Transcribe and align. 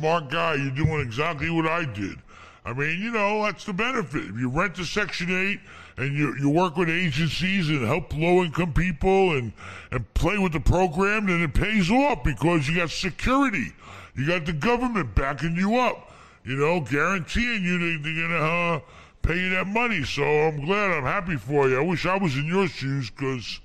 smart 0.00 0.30
guy. 0.30 0.54
You're 0.54 0.70
doing 0.70 1.00
exactly 1.00 1.50
what 1.50 1.66
I 1.66 1.84
did. 1.84 2.16
I 2.64 2.72
mean, 2.72 3.00
you 3.00 3.12
know, 3.12 3.42
that's 3.42 3.64
the 3.64 3.74
benefit. 3.74 4.24
If 4.24 4.38
you 4.38 4.48
rent 4.48 4.78
a 4.78 4.84
Section 4.84 5.30
8 5.30 5.60
and 5.98 6.16
you, 6.16 6.34
you 6.38 6.48
work 6.48 6.76
with 6.78 6.88
agencies 6.88 7.68
and 7.68 7.86
help 7.86 8.14
low 8.16 8.42
income 8.42 8.72
people 8.72 9.36
and, 9.36 9.52
and 9.90 10.14
play 10.14 10.38
with 10.38 10.52
the 10.52 10.60
program, 10.60 11.26
then 11.26 11.42
it 11.42 11.52
pays 11.52 11.90
off 11.90 12.24
because 12.24 12.66
you 12.66 12.76
got 12.76 12.90
security. 12.90 13.72
You 14.14 14.26
got 14.26 14.46
the 14.46 14.54
government 14.54 15.14
backing 15.14 15.54
you 15.54 15.76
up, 15.78 16.12
you 16.44 16.56
know, 16.56 16.80
guaranteeing 16.80 17.62
you 17.62 17.78
they, 17.78 18.02
they're 18.02 18.28
going 18.28 18.30
to 18.30 18.46
uh, 18.46 18.80
pay 19.20 19.38
you 19.38 19.50
that 19.50 19.66
money. 19.66 20.04
So 20.04 20.22
I'm 20.22 20.64
glad, 20.64 20.92
I'm 20.92 21.04
happy 21.04 21.36
for 21.36 21.68
you. 21.68 21.78
I 21.78 21.84
wish 21.84 22.06
I 22.06 22.16
was 22.16 22.36
in 22.36 22.46
your 22.46 22.68
shoes 22.68 23.10
because 23.10 23.60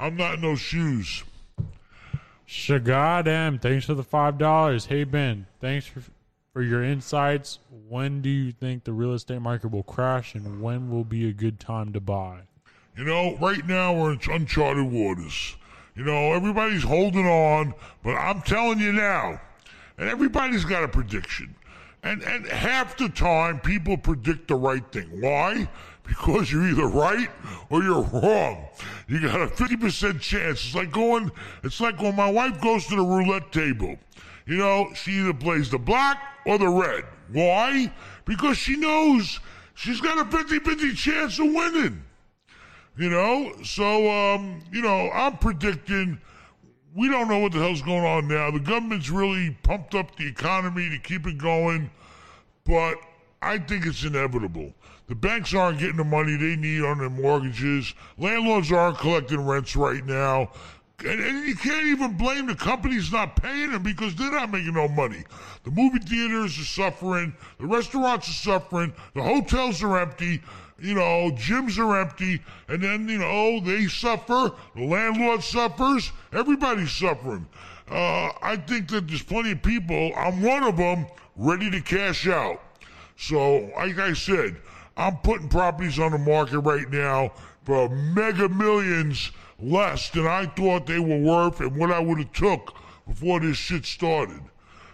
I'm 0.00 0.16
not 0.16 0.34
in 0.34 0.40
those 0.40 0.60
shoes. 0.60 1.22
Shagadam, 2.46 3.60
thanks 3.60 3.86
for 3.86 3.94
the 3.94 4.04
five 4.04 4.38
dollars. 4.38 4.86
Hey 4.86 5.04
Ben, 5.04 5.46
thanks 5.60 5.86
for 5.86 6.02
for 6.52 6.62
your 6.62 6.82
insights. 6.82 7.58
When 7.88 8.22
do 8.22 8.30
you 8.30 8.52
think 8.52 8.84
the 8.84 8.92
real 8.92 9.12
estate 9.12 9.42
market 9.42 9.68
will 9.68 9.82
crash, 9.82 10.34
and 10.34 10.62
when 10.62 10.90
will 10.90 11.04
be 11.04 11.28
a 11.28 11.32
good 11.32 11.60
time 11.60 11.92
to 11.92 12.00
buy? 12.00 12.42
You 12.96 13.04
know, 13.04 13.36
right 13.36 13.66
now 13.66 13.94
we're 13.94 14.12
in 14.12 14.20
uncharted 14.30 14.90
waters. 14.90 15.56
You 15.94 16.04
know, 16.04 16.32
everybody's 16.32 16.82
holding 16.82 17.26
on, 17.26 17.74
but 18.02 18.12
I'm 18.12 18.42
telling 18.42 18.78
you 18.78 18.92
now, 18.92 19.40
and 19.98 20.08
everybody's 20.08 20.64
got 20.64 20.84
a 20.84 20.88
prediction. 20.88 21.54
And 22.02 22.22
and 22.22 22.46
half 22.46 22.96
the 22.96 23.08
time 23.08 23.58
people 23.60 23.96
predict 23.96 24.48
the 24.48 24.54
right 24.54 24.84
thing. 24.92 25.20
Why? 25.20 25.68
Because 26.06 26.50
you're 26.52 26.66
either 26.68 26.86
right 26.86 27.28
or 27.70 27.82
you're 27.82 28.02
wrong. 28.02 28.66
You 29.08 29.20
got 29.20 29.40
a 29.40 29.46
50% 29.46 30.20
chance. 30.20 30.64
It's 30.64 30.74
like 30.74 30.92
going 30.92 31.30
it's 31.62 31.80
like 31.80 32.00
when 32.00 32.16
my 32.16 32.30
wife 32.30 32.60
goes 32.60 32.86
to 32.86 32.96
the 32.96 33.02
roulette 33.02 33.52
table. 33.52 33.96
You 34.46 34.56
know, 34.56 34.88
she 34.94 35.12
either 35.12 35.34
plays 35.34 35.70
the 35.70 35.78
black 35.78 36.22
or 36.46 36.58
the 36.58 36.68
red. 36.68 37.04
Why? 37.32 37.92
Because 38.24 38.56
she 38.56 38.76
knows 38.76 39.40
she's 39.74 40.00
got 40.00 40.18
a 40.18 40.24
50-50 40.24 40.96
chance 40.96 41.38
of 41.38 41.46
winning. 41.46 42.02
You 42.96 43.10
know, 43.10 43.52
so 43.62 44.10
um, 44.10 44.62
you 44.72 44.80
know, 44.80 45.10
I'm 45.12 45.36
predicting 45.38 46.18
we 46.96 47.08
don't 47.08 47.28
know 47.28 47.38
what 47.38 47.52
the 47.52 47.58
hell's 47.58 47.82
going 47.82 48.04
on 48.04 48.26
now. 48.26 48.50
The 48.50 48.58
government's 48.58 49.10
really 49.10 49.56
pumped 49.62 49.94
up 49.94 50.16
the 50.16 50.26
economy 50.26 50.88
to 50.88 50.98
keep 50.98 51.26
it 51.26 51.36
going, 51.36 51.90
but 52.64 52.94
I 53.42 53.58
think 53.58 53.84
it's 53.84 54.02
inevitable. 54.02 54.72
The 55.08 55.14
banks 55.14 55.54
aren't 55.54 55.78
getting 55.78 55.96
the 55.96 56.04
money 56.04 56.36
they 56.36 56.56
need 56.56 56.82
on 56.82 56.98
their 56.98 57.10
mortgages. 57.10 57.94
Landlords 58.18 58.72
aren't 58.72 58.98
collecting 58.98 59.46
rents 59.46 59.76
right 59.76 60.04
now. 60.04 60.50
And, 61.00 61.20
and 61.20 61.46
you 61.46 61.54
can't 61.54 61.86
even 61.86 62.16
blame 62.16 62.46
the 62.46 62.54
companies 62.54 63.12
not 63.12 63.36
paying 63.36 63.70
them 63.70 63.82
because 63.82 64.14
they're 64.16 64.32
not 64.32 64.50
making 64.50 64.74
no 64.74 64.88
money. 64.88 65.24
The 65.64 65.70
movie 65.70 65.98
theaters 65.98 66.58
are 66.58 66.64
suffering. 66.64 67.34
The 67.60 67.66
restaurants 67.66 68.28
are 68.28 68.32
suffering. 68.32 68.92
The 69.14 69.22
hotels 69.22 69.82
are 69.82 69.98
empty 69.98 70.42
you 70.78 70.94
know, 70.94 71.30
gyms 71.32 71.78
are 71.78 71.98
empty, 71.98 72.42
and 72.68 72.82
then, 72.82 73.08
you 73.08 73.18
know, 73.18 73.60
they 73.60 73.86
suffer, 73.86 74.52
the 74.74 74.84
landlord 74.84 75.42
suffers, 75.42 76.12
everybody's 76.32 76.92
suffering. 76.92 77.46
Uh, 77.90 78.30
I 78.42 78.56
think 78.66 78.88
that 78.88 79.08
there's 79.08 79.22
plenty 79.22 79.52
of 79.52 79.62
people, 79.62 80.12
I'm 80.16 80.42
one 80.42 80.64
of 80.64 80.76
them, 80.76 81.06
ready 81.36 81.70
to 81.70 81.80
cash 81.80 82.26
out. 82.26 82.60
So, 83.16 83.70
like 83.76 83.98
I 83.98 84.12
said, 84.12 84.56
I'm 84.96 85.16
putting 85.18 85.48
properties 85.48 85.98
on 85.98 86.12
the 86.12 86.18
market 86.18 86.60
right 86.60 86.90
now 86.90 87.32
for 87.64 87.88
mega 87.88 88.48
millions 88.48 89.30
less 89.58 90.10
than 90.10 90.26
I 90.26 90.46
thought 90.46 90.86
they 90.86 90.98
were 90.98 91.18
worth 91.18 91.60
and 91.60 91.76
what 91.76 91.90
I 91.90 91.98
would 91.98 92.18
have 92.18 92.32
took 92.32 92.74
before 93.06 93.40
this 93.40 93.56
shit 93.56 93.84
started. 93.84 94.40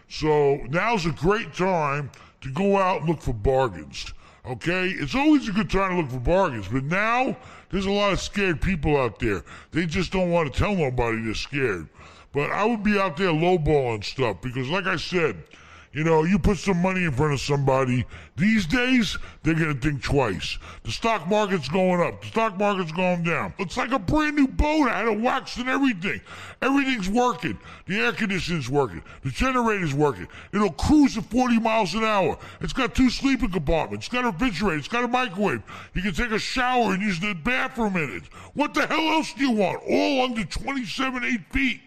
So 0.09 0.57
now's 0.69 1.07
a 1.07 1.13
great 1.13 1.55
time 1.55 2.11
to 2.43 2.51
go 2.51 2.79
out 2.79 3.01
and 3.01 3.09
look 3.09 3.21
for 3.21 3.33
bargains. 3.33 4.13
Okay? 4.45 4.89
It's 4.89 5.15
always 5.15 5.49
a 5.49 5.53
good 5.53 5.71
time 5.71 5.91
to 5.91 6.03
look 6.03 6.11
for 6.11 6.19
bargains, 6.19 6.69
but 6.69 6.85
now 6.85 7.37
there's 7.71 7.87
a 7.87 7.91
lot 7.91 8.13
of 8.13 8.21
scared 8.21 8.61
people 8.61 8.97
out 8.97 9.19
there. 9.19 9.45
They 9.71 9.87
just 9.87 10.13
don't 10.13 10.31
want 10.31 10.53
to 10.53 10.59
tell 10.59 10.75
nobody 10.75 11.23
they're 11.23 11.35
scared. 11.35 11.89
But 12.33 12.51
I 12.51 12.65
would 12.65 12.83
be 12.83 12.99
out 12.99 13.17
there 13.17 13.29
lowballing 13.29 14.05
stuff 14.05 14.41
because, 14.41 14.69
like 14.69 14.87
I 14.87 14.97
said, 14.97 15.43
you 15.93 16.05
know, 16.05 16.25
you 16.25 16.39
put 16.39 16.57
some 16.57 16.81
money 16.81 17.05
in 17.05 17.13
front 17.13 17.35
of 17.35 17.41
somebody, 17.41 18.07
these 18.37 18.65
days, 18.65 19.19
they're 19.43 19.55
going 19.55 19.75
to 19.75 19.81
think 19.81 20.03
twice. 20.03 20.59
The 20.85 20.91
stock 20.91 21.29
market's 21.29 21.69
going 21.69 22.01
up. 22.01 22.23
The 22.23 22.29
stock 22.29 22.59
market's 22.59 22.93
going 22.93 23.25
down. 23.25 23.53
It's 23.59 23.77
like 23.77 23.93
a 23.93 23.99
brand 23.99 24.37
new 24.37 24.49
boat. 24.49 24.89
I 24.89 25.01
had 25.01 25.09
it 25.09 25.21
waxed 25.21 25.59
and 25.59 25.69
everything. 25.69 26.21
Everything's 26.63 27.11
working. 27.11 27.59
The 27.87 28.01
air 28.01 28.13
conditioning's 28.13 28.71
working. 28.71 29.03
The 29.23 29.31
generator's 29.31 29.93
working. 29.93 30.29
It'll 30.55 30.73
cruise 30.73 31.19
at 31.19 31.25
40 31.27 31.59
miles 31.59 31.95
an 31.95 32.05
hour. 32.05 32.39
It's 32.63 32.73
got 32.73 32.95
two 32.95 33.11
sleeping 33.11 33.51
compartments. 33.51 34.07
It's 34.07 34.15
got 34.15 34.25
a 34.25 34.31
refrigerator. 34.31 34.79
It's 34.79 34.89
got 34.89 35.05
a 35.05 35.09
microwave. 35.09 35.63
You 35.93 36.01
can 36.01 36.15
take 36.15 36.31
a 36.31 36.39
shower 36.39 36.95
and 36.95 37.03
use 37.03 37.21
the 37.21 37.35
bathroom 37.35 37.97
in 37.97 38.17
it. 38.17 38.23
What 38.55 38.73
the 38.73 38.87
hell 38.87 39.13
else 39.13 39.35
do 39.35 39.45
you 39.45 39.51
want? 39.51 39.83
All 39.87 40.25
under 40.25 40.45
27, 40.45 41.23
8 41.23 41.41
feet. 41.53 41.81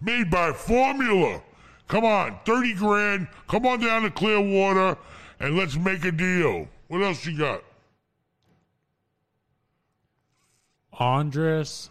Made 0.00 0.28
by 0.28 0.52
Formula. 0.52 1.40
Come 1.88 2.04
on, 2.04 2.38
30 2.44 2.74
grand. 2.74 3.28
Come 3.48 3.66
on 3.66 3.80
down 3.80 4.02
to 4.02 4.10
Clearwater 4.10 4.96
and 5.40 5.56
let's 5.56 5.76
make 5.76 6.04
a 6.04 6.12
deal. 6.12 6.68
What 6.88 7.02
else 7.02 7.24
you 7.26 7.38
got? 7.38 7.62
Andres 10.92 11.90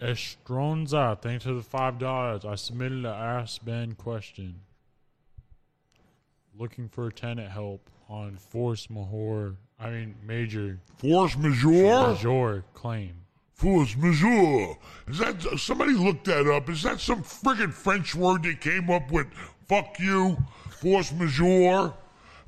Estronza, 0.00 1.20
thanks 1.20 1.44
for 1.44 1.52
the 1.54 1.62
five 1.62 1.98
dollars. 1.98 2.44
I 2.44 2.54
submitted 2.54 2.98
an 2.98 3.06
Ask 3.06 3.64
Ben 3.64 3.94
question. 3.94 4.60
Looking 6.56 6.88
for 6.88 7.10
tenant 7.10 7.50
help 7.50 7.90
on 8.08 8.36
force 8.36 8.88
majeure. 8.90 9.56
I 9.80 9.90
mean 9.90 10.14
major 10.24 10.78
Force 10.98 11.36
majeure? 11.36 12.08
majeure 12.08 12.64
claim. 12.74 13.14
Force 13.58 13.96
majeure. 13.96 14.76
Is 15.08 15.18
that 15.18 15.58
somebody 15.58 15.92
looked 15.92 16.26
that 16.26 16.46
up? 16.46 16.70
Is 16.70 16.84
that 16.84 17.00
some 17.00 17.24
friggin' 17.24 17.72
French 17.72 18.14
word 18.14 18.44
they 18.44 18.54
came 18.54 18.88
up 18.88 19.10
with? 19.10 19.26
Fuck 19.66 19.98
you. 19.98 20.36
Force 20.80 21.12
majeure. 21.12 21.92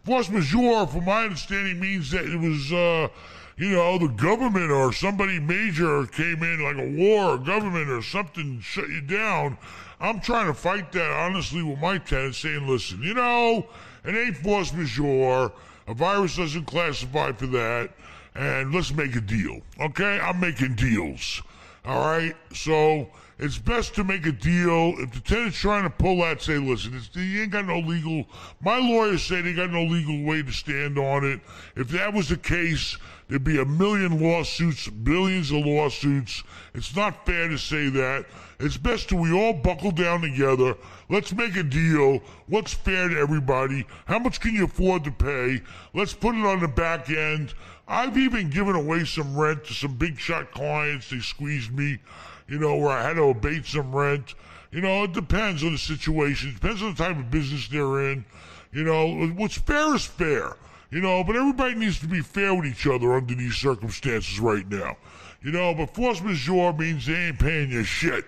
Force 0.04 0.31
majeure, 0.31 0.87
from 0.87 1.06
my 1.06 1.25
understanding, 1.25 1.81
means 1.81 2.12
that 2.12 2.25
it 2.26 2.38
was, 2.38 2.72
uh, 2.72 3.09
you 3.56 3.71
know, 3.71 3.98
the 3.98 4.06
government 4.06 4.71
or 4.71 4.93
somebody 4.93 5.41
major 5.41 6.06
came 6.06 6.44
in, 6.44 6.62
like 6.62 6.78
a 6.78 6.97
war 6.97 7.34
or 7.34 7.38
government 7.38 7.91
or 7.91 8.03
something, 8.03 8.60
shut 8.60 8.88
you 8.88 9.00
down. 9.00 9.59
I'm 9.98 10.21
trying 10.21 10.47
to 10.47 10.54
fight 10.54 10.92
that 10.92 11.10
honestly 11.10 11.65
with 11.65 11.81
my 11.81 11.98
tenants, 11.98 12.38
saying, 12.38 12.69
listen, 12.69 13.03
you 13.03 13.15
know, 13.15 13.66
it 14.04 14.15
ain't 14.15 14.37
force 14.37 14.72
majeure. 14.72 15.50
A 15.88 15.92
virus 15.94 16.37
doesn't 16.37 16.66
classify 16.66 17.32
for 17.32 17.48
that 17.48 17.91
and 18.34 18.74
let's 18.74 18.92
make 18.92 19.16
a 19.16 19.20
deal. 19.20 19.60
Okay? 19.80 20.20
I'm 20.20 20.41
making 20.41 20.74
deals. 20.74 21.42
All 21.84 22.00
right? 22.00 22.36
So 22.52 23.08
it's 23.41 23.56
best 23.56 23.94
to 23.94 24.04
make 24.04 24.26
a 24.26 24.32
deal. 24.32 24.94
If 24.98 25.12
the 25.12 25.20
tenant's 25.20 25.56
trying 25.56 25.84
to 25.84 25.91
pull 25.91 26.20
that, 26.20 26.42
say, 26.42 26.58
listen, 26.58 26.94
it's, 26.94 27.08
you 27.16 27.41
ain't 27.42 27.52
got 27.52 27.66
no 27.66 27.78
legal. 27.78 28.26
My 28.60 28.78
lawyers 28.78 29.22
say 29.22 29.41
they 29.41 29.54
got 29.54 29.70
no 29.70 29.84
legal 29.84 30.22
way 30.24 30.42
to 30.42 30.52
stand 30.52 30.98
on 30.98 31.24
it. 31.24 31.41
If 31.74 31.88
that 31.88 32.12
was 32.12 32.28
the 32.28 32.36
case, 32.36 32.98
there'd 33.28 33.42
be 33.42 33.58
a 33.58 33.64
million 33.64 34.20
lawsuits, 34.20 34.88
billions 34.88 35.50
of 35.52 35.64
lawsuits. 35.64 36.42
It's 36.74 36.94
not 36.94 37.24
fair 37.24 37.48
to 37.48 37.56
say 37.56 37.88
that. 37.88 38.26
It's 38.58 38.76
best 38.76 39.08
that 39.08 39.16
we 39.16 39.32
all 39.32 39.54
buckle 39.54 39.92
down 39.92 40.20
together. 40.20 40.76
Let's 41.08 41.32
make 41.32 41.56
a 41.56 41.62
deal. 41.62 42.18
What's 42.47 42.74
fair 42.74 43.08
to 43.08 43.16
everybody? 43.16 43.86
How 44.04 44.18
much 44.18 44.41
can 44.41 44.54
you 44.54 44.64
afford 44.64 45.04
to 45.04 45.12
pay? 45.12 45.62
Let's 45.94 46.12
put 46.12 46.34
it 46.34 46.44
on 46.44 46.60
the 46.60 46.68
back 46.68 47.08
end. 47.08 47.54
I've 47.90 48.16
even 48.16 48.50
given 48.50 48.76
away 48.76 49.04
some 49.04 49.36
rent 49.36 49.64
to 49.64 49.74
some 49.74 49.94
big 49.94 50.16
shot 50.16 50.52
clients. 50.52 51.10
They 51.10 51.18
squeezed 51.18 51.72
me, 51.72 51.98
you 52.46 52.60
know, 52.60 52.76
where 52.76 52.90
I 52.90 53.02
had 53.02 53.16
to 53.16 53.24
abate 53.24 53.66
some 53.66 53.92
rent. 53.92 54.34
You 54.70 54.80
know, 54.80 55.02
it 55.02 55.12
depends 55.12 55.64
on 55.64 55.72
the 55.72 55.78
situation. 55.78 56.50
It 56.50 56.54
depends 56.54 56.82
on 56.82 56.94
the 56.94 57.02
type 57.02 57.18
of 57.18 57.32
business 57.32 57.66
they're 57.66 58.12
in. 58.12 58.24
You 58.72 58.84
know, 58.84 59.26
what's 59.34 59.59
fair 59.59 59.92
is 59.97 60.06
fair. 60.06 60.56
You 60.92 61.00
know, 61.00 61.24
but 61.24 61.34
everybody 61.34 61.74
needs 61.74 61.98
to 62.00 62.06
be 62.06 62.20
fair 62.20 62.54
with 62.54 62.66
each 62.66 62.86
other 62.86 63.12
under 63.12 63.34
these 63.34 63.56
circumstances 63.56 64.38
right 64.38 64.68
now. 64.68 64.97
You 65.42 65.50
know, 65.50 65.74
but 65.74 65.92
force 65.92 66.22
majeure 66.22 66.72
means 66.72 67.06
they 67.06 67.15
ain't 67.15 67.41
paying 67.41 67.70
your 67.70 67.84
shit. 67.84 68.24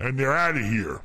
And 0.00 0.18
they're 0.18 0.32
out 0.32 0.56
of 0.56 0.62
here. 0.62 1.02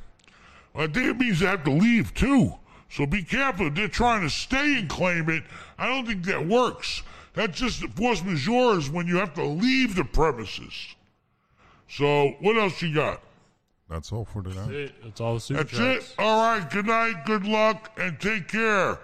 Uh, 0.74 0.84
I 0.84 0.86
think 0.86 1.06
it 1.06 1.18
means 1.18 1.40
they 1.40 1.46
have 1.46 1.64
to 1.64 1.70
leave 1.70 2.14
too. 2.14 2.54
So 2.88 3.04
be 3.04 3.22
careful. 3.22 3.66
If 3.66 3.74
they're 3.74 3.88
trying 3.88 4.22
to 4.22 4.30
stay 4.30 4.78
and 4.78 4.88
claim 4.88 5.28
it, 5.28 5.42
I 5.78 5.86
don't 5.86 6.06
think 6.06 6.24
that 6.24 6.46
works. 6.46 7.02
That's 7.34 7.58
just 7.58 7.82
force 7.90 8.22
majeure 8.22 8.78
is 8.78 8.88
when 8.90 9.06
you 9.06 9.16
have 9.16 9.34
to 9.34 9.44
leave 9.44 9.96
the 9.96 10.04
premises. 10.04 10.72
So 11.88 12.30
what 12.40 12.56
else 12.56 12.80
you 12.80 12.94
got? 12.94 13.20
That's 13.90 14.12
all 14.12 14.24
for 14.24 14.42
That's 14.42 14.56
today. 14.66 14.84
it. 14.84 14.94
That's 15.02 15.20
all 15.20 15.34
the 15.34 15.40
super 15.40 15.64
That's 15.64 15.76
chats. 15.76 16.10
it. 16.12 16.18
All 16.18 16.40
right. 16.40 16.68
Good 16.70 16.86
night. 16.86 17.24
Good 17.26 17.44
luck, 17.46 17.92
and 17.98 18.18
take 18.18 18.48
care. 18.48 18.98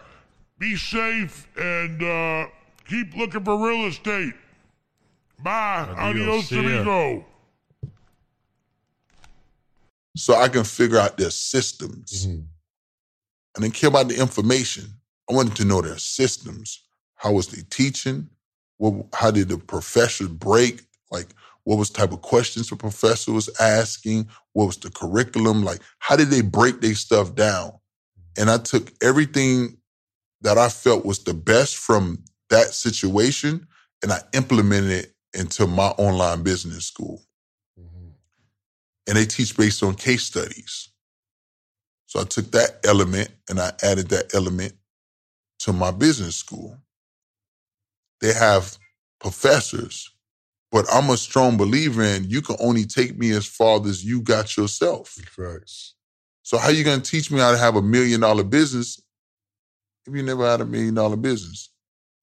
Be 0.58 0.76
safe 0.76 1.46
and 1.58 2.02
uh, 2.02 2.46
keep 2.88 3.14
looking 3.16 3.44
for 3.44 3.58
real 3.66 3.86
estate. 3.88 4.34
Bye. 5.42 5.86
Adios. 5.98 6.50
Adios, 6.50 6.52
amigo. 6.52 7.24
so 10.16 10.34
I 10.34 10.48
can 10.48 10.64
figure 10.64 10.98
out 10.98 11.16
their 11.16 11.30
systems. 11.30 12.26
I 13.56 13.60
didn't 13.60 13.74
care 13.74 13.88
about 13.88 14.08
the 14.08 14.18
information. 14.20 14.84
I 15.30 15.34
wanted 15.34 15.56
to 15.56 15.64
know 15.64 15.80
their 15.80 15.98
systems. 15.98 16.84
How 17.20 17.32
was 17.32 17.48
they 17.48 17.60
teaching? 17.68 18.30
What, 18.78 19.04
how 19.12 19.30
did 19.30 19.50
the 19.50 19.58
professors 19.58 20.28
break? 20.28 20.80
Like, 21.10 21.26
what 21.64 21.76
was 21.76 21.90
type 21.90 22.12
of 22.12 22.22
questions 22.22 22.70
the 22.70 22.76
professor 22.76 23.30
was 23.32 23.50
asking? 23.60 24.26
What 24.54 24.64
was 24.64 24.78
the 24.78 24.88
curriculum? 24.90 25.62
Like, 25.62 25.80
how 25.98 26.16
did 26.16 26.28
they 26.28 26.40
break 26.40 26.80
their 26.80 26.94
stuff 26.94 27.34
down? 27.34 27.72
And 28.38 28.48
I 28.48 28.56
took 28.56 28.90
everything 29.02 29.76
that 30.40 30.56
I 30.56 30.70
felt 30.70 31.04
was 31.04 31.18
the 31.18 31.34
best 31.34 31.76
from 31.76 32.24
that 32.48 32.68
situation 32.68 33.66
and 34.02 34.12
I 34.12 34.20
implemented 34.32 34.90
it 34.90 35.14
into 35.34 35.66
my 35.66 35.88
online 35.98 36.42
business 36.42 36.86
school. 36.86 37.22
Mhm. 37.78 38.14
And 39.06 39.16
they 39.18 39.26
teach 39.26 39.54
based 39.54 39.82
on 39.82 39.94
case 39.94 40.22
studies. 40.22 40.88
So 42.06 42.18
I 42.18 42.24
took 42.24 42.50
that 42.52 42.80
element 42.86 43.30
and 43.50 43.60
I 43.60 43.72
added 43.82 44.08
that 44.08 44.34
element 44.34 44.72
to 45.58 45.74
my 45.74 45.90
business 45.90 46.36
school. 46.36 46.78
They 48.20 48.32
have 48.34 48.78
professors, 49.20 50.10
but 50.72 50.86
I'm 50.92 51.10
a 51.10 51.16
strong 51.18 51.56
believer 51.56 52.02
in 52.04 52.30
you 52.30 52.42
can 52.42 52.56
only 52.60 52.84
take 52.86 53.18
me 53.18 53.32
as 53.32 53.46
far 53.46 53.86
as 53.86 54.04
you 54.04 54.22
got 54.22 54.56
yourself. 54.56 55.16
So 56.42 56.58
how 56.58 56.70
you 56.70 56.84
gonna 56.84 57.02
teach 57.02 57.30
me 57.30 57.40
how 57.40 57.52
to 57.52 57.58
have 57.58 57.76
a 57.76 57.82
million 57.82 58.20
dollar 58.22 58.44
business 58.44 59.02
if 60.06 60.14
you 60.14 60.22
never 60.22 60.48
had 60.48 60.60
a 60.62 60.66
million 60.66 60.94
dollar 60.94 61.16
business? 61.16 61.70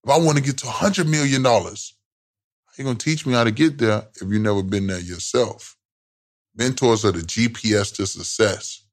If 0.05 0.11
I 0.11 0.17
want 0.19 0.37
to 0.37 0.43
get 0.43 0.57
to 0.59 0.67
a 0.67 0.71
hundred 0.71 1.07
million 1.09 1.43
dollars, 1.43 1.95
how 2.67 2.73
you 2.77 2.85
gonna 2.85 2.97
teach 2.99 3.25
me 3.25 3.33
how 3.33 3.45
to 3.45 3.51
get 3.51 3.77
there 3.79 4.07
if 4.21 4.29
you 4.29 4.39
never 4.39 4.63
been 4.63 4.87
there 4.87 4.99
yourself? 4.99 5.77
Mentors 6.55 7.05
are 7.05 7.13
the 7.13 7.21
GPS 7.21 7.95
to 7.95 8.07
success. 8.07 8.85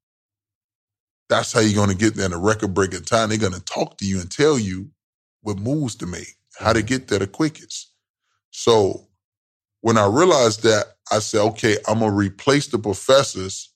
That's 1.28 1.52
how 1.52 1.60
you're 1.60 1.74
gonna 1.80 1.94
get 1.96 2.16
there 2.16 2.26
in 2.26 2.34
a 2.34 2.38
record 2.38 2.74
breaking 2.74 3.04
time. 3.04 3.30
They're 3.30 3.38
gonna 3.38 3.60
talk 3.60 3.98
to 3.98 4.06
you 4.06 4.20
and 4.20 4.30
tell 4.30 4.58
you 4.58 4.90
what 5.42 5.58
moves 5.58 5.96
to 5.96 6.06
make, 6.06 6.36
how 6.58 6.72
to 6.72 6.82
get 6.82 7.08
there 7.08 7.18
the 7.18 7.26
quickest. 7.26 7.92
So 8.50 9.08
when 9.80 9.98
I 9.98 10.06
realized 10.06 10.62
that, 10.62 10.86
I 11.10 11.18
said, 11.18 11.40
okay, 11.40 11.76
I'm 11.86 12.00
gonna 12.00 12.12
replace 12.12 12.68
the 12.68 12.78
professors 12.78 13.72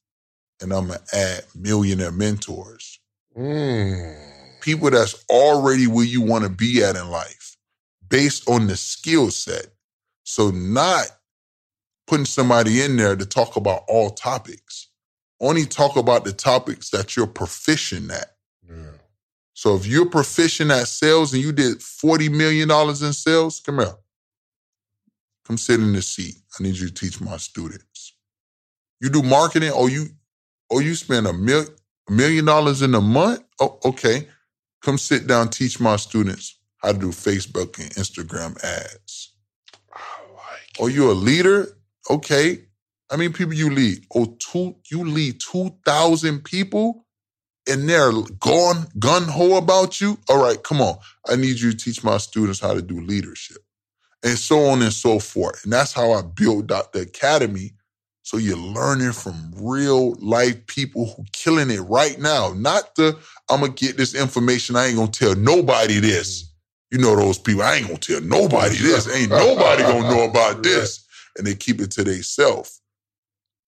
and 0.61 0.73
I'm 0.73 0.89
gonna 0.89 1.01
add 1.13 1.45
millionaire 1.55 2.13
mentors. 2.13 3.01
Mm. 3.37 4.61
People 4.61 4.91
that's 4.91 5.25
already 5.31 5.87
where 5.87 6.05
you 6.05 6.23
want 6.23 6.45
to 6.45 6.51
be 6.51 6.83
at 6.83 6.97
in 6.97 7.11
life, 7.11 7.57
based 8.09 8.49
on 8.49 8.67
the 8.67 8.77
skill 8.77 9.31
set. 9.31 9.67
So 10.25 10.51
not 10.51 11.07
putting 12.07 12.25
somebody 12.25 12.83
in 12.83 12.97
there 12.97 13.15
to 13.15 13.27
talk 13.27 13.57
about 13.57 13.83
all 13.87 14.11
topics. 14.11 14.89
Only 15.41 15.67
talk 15.67 15.97
about 15.97 16.25
the 16.25 16.33
topics 16.33 16.91
that 16.91 17.17
you're 17.17 17.27
proficient 17.27 18.11
at. 18.11 18.38
So 19.59 19.75
if 19.75 19.87
you're 19.89 20.07
proficient 20.07 20.71
at 20.71 20.87
sales 20.87 21.35
and 21.35 21.43
you 21.43 21.51
did 21.51 21.79
$40 21.79 22.31
million 22.31 22.71
in 22.71 23.13
sales, 23.13 23.59
come 23.59 23.81
here. 23.81 23.93
Come 25.45 25.59
sit 25.59 25.81
in 25.81 25.93
the 25.93 26.01
seat. 26.01 26.37
I 26.59 26.63
need 26.63 26.77
you 26.77 26.87
to 26.87 26.95
teach 26.95 27.21
my 27.21 27.39
students. 27.39 28.15
You 29.01 29.11
do 29.11 29.21
marketing 29.21 29.73
or 29.73 29.91
you 29.91 30.11
or 30.71 30.81
you 30.81 30.95
spend 30.95 31.27
a 31.27 31.33
mil, 31.33 31.65
million 32.09 32.45
dollars 32.45 32.83
in 32.83 32.95
a 32.95 33.01
month? 33.01 33.43
Oh, 33.61 33.81
okay. 33.85 34.29
Come 34.81 34.97
sit 34.97 35.27
down, 35.27 35.49
teach 35.49 35.81
my 35.81 35.97
students 35.97 36.57
how 36.77 36.93
to 36.93 36.99
do 36.99 37.09
Facebook 37.09 37.81
and 37.81 37.91
Instagram 37.97 38.63
ads. 38.63 39.33
I 39.93 39.99
like 40.35 40.79
Oh, 40.79 40.87
you're 40.87 41.11
a 41.11 41.15
leader? 41.15 41.67
Okay. 42.09 42.61
How 43.11 43.17
many 43.17 43.33
people 43.33 43.55
you 43.55 43.71
lead? 43.71 44.07
Oh, 44.15 44.37
two, 44.39 44.77
you 44.89 45.03
lead 45.03 45.41
2,000 45.41 46.45
people 46.45 47.07
and 47.69 47.89
they're 47.89 48.13
gone, 48.41 48.87
gun 48.99 49.25
ho 49.25 49.57
about 49.57 50.01
you? 50.01 50.19
All 50.29 50.43
right, 50.43 50.63
come 50.63 50.81
on. 50.81 50.97
I 51.29 51.37
need 51.37 51.61
you 51.61 51.73
to 51.73 51.77
teach 51.77 52.03
my 52.03 52.19
students 52.19 52.61
how 52.61 52.75
to 52.75 52.83
do 52.83 53.01
leadership. 53.01 53.59
And 54.25 54.37
so 54.37 54.67
on 54.67 54.83
and 54.83 54.93
so 54.93 55.19
forth. 55.19 55.63
And 55.65 55.73
that's 55.73 55.93
how 55.93 56.13
I 56.13 56.23
built 56.23 56.73
out 56.73 56.93
the 56.93 57.03
academy. 57.03 57.73
So 58.23 58.37
you're 58.37 58.57
learning 58.59 59.13
from 59.13 59.53
real 59.57 60.15
life 60.15 60.67
people 60.67 61.07
who 61.07 61.25
killing 61.33 61.71
it 61.71 61.81
right 61.81 62.19
now. 62.19 62.53
Not 62.55 62.95
the, 62.97 63.19
I'm 63.49 63.61
gonna 63.61 63.73
get 63.73 63.97
this 63.97 64.15
information. 64.15 64.77
I 64.77 64.87
ain't 64.87 64.97
gonna 64.97 65.11
tell 65.11 65.35
nobody 65.37 66.01
this. 66.01 66.43
Mm. 66.43 66.49
You 66.91 66.99
know 66.99 67.17
those 67.17 67.39
people. 67.39 67.63
I 67.63 67.77
ain't 67.77 67.87
gonna 67.87 67.99
tell 67.99 68.21
nobody 68.21 68.77
this. 68.83 69.15
Ain't 69.15 69.31
nobody 69.31 69.83
gonna 69.83 70.11
know 70.11 70.25
about 70.25 70.63
this. 70.63 71.07
And 71.37 71.47
they 71.47 71.55
keep 71.55 71.81
it 71.81 71.91
to 71.93 72.05
themselves. 72.05 72.81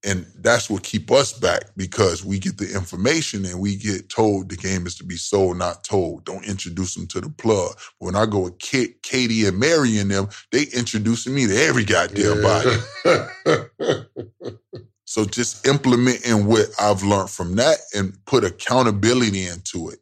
And 0.04 0.26
that's 0.36 0.70
what 0.70 0.82
keep 0.82 1.10
us 1.10 1.32
back 1.34 1.64
because 1.76 2.24
we 2.24 2.38
get 2.38 2.56
the 2.56 2.74
information 2.74 3.44
and 3.44 3.60
we 3.60 3.76
get 3.76 4.08
told 4.08 4.48
the 4.48 4.56
game 4.56 4.86
is 4.86 4.96
to 4.96 5.04
be 5.04 5.16
sold, 5.16 5.58
not 5.58 5.84
told. 5.84 6.24
Don't 6.24 6.46
introduce 6.46 6.94
them 6.94 7.06
to 7.08 7.20
the 7.20 7.28
plug. 7.28 7.78
When 7.98 8.16
I 8.16 8.24
go 8.24 8.40
with 8.40 8.58
Ka- 8.58 8.94
Katie 9.02 9.44
and 9.46 9.58
Mary 9.58 9.98
and 9.98 10.10
them, 10.10 10.28
they 10.52 10.62
introducing 10.74 11.34
me 11.34 11.46
to 11.46 11.54
every 11.54 11.84
goddamn 11.84 12.40
body. 12.40 12.76
So 15.10 15.24
just 15.24 15.66
implementing 15.66 16.46
what 16.46 16.68
I've 16.80 17.02
learned 17.02 17.30
from 17.30 17.56
that 17.56 17.78
and 17.96 18.16
put 18.26 18.44
accountability 18.44 19.44
into 19.44 19.88
it. 19.88 19.98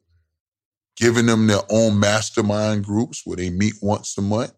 Giving 0.98 1.24
them 1.24 1.46
their 1.46 1.62
own 1.70 1.98
mastermind 1.98 2.84
groups 2.84 3.22
where 3.24 3.38
they 3.38 3.48
meet 3.48 3.72
once 3.80 4.18
a 4.18 4.20
month. 4.20 4.52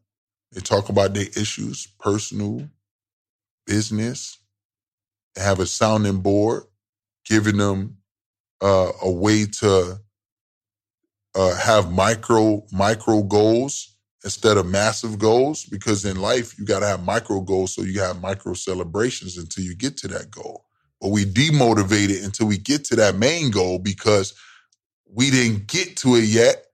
They 0.50 0.60
talk 0.60 0.88
about 0.88 1.14
their 1.14 1.28
issues, 1.36 1.86
personal, 2.00 2.68
business. 3.64 4.39
Have 5.36 5.60
a 5.60 5.66
sounding 5.66 6.20
board, 6.20 6.64
giving 7.26 7.58
them 7.58 7.98
uh, 8.62 8.92
a 9.02 9.10
way 9.10 9.46
to 9.46 10.00
uh, 11.36 11.56
have 11.56 11.92
micro 11.92 12.64
micro 12.72 13.22
goals 13.24 13.96
instead 14.24 14.58
of 14.58 14.66
massive 14.66 15.18
goals. 15.18 15.66
Because 15.66 16.04
in 16.06 16.20
life, 16.20 16.58
you 16.58 16.66
got 16.66 16.80
to 16.80 16.88
have 16.88 17.04
micro 17.04 17.42
goals 17.42 17.74
so 17.74 17.82
you 17.82 18.00
have 18.00 18.22
micro 18.22 18.54
celebrations 18.54 19.38
until 19.38 19.64
you 19.64 19.76
get 19.76 19.98
to 19.98 20.08
that 20.10 20.30
goal. 20.32 20.66
But 21.00 21.10
we 21.10 21.26
demotivated 21.26 22.24
until 22.24 22.48
we 22.48 22.58
get 22.58 22.84
to 22.86 22.96
that 22.98 23.16
main 23.16 23.50
goal 23.52 23.80
because 23.80 24.34
we 25.12 25.30
didn't 25.30 25.68
get 25.68 25.96
to 25.98 26.16
it 26.16 26.24
yet. 26.24 26.66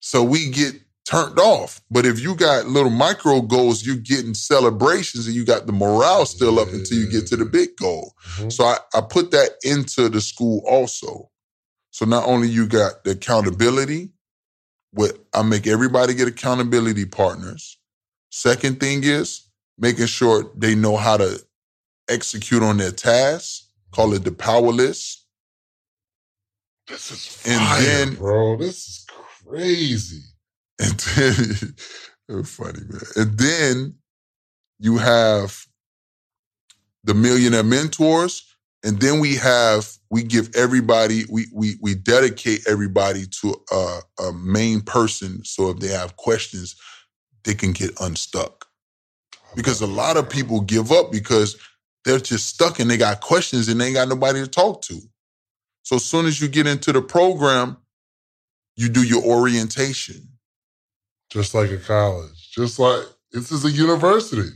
So 0.00 0.22
we 0.24 0.50
get 0.50 0.74
turned 1.08 1.38
off. 1.38 1.80
But 1.90 2.04
if 2.04 2.20
you 2.20 2.34
got 2.34 2.66
little 2.66 2.90
micro 2.90 3.40
goals, 3.40 3.86
you're 3.86 3.96
getting 3.96 4.34
celebrations 4.34 5.26
and 5.26 5.34
you 5.34 5.44
got 5.44 5.66
the 5.66 5.72
morale 5.72 6.26
still 6.26 6.58
up 6.58 6.68
until 6.68 6.98
you 6.98 7.10
get 7.10 7.26
to 7.28 7.36
the 7.36 7.46
big 7.46 7.76
goal. 7.76 8.14
Mhm. 8.36 8.52
So 8.52 8.64
I, 8.64 8.76
I 8.94 9.00
put 9.00 9.30
that 9.30 9.52
into 9.62 10.08
the 10.10 10.20
school 10.20 10.62
also. 10.68 11.30
So 11.90 12.04
not 12.04 12.26
only 12.26 12.48
you 12.48 12.66
got 12.66 13.04
the 13.04 13.12
accountability, 13.12 14.10
what 14.92 15.18
I 15.34 15.42
make 15.42 15.66
everybody 15.66 16.14
get 16.14 16.28
accountability 16.28 17.06
partners. 17.06 17.78
Second 18.30 18.78
thing 18.80 19.02
is 19.04 19.48
making 19.78 20.06
sure 20.06 20.50
they 20.56 20.74
know 20.74 20.96
how 20.96 21.16
to 21.16 21.40
execute 22.08 22.62
on 22.62 22.76
their 22.76 22.92
tasks. 22.92 23.70
Call 23.92 24.12
it 24.12 24.24
the 24.24 24.32
power 24.32 24.60
list. 24.72 25.24
This 26.86 27.10
is 27.10 27.42
And 27.46 27.60
fire, 27.60 27.82
then- 27.82 28.14
bro. 28.16 28.56
This 28.58 28.76
is 28.88 29.06
crazy. 29.46 30.22
And 30.80 31.00
then 32.28 32.44
funny, 32.44 32.80
man. 32.88 33.00
And 33.16 33.38
then 33.38 33.94
you 34.78 34.98
have 34.98 35.66
the 37.04 37.14
millionaire 37.14 37.64
mentors. 37.64 38.44
And 38.84 39.00
then 39.00 39.18
we 39.18 39.34
have, 39.36 39.88
we 40.10 40.22
give 40.22 40.54
everybody, 40.54 41.24
we 41.30 41.46
we 41.52 41.76
we 41.80 41.96
dedicate 41.96 42.60
everybody 42.68 43.26
to 43.42 43.56
a, 43.72 44.00
a 44.22 44.32
main 44.32 44.82
person. 44.82 45.44
So 45.44 45.70
if 45.70 45.78
they 45.80 45.88
have 45.88 46.16
questions, 46.16 46.76
they 47.44 47.54
can 47.54 47.72
get 47.72 47.98
unstuck. 48.00 48.66
Oh, 49.44 49.48
because 49.56 49.80
a 49.80 49.86
lot 49.86 50.16
of 50.16 50.30
people 50.30 50.60
give 50.60 50.92
up 50.92 51.10
because 51.10 51.56
they're 52.04 52.20
just 52.20 52.46
stuck 52.46 52.78
and 52.78 52.90
they 52.90 52.96
got 52.96 53.20
questions 53.20 53.68
and 53.68 53.80
they 53.80 53.86
ain't 53.86 53.94
got 53.94 54.08
nobody 54.08 54.40
to 54.40 54.46
talk 54.48 54.82
to. 54.82 55.00
So 55.82 55.96
as 55.96 56.04
soon 56.04 56.26
as 56.26 56.40
you 56.40 56.48
get 56.48 56.66
into 56.66 56.92
the 56.92 57.02
program, 57.02 57.78
you 58.76 58.88
do 58.88 59.02
your 59.02 59.24
orientation. 59.24 60.28
Just 61.30 61.54
like 61.54 61.70
a 61.70 61.78
college, 61.78 62.50
just 62.52 62.78
like 62.78 63.04
this 63.32 63.52
is 63.52 63.64
a 63.64 63.70
university. 63.72 64.50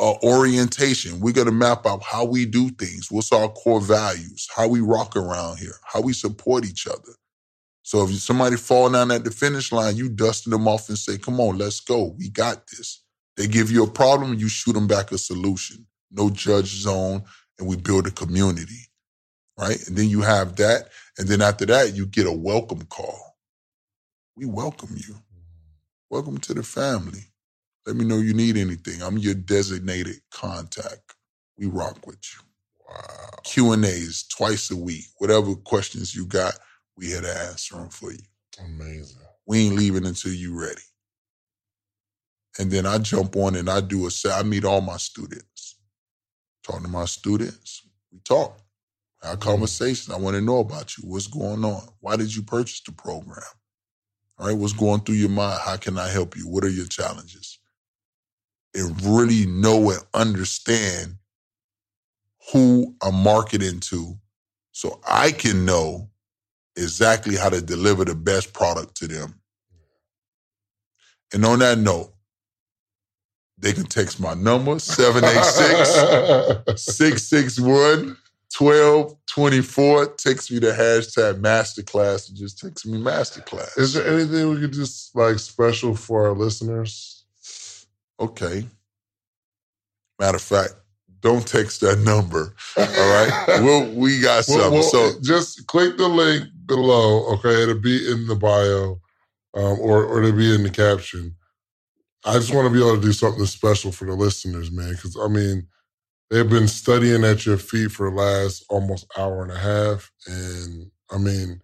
uh, 0.00 0.14
orientation. 0.24 1.20
We're 1.20 1.34
going 1.34 1.46
to 1.48 1.54
map 1.54 1.86
out 1.86 2.04
how 2.04 2.26
we 2.26 2.46
do 2.46 2.70
things. 2.70 3.08
What's 3.10 3.32
our 3.32 3.48
core 3.50 3.82
values? 3.82 4.48
How 4.56 4.68
we 4.68 4.82
rock 4.82 5.16
around 5.16 5.58
here? 5.58 5.76
How 5.84 6.02
we 6.02 6.14
support 6.14 6.66
each 6.66 6.88
other? 6.88 7.14
So 7.82 8.04
if 8.04 8.12
somebody 8.16 8.56
fall 8.56 8.90
down 8.90 9.10
at 9.12 9.24
the 9.24 9.32
finish 9.32 9.72
line, 9.72 9.96
you 9.96 10.10
dusting 10.10 10.52
them 10.52 10.68
off 10.68 10.88
and 10.90 10.98
say, 10.98 11.18
"Come 11.18 11.40
on, 11.40 11.58
let's 11.58 11.80
go. 11.80 12.14
We 12.18 12.30
got 12.30 12.68
this." 12.68 13.02
They 13.36 13.48
give 13.48 13.70
you 13.72 13.84
a 13.84 13.90
problem, 13.90 14.34
you 14.34 14.48
shoot 14.48 14.74
them 14.74 14.88
back 14.88 15.12
a 15.12 15.18
solution. 15.18 15.86
No 16.12 16.30
judge 16.30 16.68
zone, 16.68 17.24
and 17.58 17.68
we 17.68 17.76
build 17.76 18.06
a 18.06 18.12
community, 18.12 18.90
right? 19.58 19.78
And 19.88 19.96
then 19.96 20.08
you 20.10 20.22
have 20.22 20.56
that, 20.56 20.90
and 21.18 21.28
then 21.28 21.42
after 21.42 21.66
that, 21.66 21.94
you 21.94 22.06
get 22.06 22.26
a 22.26 22.32
welcome 22.32 22.82
call. 22.86 23.36
We 24.36 24.46
welcome 24.46 24.96
you. 24.96 25.16
Welcome 26.16 26.38
to 26.38 26.54
the 26.54 26.62
family. 26.62 27.20
Let 27.84 27.94
me 27.94 28.06
know 28.06 28.16
you 28.16 28.32
need 28.32 28.56
anything. 28.56 29.02
I'm 29.02 29.18
your 29.18 29.34
designated 29.34 30.16
contact. 30.30 31.14
We 31.58 31.66
rock 31.66 32.06
with 32.06 32.16
you. 32.16 32.40
Wow. 32.88 33.38
Q 33.44 33.72
and 33.72 33.84
A's 33.84 34.24
twice 34.26 34.70
a 34.70 34.76
week. 34.76 35.04
Whatever 35.18 35.54
questions 35.56 36.14
you 36.14 36.24
got, 36.24 36.54
we 36.96 37.10
had 37.10 37.24
to 37.24 37.38
answer 37.38 37.76
them 37.76 37.90
for 37.90 38.12
you. 38.12 38.24
Amazing. 38.64 39.20
We 39.46 39.66
ain't 39.66 39.76
leaving 39.76 40.06
until 40.06 40.32
you 40.32 40.58
ready. 40.58 40.80
And 42.58 42.70
then 42.70 42.86
I 42.86 42.96
jump 42.96 43.36
on 43.36 43.54
and 43.54 43.68
I 43.68 43.82
do 43.82 44.06
a 44.06 44.10
set. 44.10 44.40
I 44.40 44.42
meet 44.42 44.64
all 44.64 44.80
my 44.80 44.96
students. 44.96 45.76
Talk 46.64 46.80
to 46.80 46.88
my 46.88 47.04
students. 47.04 47.82
We 48.10 48.20
talk. 48.20 48.58
Have 49.22 49.38
mm-hmm. 49.38 49.50
conversation. 49.50 50.14
I 50.14 50.16
want 50.16 50.34
to 50.34 50.40
know 50.40 50.60
about 50.60 50.96
you. 50.96 51.04
What's 51.06 51.26
going 51.26 51.62
on? 51.62 51.86
Why 52.00 52.16
did 52.16 52.34
you 52.34 52.42
purchase 52.42 52.80
the 52.80 52.92
program? 52.92 53.42
All 54.38 54.48
right, 54.48 54.56
what's 54.56 54.72
going 54.72 55.00
through 55.00 55.16
your 55.16 55.30
mind? 55.30 55.60
How 55.64 55.76
can 55.76 55.98
I 55.98 56.08
help 56.08 56.36
you? 56.36 56.48
What 56.48 56.64
are 56.64 56.68
your 56.68 56.86
challenges? 56.86 57.58
And 58.74 59.00
really 59.04 59.46
know 59.46 59.90
and 59.90 60.00
understand 60.12 61.16
who 62.52 62.94
I'm 63.02 63.14
marketing 63.14 63.80
to 63.80 64.18
so 64.72 65.00
I 65.08 65.32
can 65.32 65.64
know 65.64 66.10
exactly 66.76 67.36
how 67.36 67.48
to 67.48 67.62
deliver 67.62 68.04
the 68.04 68.14
best 68.14 68.52
product 68.52 68.94
to 68.98 69.08
them. 69.08 69.40
And 71.32 71.46
on 71.46 71.60
that 71.60 71.78
note, 71.78 72.12
they 73.58 73.72
can 73.72 73.84
text 73.84 74.20
my 74.20 74.34
number 74.34 74.78
786 74.78 76.82
661 76.82 78.18
1224. 79.36 80.14
takes 80.16 80.50
me 80.50 80.58
to 80.60 80.72
hashtag 80.72 81.40
masterclass 81.40 82.28
and 82.28 82.36
just 82.36 82.58
takes 82.58 82.86
me 82.86 82.98
masterclass. 82.98 83.78
Is 83.78 83.92
there 83.92 84.06
anything 84.06 84.48
we 84.48 84.60
could 84.60 84.72
just 84.72 85.14
like 85.14 85.38
special 85.38 85.94
for 85.94 86.26
our 86.26 86.32
listeners? 86.32 87.24
Okay. 88.18 88.66
Matter 90.18 90.36
of 90.36 90.42
fact, 90.42 90.74
don't 91.20 91.46
text 91.46 91.82
that 91.82 91.98
number. 91.98 92.54
All 92.78 92.84
right. 92.84 93.46
we'll, 93.62 93.92
we 93.94 94.20
got 94.20 94.44
something. 94.44 94.72
Well, 94.72 94.90
well, 94.92 95.12
so 95.12 95.20
just 95.20 95.66
click 95.66 95.98
the 95.98 96.08
link 96.08 96.44
below. 96.64 97.26
Okay, 97.34 97.62
it'll 97.62 97.78
be 97.78 98.10
in 98.10 98.26
the 98.26 98.36
bio, 98.36 99.00
um, 99.54 99.78
or 99.80 100.04
or 100.04 100.22
it'll 100.22 100.36
be 100.36 100.54
in 100.54 100.62
the 100.62 100.70
caption. 100.70 101.34
I 102.24 102.34
just 102.34 102.54
want 102.54 102.66
to 102.66 102.72
be 102.72 102.80
able 102.80 102.96
to 102.96 103.02
do 103.02 103.12
something 103.12 103.44
special 103.46 103.92
for 103.92 104.04
the 104.04 104.14
listeners, 104.14 104.70
man. 104.70 104.92
Because 104.92 105.16
I 105.20 105.28
mean, 105.28 105.66
they've 106.30 106.48
been 106.48 106.68
studying 106.68 107.24
at 107.24 107.46
your 107.46 107.58
feet 107.58 107.92
for 107.92 108.10
the 108.10 108.16
last 108.16 108.64
almost 108.68 109.06
hour 109.16 109.42
and 109.42 109.52
a 109.52 109.58
half, 109.58 110.10
and 110.26 110.90
I 111.10 111.18
mean, 111.18 111.60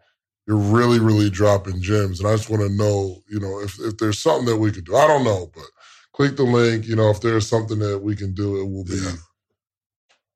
you're 0.46 0.56
really, 0.56 0.98
really 0.98 1.30
dropping 1.30 1.80
gems. 1.80 2.20
And 2.20 2.28
I 2.28 2.36
just 2.36 2.50
want 2.50 2.62
to 2.62 2.68
know, 2.68 3.22
you 3.28 3.40
know, 3.40 3.60
if 3.60 3.78
if 3.80 3.98
there's 3.98 4.18
something 4.18 4.46
that 4.46 4.56
we 4.56 4.72
could 4.72 4.84
do. 4.84 4.96
I 4.96 5.06
don't 5.06 5.24
know, 5.24 5.50
but 5.54 5.64
click 6.12 6.36
the 6.36 6.44
link. 6.44 6.86
You 6.86 6.96
know, 6.96 7.10
if 7.10 7.20
there's 7.20 7.48
something 7.48 7.78
that 7.78 8.02
we 8.02 8.16
can 8.16 8.34
do, 8.34 8.60
it 8.60 8.64
will 8.64 8.84
be. 8.84 8.94
Yeah. 8.96 9.12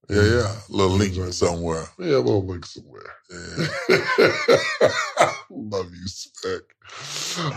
yeah, 0.09 0.23
yeah. 0.23 0.57
A 0.69 0.73
little 0.73 0.97
link 0.97 1.15
that. 1.17 1.33
somewhere. 1.33 1.85
Yeah, 1.99 2.17
a 2.17 2.19
little 2.19 2.47
link 2.47 2.67
somewhere. 2.67 3.03
Yeah. 3.31 3.67
Love 5.51 5.91
you, 5.93 6.07
Spec. 6.07 6.63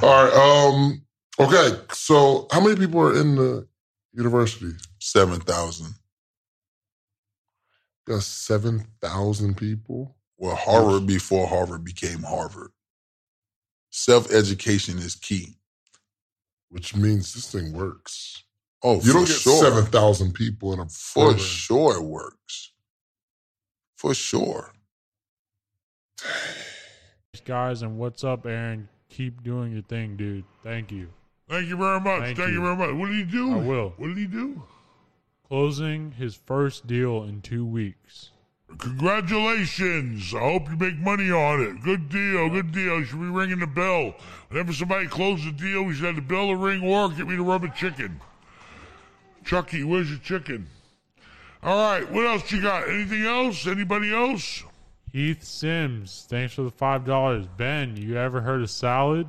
All 0.02 0.26
right. 0.26 0.34
Um. 0.34 1.02
Okay. 1.40 1.80
So, 1.94 2.48
how 2.52 2.62
many 2.62 2.76
people 2.76 3.02
are 3.02 3.16
in 3.16 3.36
the 3.36 3.68
university? 4.14 4.72
7,000. 5.00 5.86
Got 5.86 5.94
seven 8.18 8.86
thousand 9.02 9.56
people. 9.58 10.16
Well, 10.38 10.56
Harvard 10.56 11.06
before 11.06 11.48
Harvard 11.48 11.84
became 11.84 12.24
Harvard. 12.24 12.72
Self 13.92 14.32
education 14.32 14.98
is 14.98 15.16
key. 15.16 15.56
which 16.70 16.96
means 16.96 17.34
this 17.34 17.52
thing 17.52 17.74
works. 17.74 18.44
Oh, 18.84 18.96
You 18.96 19.02
for 19.02 19.14
don't 19.14 19.28
get 19.28 19.38
sure. 19.38 19.62
seven 19.64 19.86
thousand 19.86 20.34
people 20.34 20.72
in 20.74 20.80
a 20.80 20.86
For 20.88 21.24
program. 21.24 21.40
sure 21.40 21.96
it 21.98 22.04
works. 22.04 22.72
For 23.98 24.14
sure. 24.14 24.72
guys, 27.46 27.82
and 27.82 27.98
what's 27.98 28.24
up, 28.24 28.46
Aaron? 28.46 28.88
Keep 29.10 29.44
doing 29.44 29.74
your 29.74 29.82
thing, 29.82 30.16
dude. 30.18 30.44
Thank 30.64 30.92
you. 30.92 31.08
Thank 31.50 31.68
you 31.68 31.78
very 31.78 32.00
much. 32.00 32.22
Thank 32.22 32.38
Thank, 32.38 32.50
you. 32.50 32.56
you. 32.56 32.62
very 32.62 32.76
much. 32.76 32.94
What 32.96 33.08
did 33.08 33.16
he 33.16 33.24
do? 33.24 33.54
I 33.54 33.58
will. 33.58 33.94
What 33.98 34.08
did 34.10 34.18
he 34.18 34.28
do? 34.28 34.62
Closing 35.50 36.12
his 36.12 36.36
first 36.36 36.86
deal 36.86 37.24
in 37.24 37.42
two 37.42 37.66
weeks. 37.66 38.30
Congratulations. 38.78 40.34
I 40.36 40.40
hope 40.40 40.70
you 40.70 40.78
make 40.78 40.98
money 41.00 41.32
on 41.32 41.62
it. 41.62 41.82
Good 41.82 42.08
deal. 42.08 42.50
Good 42.50 42.72
deal. 42.72 43.00
You 43.00 43.06
should 43.06 43.20
be 43.20 43.26
ringing 43.26 43.58
the 43.58 43.66
bell. 43.66 44.14
Whenever 44.50 44.72
somebody 44.74 45.08
closes 45.08 45.48
a 45.48 45.52
deal, 45.52 45.84
we 45.84 45.96
should 45.96 46.06
have 46.06 46.16
the 46.16 46.22
bell 46.22 46.50
to 46.50 46.56
ring 46.56 46.84
or 46.84 47.10
get 47.10 47.28
me 47.28 47.36
the 47.36 47.42
rubber 47.42 47.68
chicken. 47.70 48.22
Chucky, 49.44 49.84
where's 49.84 50.12
your 50.12 50.20
chicken? 50.20 50.68
All 51.64 51.78
right. 51.78 52.10
What 52.12 52.28
else 52.28 52.52
you 52.52 52.62
got? 52.62 52.88
Anything 52.88 53.24
else? 53.26 53.66
Anybody 53.66 54.14
else? 54.14 54.64
Heath 55.12 55.44
Sims, 55.44 56.28
thanks 56.30 56.54
for 56.54 56.62
the 56.62 56.70
five 56.70 57.04
dollars. 57.04 57.48
Ben, 57.58 57.98
you 57.98 58.16
ever 58.18 58.42
heard 58.42 58.62
of 58.62 58.70
salad? 58.70 59.28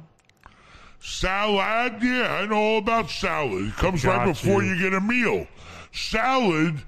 Salad? 1.00 2.02
Yeah, 2.02 2.40
I 2.42 2.46
know 2.46 2.56
all 2.56 2.78
about 2.78 3.08
salad. 3.08 3.68
It 3.68 3.74
comes 3.76 4.04
right 4.04 4.26
before 4.26 4.62
you. 4.62 4.74
you 4.74 4.78
get 4.78 4.92
a 4.92 5.00
meal. 5.00 5.46
Salad 5.92 6.82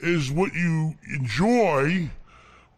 is 0.00 0.30
what 0.30 0.54
you 0.54 0.94
enjoy 1.14 2.10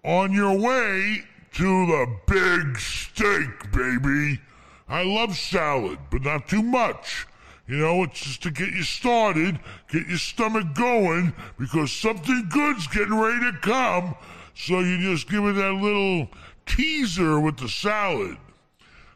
on 0.05 0.33
your 0.33 0.59
way 0.59 1.25
to 1.53 1.87
the 1.87 2.17
big 2.27 2.79
steak, 2.79 3.73
baby. 3.73 4.41
I 4.89 5.05
love 5.05 5.37
salad, 5.37 5.99
but 6.11 6.23
not 6.23 6.49
too 6.49 6.63
much. 6.63 7.27
You 7.67 7.79
know, 7.79 8.03
it's 8.03 8.21
just 8.21 8.43
to 8.43 8.51
get 8.51 8.71
you 8.71 8.83
started, 8.83 9.61
get 9.89 10.09
your 10.09 10.19
stomach 10.19 10.75
going, 10.75 11.33
because 11.59 11.93
something 11.93 12.49
good's 12.51 12.87
getting 12.89 13.15
ready 13.15 13.53
to 13.53 13.59
come. 13.59 14.17
So 14.55 14.81
you 14.81 14.99
just 14.99 15.29
give 15.29 15.45
it 15.45 15.53
that 15.53 15.75
little 15.75 16.29
teaser 16.67 17.39
with 17.39 17.59
the 17.59 17.69
salad. 17.69 18.37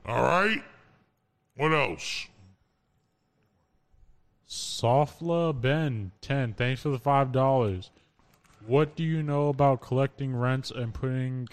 All 0.07 0.23
right? 0.23 0.63
What 1.57 1.73
else? 1.73 2.27
Softla 4.85 5.59
Ben, 5.59 6.11
ten. 6.21 6.53
Thanks 6.53 6.83
for 6.83 6.91
the 6.91 6.99
five 6.99 7.33
dollars. 7.33 7.91
What 8.67 8.95
do 8.95 9.03
you 9.03 9.23
know 9.23 9.49
about 9.49 9.81
collecting 9.81 10.37
rents 10.37 10.71
and 10.71 10.93
putting 10.93 11.49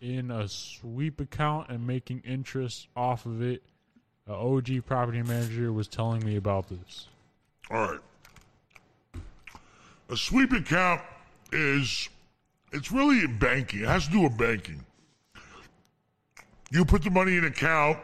in 0.00 0.30
a 0.30 0.48
sweep 0.48 1.20
account 1.20 1.68
and 1.68 1.86
making 1.86 2.22
interest 2.24 2.88
off 2.96 3.26
of 3.26 3.42
it? 3.42 3.62
A 4.26 4.32
OG 4.32 4.86
property 4.86 5.22
manager 5.22 5.70
was 5.70 5.86
telling 5.86 6.24
me 6.24 6.36
about 6.36 6.70
this. 6.70 7.08
All 7.70 7.90
right. 7.90 8.00
A 10.08 10.16
sweep 10.16 10.50
account 10.52 11.02
is 11.52 12.08
it's 12.72 12.90
really 12.90 13.20
in 13.20 13.38
banking. 13.38 13.82
It 13.82 13.88
has 13.88 14.06
to 14.06 14.12
do 14.12 14.22
with 14.22 14.38
banking. 14.38 14.82
You 16.70 16.86
put 16.86 17.02
the 17.02 17.10
money 17.10 17.32
in 17.32 17.44
an 17.44 17.52
account, 17.52 17.98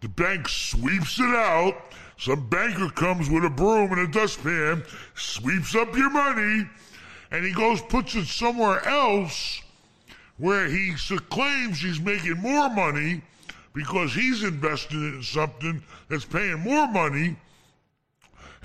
the 0.00 0.08
bank 0.08 0.48
sweeps 0.48 1.20
it 1.20 1.34
out. 1.36 1.76
Some 2.18 2.48
banker 2.48 2.88
comes 2.90 3.28
with 3.28 3.44
a 3.44 3.50
broom 3.50 3.92
and 3.92 4.00
a 4.00 4.06
dustpan, 4.06 4.84
sweeps 5.14 5.74
up 5.74 5.96
your 5.96 6.10
money, 6.10 6.68
and 7.30 7.44
he 7.44 7.52
goes 7.52 7.80
puts 7.82 8.14
it 8.14 8.26
somewhere 8.26 8.86
else 8.86 9.60
where 10.38 10.68
he 10.68 10.94
claims 11.30 11.80
he's 11.80 12.00
making 12.00 12.38
more 12.38 12.68
money 12.70 13.22
because 13.74 14.12
he's 14.12 14.42
invested 14.42 14.96
in 14.96 15.22
something 15.22 15.82
that's 16.08 16.24
paying 16.24 16.58
more 16.60 16.86
money 16.88 17.36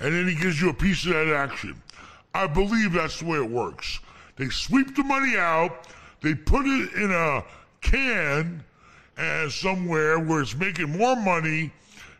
and 0.00 0.14
then 0.14 0.28
he 0.28 0.34
gives 0.34 0.60
you 0.60 0.70
a 0.70 0.74
piece 0.74 1.04
of 1.06 1.12
that 1.12 1.28
action. 1.28 1.80
I 2.34 2.46
believe 2.46 2.92
that's 2.92 3.20
the 3.20 3.26
way 3.26 3.38
it 3.38 3.50
works. 3.50 4.00
They 4.36 4.48
sweep 4.48 4.94
the 4.94 5.02
money 5.02 5.36
out, 5.36 5.88
they 6.20 6.34
put 6.34 6.66
it 6.66 6.92
in 6.94 7.10
a 7.10 7.44
can 7.80 8.62
and 9.16 9.50
somewhere 9.50 10.18
where 10.18 10.42
it's 10.42 10.54
making 10.54 10.96
more 10.96 11.16
money 11.16 11.72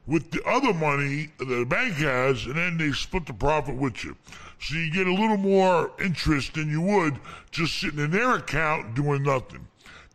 with 0.08 0.30
the 0.30 0.42
other 0.44 0.72
money 0.72 1.28
that 1.38 1.44
the 1.44 1.66
bank 1.66 1.94
has, 1.96 2.46
and 2.46 2.56
then 2.56 2.78
they 2.78 2.90
split 2.92 3.26
the 3.26 3.34
profit 3.34 3.76
with 3.76 4.02
you. 4.02 4.16
So 4.58 4.74
you 4.74 4.90
get 4.90 5.06
a 5.06 5.12
little 5.12 5.36
more 5.36 5.92
interest 6.02 6.54
than 6.54 6.70
you 6.70 6.80
would 6.80 7.20
just 7.50 7.78
sitting 7.78 8.00
in 8.00 8.10
their 8.10 8.36
account 8.36 8.94
doing 8.94 9.22
nothing. 9.22 9.68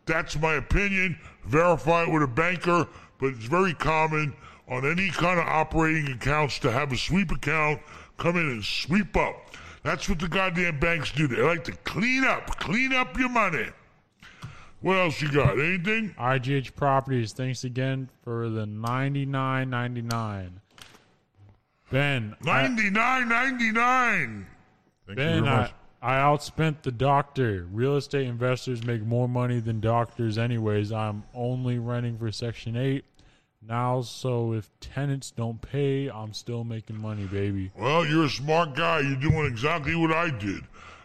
That's 0.04 0.38
my 0.38 0.54
opinion. 0.54 1.16
Verify 1.46 2.02
it 2.02 2.10
with 2.10 2.24
a 2.24 2.26
banker, 2.26 2.88
but 3.20 3.28
it's 3.28 3.44
very 3.44 3.72
common 3.72 4.34
on 4.68 4.84
any 4.84 5.10
kind 5.10 5.38
of 5.38 5.46
operating 5.46 6.12
accounts 6.12 6.58
to 6.58 6.72
have 6.72 6.90
a 6.92 6.96
sweep 6.96 7.30
account 7.30 7.80
come 8.18 8.36
in 8.36 8.50
and 8.50 8.64
sweep 8.64 9.16
up. 9.16 9.54
That's 9.84 10.08
what 10.08 10.18
the 10.18 10.28
goddamn 10.28 10.80
banks 10.80 11.12
do. 11.12 11.28
They 11.28 11.40
like 11.40 11.64
to 11.64 11.72
clean 11.84 12.24
up, 12.24 12.58
clean 12.58 12.92
up 12.92 13.16
your 13.16 13.28
money. 13.28 13.66
What 14.84 14.98
else 14.98 15.22
you 15.22 15.32
got? 15.32 15.58
Anything? 15.58 16.14
IGH 16.18 16.74
Properties, 16.74 17.32
thanks 17.32 17.64
again 17.64 18.10
for 18.22 18.50
the 18.50 18.66
ninety 18.66 19.24
nine 19.24 19.70
ninety 19.70 20.02
nine. 20.02 20.60
Ben, 21.90 22.36
I- 22.46 22.62
Ninety 22.68 22.90
nine 22.90 23.28
ninety 23.30 23.72
nine. 23.72 24.46
Ben, 25.06 25.16
Thank 25.16 25.18
you 25.18 25.24
very 25.44 25.48
I, 25.48 25.60
much. 25.62 25.72
I 26.02 26.12
outspent 26.16 26.82
the 26.82 26.92
doctor. 26.92 27.66
Real 27.72 27.96
estate 27.96 28.26
investors 28.26 28.84
make 28.84 29.00
more 29.02 29.26
money 29.26 29.58
than 29.58 29.80
doctors, 29.80 30.36
anyways. 30.36 30.92
I'm 30.92 31.24
only 31.34 31.78
renting 31.78 32.18
for 32.18 32.30
Section 32.30 32.76
8 32.76 33.06
now, 33.66 34.02
so 34.02 34.52
if 34.52 34.68
tenants 34.80 35.30
don't 35.30 35.62
pay, 35.62 36.10
I'm 36.10 36.34
still 36.34 36.62
making 36.62 36.98
money, 37.00 37.24
baby. 37.24 37.70
Well, 37.74 38.04
you're 38.04 38.26
a 38.26 38.28
smart 38.28 38.74
guy. 38.74 39.00
You're 39.00 39.16
doing 39.16 39.46
exactly 39.46 39.94
what 39.94 40.12
I 40.12 40.28
did. 40.28 40.60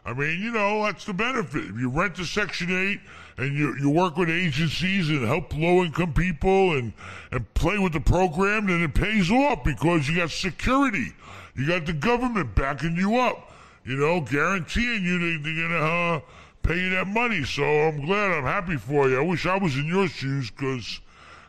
I 0.05 0.13
mean, 0.13 0.41
you 0.41 0.51
know, 0.51 0.83
that's 0.83 1.05
the 1.05 1.13
benefit. 1.13 1.65
If 1.65 1.77
you 1.79 1.89
rent 1.89 2.15
to 2.15 2.25
Section 2.25 2.69
8 2.71 2.99
and 3.39 3.57
you, 3.57 3.73
you 3.77 3.89
work 3.89 4.17
with 4.17 4.29
agencies 4.29 5.09
and 5.09 5.25
help 5.25 5.55
low 5.55 5.83
income 5.83 6.13
people 6.13 6.77
and, 6.77 6.91
and 7.31 7.53
play 7.53 7.77
with 7.77 7.93
the 7.93 7.99
program, 8.01 8.67
then 8.67 8.83
it 8.83 8.93
pays 8.93 9.31
off 9.31 9.63
because 9.63 10.09
you 10.09 10.17
got 10.17 10.29
security. 10.29 11.13
You 11.55 11.65
got 11.67 11.85
the 11.85 11.93
government 11.93 12.53
backing 12.53 12.97
you 12.97 13.17
up, 13.17 13.53
you 13.85 13.95
know, 13.95 14.19
guaranteeing 14.19 15.03
you 15.03 15.19
they, 15.19 15.41
they're 15.41 15.67
going 15.67 15.79
to 15.79 15.85
uh, 15.85 16.19
pay 16.63 16.79
you 16.79 16.89
that 16.91 17.07
money. 17.07 17.45
So 17.45 17.63
I'm 17.63 18.05
glad, 18.05 18.31
I'm 18.31 18.43
happy 18.43 18.75
for 18.75 19.09
you. 19.09 19.17
I 19.17 19.23
wish 19.23 19.45
I 19.45 19.57
was 19.57 19.75
in 19.77 19.85
your 19.85 20.09
shoes 20.09 20.51
because 20.51 20.99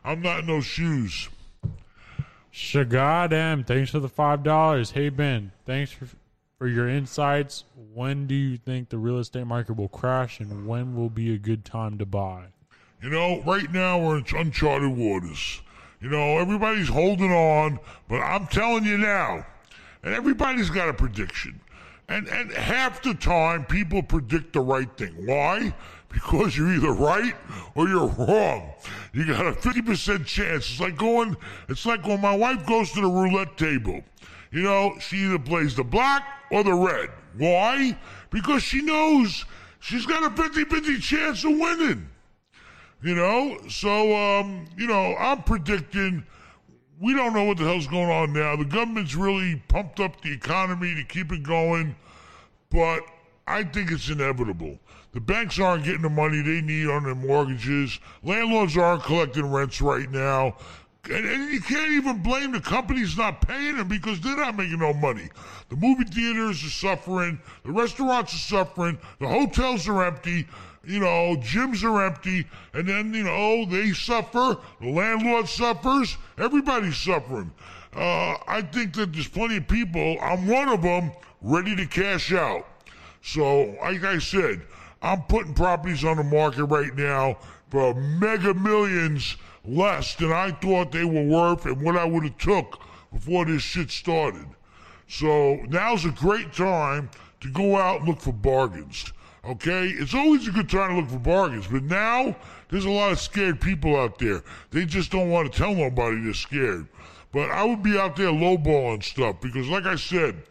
I'm 0.04 0.22
not 0.22 0.40
in 0.40 0.46
those 0.46 0.64
shoes. 0.64 1.28
Shagadam, 2.52 3.66
thanks 3.66 3.90
for 3.90 4.00
the 4.00 4.08
five 4.08 4.42
dollars. 4.42 4.90
Hey 4.90 5.08
Ben, 5.08 5.52
thanks 5.66 5.92
for 5.92 6.06
for 6.60 6.68
your 6.68 6.90
insights. 6.90 7.64
When 7.94 8.26
do 8.26 8.34
you 8.34 8.58
think 8.58 8.90
the 8.90 8.98
real 8.98 9.18
estate 9.18 9.46
market 9.46 9.78
will 9.78 9.88
crash, 9.88 10.40
and 10.40 10.66
when 10.66 10.94
will 10.94 11.08
be 11.08 11.32
a 11.32 11.38
good 11.38 11.64
time 11.64 11.96
to 11.96 12.04
buy? 12.04 12.48
You 13.02 13.08
know, 13.08 13.40
right 13.46 13.72
now 13.72 13.98
we're 13.98 14.18
in 14.18 14.26
uncharted 14.36 14.94
waters. 14.94 15.62
You 16.02 16.10
know, 16.10 16.36
everybody's 16.36 16.88
holding 16.88 17.32
on, 17.32 17.80
but 18.08 18.16
I'm 18.16 18.46
telling 18.46 18.84
you 18.84 18.98
now, 18.98 19.46
and 20.02 20.14
everybody's 20.14 20.68
got 20.68 20.90
a 20.90 20.92
prediction. 20.92 21.58
And 22.08 22.28
and 22.28 22.52
half 22.52 23.02
the 23.02 23.14
time 23.14 23.64
people 23.64 24.02
predict 24.02 24.52
the 24.52 24.60
right 24.60 24.94
thing. 24.98 25.14
Why? 25.24 25.74
Because 26.10 26.58
you're 26.58 26.74
either 26.74 26.92
right 26.92 27.36
or 27.74 27.88
you're 27.88 28.08
wrong. 28.08 28.74
You 29.14 29.26
got 29.26 29.46
a 29.46 29.52
50% 29.52 30.26
chance. 30.26 30.70
It's 30.70 30.80
like 30.80 30.96
going 30.98 31.38
it's 31.70 31.86
like 31.86 32.06
when 32.06 32.20
my 32.20 32.36
wife 32.36 32.66
goes 32.66 32.92
to 32.92 33.00
the 33.00 33.08
roulette 33.08 33.56
table. 33.56 34.02
You 34.50 34.62
know, 34.62 34.94
she 35.00 35.16
either 35.18 35.38
plays 35.38 35.76
the 35.76 35.84
black 35.84 36.26
or 36.50 36.64
the 36.64 36.74
red. 36.74 37.10
Why? 37.36 37.96
Because 38.30 38.62
she 38.62 38.82
knows 38.82 39.44
she's 39.78 40.06
got 40.06 40.24
a 40.24 40.30
50-50 40.30 41.00
chance 41.00 41.44
of 41.44 41.52
winning. 41.52 42.08
You 43.02 43.14
know, 43.14 43.58
so 43.68 44.14
um, 44.14 44.66
you 44.76 44.86
know, 44.86 45.14
I'm 45.16 45.42
predicting 45.42 46.24
we 47.00 47.14
don't 47.14 47.32
know 47.32 47.44
what 47.44 47.56
the 47.56 47.64
hell's 47.64 47.86
going 47.86 48.10
on 48.10 48.32
now. 48.34 48.56
The 48.56 48.64
government's 48.64 49.14
really 49.14 49.62
pumped 49.68 50.00
up 50.00 50.20
the 50.20 50.32
economy 50.32 50.94
to 50.94 51.02
keep 51.04 51.32
it 51.32 51.42
going, 51.42 51.96
but 52.70 53.00
I 53.46 53.64
think 53.64 53.90
it's 53.90 54.10
inevitable. 54.10 54.78
The 55.12 55.20
banks 55.20 55.58
aren't 55.58 55.84
getting 55.84 56.02
the 56.02 56.10
money 56.10 56.42
they 56.42 56.60
need 56.60 56.88
on 56.88 57.04
their 57.04 57.14
mortgages. 57.14 57.98
Landlords 58.22 58.76
aren't 58.76 59.02
collecting 59.02 59.50
rents 59.50 59.80
right 59.80 60.10
now. 60.10 60.56
And, 61.04 61.26
and, 61.26 61.50
you 61.50 61.60
can't 61.60 61.92
even 61.92 62.18
blame 62.22 62.52
the 62.52 62.60
companies 62.60 63.16
not 63.16 63.40
paying 63.46 63.78
them 63.78 63.88
because 63.88 64.20
they're 64.20 64.36
not 64.36 64.56
making 64.56 64.80
no 64.80 64.92
money. 64.92 65.30
The 65.70 65.76
movie 65.76 66.04
theaters 66.04 66.62
are 66.62 66.68
suffering, 66.68 67.40
the 67.64 67.72
restaurants 67.72 68.34
are 68.34 68.64
suffering, 68.64 68.98
the 69.18 69.26
hotels 69.26 69.88
are 69.88 70.04
empty, 70.04 70.46
you 70.84 71.00
know, 71.00 71.36
gyms 71.36 71.82
are 71.84 72.04
empty, 72.04 72.46
and 72.74 72.86
then, 72.86 73.14
you 73.14 73.22
know, 73.22 73.64
they 73.64 73.92
suffer, 73.92 74.58
the 74.80 74.90
landlord 74.90 75.48
suffers, 75.48 76.18
everybody's 76.36 76.96
suffering. 76.96 77.50
Uh, 77.94 78.36
I 78.46 78.62
think 78.70 78.94
that 78.94 79.12
there's 79.12 79.28
plenty 79.28 79.56
of 79.56 79.68
people, 79.68 80.18
I'm 80.20 80.46
one 80.46 80.68
of 80.68 80.82
them, 80.82 81.12
ready 81.40 81.74
to 81.76 81.86
cash 81.86 82.32
out. 82.32 82.66
So, 83.22 83.76
like 83.82 84.04
I 84.04 84.18
said, 84.18 84.62
I'm 85.02 85.22
putting 85.22 85.54
properties 85.54 86.04
on 86.04 86.18
the 86.18 86.24
market 86.24 86.64
right 86.64 86.94
now 86.94 87.38
for 87.70 87.94
mega 87.94 88.52
millions 88.54 89.36
less 89.64 90.14
than 90.16 90.32
I 90.32 90.52
thought 90.52 90.92
they 90.92 91.04
were 91.04 91.24
worth 91.24 91.66
and 91.66 91.82
what 91.82 91.96
I 91.96 92.04
would 92.04 92.24
have 92.24 92.38
took 92.38 92.80
before 93.12 93.44
this 93.44 93.62
shit 93.62 93.90
started. 93.90 94.46
So 95.08 95.56
now's 95.68 96.04
a 96.04 96.10
great 96.10 96.52
time 96.52 97.10
to 97.40 97.50
go 97.50 97.76
out 97.76 98.00
and 98.00 98.08
look 98.08 98.20
for 98.20 98.32
bargains. 98.32 99.12
Okay? 99.44 99.88
It's 99.88 100.14
always 100.14 100.46
a 100.46 100.52
good 100.52 100.68
time 100.68 100.90
to 100.90 101.00
look 101.00 101.10
for 101.10 101.18
bargains, 101.18 101.66
but 101.66 101.82
now 101.84 102.36
there's 102.68 102.84
a 102.84 102.90
lot 102.90 103.12
of 103.12 103.20
scared 103.20 103.60
people 103.60 103.96
out 103.96 104.18
there. 104.18 104.42
They 104.70 104.84
just 104.84 105.10
don't 105.10 105.30
want 105.30 105.50
to 105.50 105.58
tell 105.58 105.74
nobody 105.74 106.22
they're 106.22 106.34
scared. 106.34 106.86
But 107.32 107.50
I 107.50 107.64
would 107.64 107.82
be 107.82 107.98
out 107.98 108.16
there 108.16 108.28
lowballing 108.28 109.02
stuff 109.02 109.40
because, 109.40 109.68
like 109.68 109.86
I 109.86 109.96
said, 109.96 110.42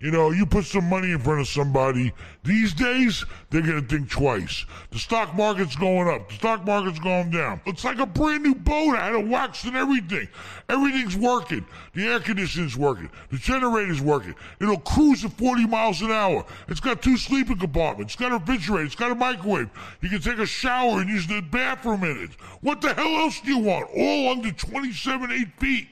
you 0.00 0.12
know, 0.12 0.30
you 0.30 0.46
put 0.46 0.64
some 0.64 0.88
money 0.88 1.10
in 1.10 1.18
front 1.18 1.40
of 1.40 1.48
somebody, 1.48 2.12
these 2.44 2.72
days, 2.72 3.24
they're 3.50 3.62
going 3.62 3.82
to 3.82 3.86
think 3.86 4.08
twice. 4.08 4.64
The 4.92 4.98
stock 4.98 5.34
market's 5.34 5.74
going 5.74 6.08
up. 6.08 6.28
The 6.28 6.36
stock 6.36 6.64
market's 6.64 7.00
going 7.00 7.30
down. 7.30 7.60
It's 7.66 7.82
like 7.82 7.98
a 7.98 8.06
brand 8.06 8.44
new 8.44 8.54
boat. 8.54 8.94
I 8.94 9.06
had 9.06 9.14
it 9.14 9.26
waxed 9.26 9.64
and 9.64 9.76
everything. 9.76 10.28
Everything's 10.68 11.16
working. 11.16 11.66
The 11.94 12.06
air 12.06 12.20
conditioning's 12.20 12.76
working. 12.76 13.10
The 13.30 13.38
generator's 13.38 14.00
working. 14.00 14.36
It'll 14.60 14.78
cruise 14.78 15.24
at 15.24 15.32
40 15.32 15.66
miles 15.66 16.00
an 16.00 16.12
hour. 16.12 16.46
It's 16.68 16.80
got 16.80 17.02
two 17.02 17.16
sleeping 17.16 17.58
compartments. 17.58 18.14
It's 18.14 18.20
got 18.20 18.30
a 18.30 18.38
refrigerator. 18.38 18.86
It's 18.86 18.94
got 18.94 19.10
a 19.10 19.16
microwave. 19.16 19.68
You 20.00 20.10
can 20.10 20.20
take 20.20 20.38
a 20.38 20.46
shower 20.46 21.00
and 21.00 21.10
use 21.10 21.26
the 21.26 21.40
bathroom 21.40 22.04
in 22.04 22.18
it. 22.18 22.30
What 22.60 22.80
the 22.80 22.94
hell 22.94 23.16
else 23.16 23.40
do 23.40 23.50
you 23.50 23.58
want? 23.58 23.90
All 23.96 24.30
under 24.30 24.52
27, 24.52 25.32
8 25.32 25.48
feet. 25.58 25.88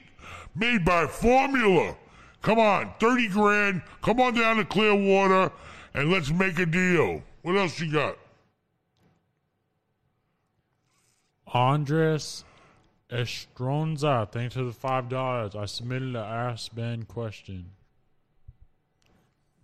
Made 0.55 0.85
by 0.85 1.07
Formula. 1.07 1.95
Come 2.47 2.59
on, 2.59 2.93
30 3.01 3.27
grand. 3.27 3.81
Come 4.01 4.21
on 4.21 4.33
down 4.33 4.55
to 4.55 4.63
Clearwater 4.63 5.51
and 5.93 6.09
let's 6.09 6.31
make 6.31 6.57
a 6.57 6.65
deal. 6.65 7.21
What 7.41 7.57
else 7.57 7.77
you 7.81 7.91
got? 7.91 8.17
Andres 11.47 12.45
Estronza, 13.11 14.31
thanks 14.31 14.55
for 14.55 14.63
the 14.63 14.71
five 14.71 15.09
dollars. 15.09 15.57
I 15.57 15.65
submitted 15.65 16.07
an 16.07 16.15
Ask 16.15 16.73
Ben 16.73 17.03
question. 17.03 17.71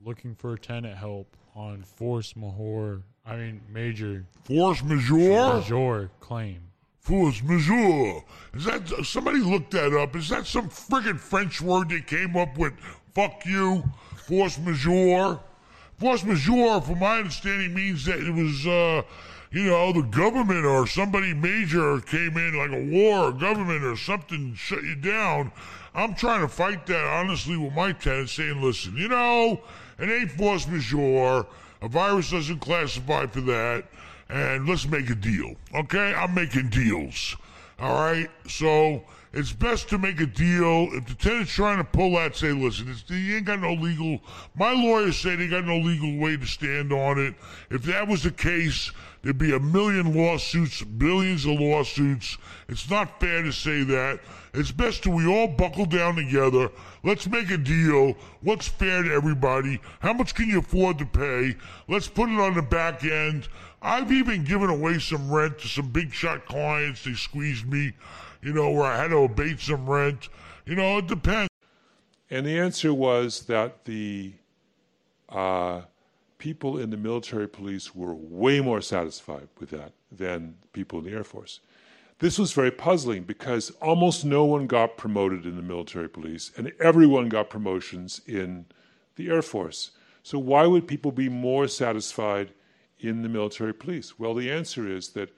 Looking 0.03 0.35
for 0.35 0.57
tenant 0.57 0.97
help 0.97 1.37
on 1.55 1.83
force 1.83 2.35
majeure. 2.35 3.03
I 3.25 3.37
mean 3.37 3.61
major 3.69 4.25
Force 4.43 4.83
majeure? 4.83 5.53
majeure 5.53 6.11
claim. 6.19 6.72
Force 7.03 7.43
majeure. 7.43 8.23
Is 8.53 8.63
that 8.63 8.87
somebody 9.03 9.39
looked 9.39 9.71
that 9.71 9.93
up? 9.93 10.15
Is 10.15 10.29
that 10.29 10.47
some 10.47 10.69
friggin' 10.69 11.19
French 11.19 11.59
word 11.59 11.89
they 11.89 11.99
came 11.99 12.37
up 12.37 12.57
with? 12.57 12.71
Fuck 13.13 13.45
you. 13.45 13.83
Force 14.25 14.57
majeure. 14.57 15.37
Force 15.97 16.23
majeure, 16.23 16.79
from 16.79 16.99
my 16.99 17.17
understanding, 17.17 17.73
means 17.73 18.05
that 18.05 18.21
it 18.21 18.33
was, 18.33 18.65
uh, 18.65 19.01
you 19.51 19.65
know, 19.65 19.91
the 19.91 20.03
government 20.03 20.65
or 20.65 20.87
somebody 20.87 21.33
major 21.33 21.99
came 21.99 22.37
in, 22.37 22.55
like 22.55 22.71
a 22.71 22.85
war 22.85 23.27
or 23.27 23.31
government 23.33 23.83
or 23.83 23.97
something, 23.97 24.55
shut 24.55 24.81
you 24.83 24.95
down. 24.95 25.51
I'm 25.93 26.15
trying 26.15 26.39
to 26.39 26.47
fight 26.47 26.85
that 26.85 27.05
honestly 27.05 27.57
with 27.57 27.73
my 27.73 27.91
tenants, 27.91 28.31
saying, 28.31 28.61
listen, 28.61 28.95
you 28.95 29.09
know, 29.09 29.59
it 29.99 30.09
ain't 30.09 30.31
force 30.31 30.65
majeure. 30.69 31.45
A 31.81 31.89
virus 31.89 32.31
doesn't 32.31 32.59
classify 32.59 33.25
for 33.25 33.41
that 33.41 33.83
and 34.29 34.67
let's 34.67 34.87
make 34.87 35.09
a 35.09 35.15
deal. 35.15 35.55
Okay? 35.75 36.13
I'm 36.13 36.33
making 36.33 36.69
deals. 36.69 37.35
All 37.79 37.93
right? 37.93 38.29
So 38.47 39.03
it's 39.33 39.51
best 39.51 39.89
to 39.89 39.97
make 39.97 40.19
a 40.21 40.27
deal. 40.27 40.89
If 40.91 41.07
the 41.07 41.15
tenant's 41.15 41.51
trying 41.51 41.77
to 41.77 41.83
pull 41.83 42.11
that, 42.15 42.35
say, 42.35 42.51
listen, 42.51 42.87
it's, 42.89 43.03
you 43.09 43.37
ain't 43.37 43.45
got 43.45 43.59
no 43.59 43.73
legal. 43.73 44.19
My 44.55 44.71
lawyers 44.71 45.17
say 45.17 45.35
they 45.35 45.47
got 45.47 45.65
no 45.65 45.77
legal 45.77 46.17
way 46.17 46.37
to 46.37 46.45
stand 46.45 46.93
on 46.93 47.19
it. 47.19 47.33
If 47.71 47.81
that 47.83 48.07
was 48.07 48.23
the 48.23 48.31
case, 48.31 48.91
there'd 49.23 49.39
be 49.39 49.53
a 49.53 49.59
million 49.59 50.15
lawsuits, 50.15 50.83
billions 50.83 51.45
of 51.45 51.59
lawsuits. 51.59 52.37
It's 52.69 52.87
not 52.89 53.19
fair 53.19 53.41
to 53.41 53.51
say 53.51 53.83
that. 53.83 54.19
It's 54.53 54.71
best 54.71 55.01
to 55.03 55.09
we 55.09 55.25
all 55.25 55.47
buckle 55.47 55.87
down 55.87 56.15
together. 56.15 56.69
Let's 57.03 57.27
make 57.27 57.49
a 57.49 57.57
deal. 57.57 58.15
What's 58.41 58.67
fair 58.67 59.01
to 59.01 59.11
everybody? 59.11 59.81
How 59.99 60.13
much 60.13 60.35
can 60.35 60.47
you 60.47 60.59
afford 60.59 60.99
to 60.99 61.05
pay? 61.07 61.55
Let's 61.87 62.07
put 62.07 62.29
it 62.29 62.39
on 62.39 62.53
the 62.53 62.61
back 62.61 63.03
end. 63.03 63.47
I've 63.81 64.11
even 64.11 64.43
given 64.43 64.69
away 64.69 64.99
some 64.99 65.31
rent 65.31 65.57
to 65.59 65.67
some 65.67 65.89
big 65.89 66.13
shot 66.13 66.45
clients. 66.45 67.03
They 67.03 67.13
squeezed 67.13 67.65
me, 67.65 67.93
you 68.43 68.53
know, 68.53 68.69
where 68.69 68.85
I 68.85 68.95
had 68.95 69.09
to 69.09 69.23
abate 69.23 69.59
some 69.59 69.89
rent. 69.89 70.29
You 70.67 70.75
know, 70.75 70.99
it 70.99 71.07
depends. 71.07 71.49
And 72.29 72.45
the 72.45 72.57
answer 72.59 72.93
was 72.93 73.41
that 73.47 73.85
the 73.85 74.33
uh, 75.29 75.81
people 76.37 76.77
in 76.77 76.91
the 76.91 76.97
military 76.97 77.47
police 77.47 77.95
were 77.95 78.13
way 78.13 78.61
more 78.61 78.81
satisfied 78.81 79.47
with 79.59 79.71
that 79.71 79.93
than 80.11 80.55
people 80.73 80.99
in 80.99 81.05
the 81.05 81.11
Air 81.11 81.23
Force. 81.23 81.59
This 82.19 82.37
was 82.37 82.53
very 82.53 82.71
puzzling 82.71 83.23
because 83.23 83.71
almost 83.81 84.23
no 84.23 84.45
one 84.45 84.67
got 84.67 84.97
promoted 84.97 85.45
in 85.45 85.55
the 85.55 85.61
military 85.61 86.07
police 86.07 86.51
and 86.57 86.71
everyone 86.79 87.29
got 87.29 87.49
promotions 87.49 88.21
in 88.27 88.65
the 89.15 89.29
Air 89.29 89.41
Force. 89.41 89.91
So, 90.23 90.39
why 90.39 90.65
would 90.65 90.87
people 90.87 91.11
be 91.11 91.27
more 91.27 91.67
satisfied 91.67 92.53
in 92.99 93.21
the 93.21 93.29
military 93.29 93.73
police? 93.73 94.17
Well, 94.17 94.33
the 94.33 94.49
answer 94.49 94.87
is 94.87 95.09
that 95.09 95.29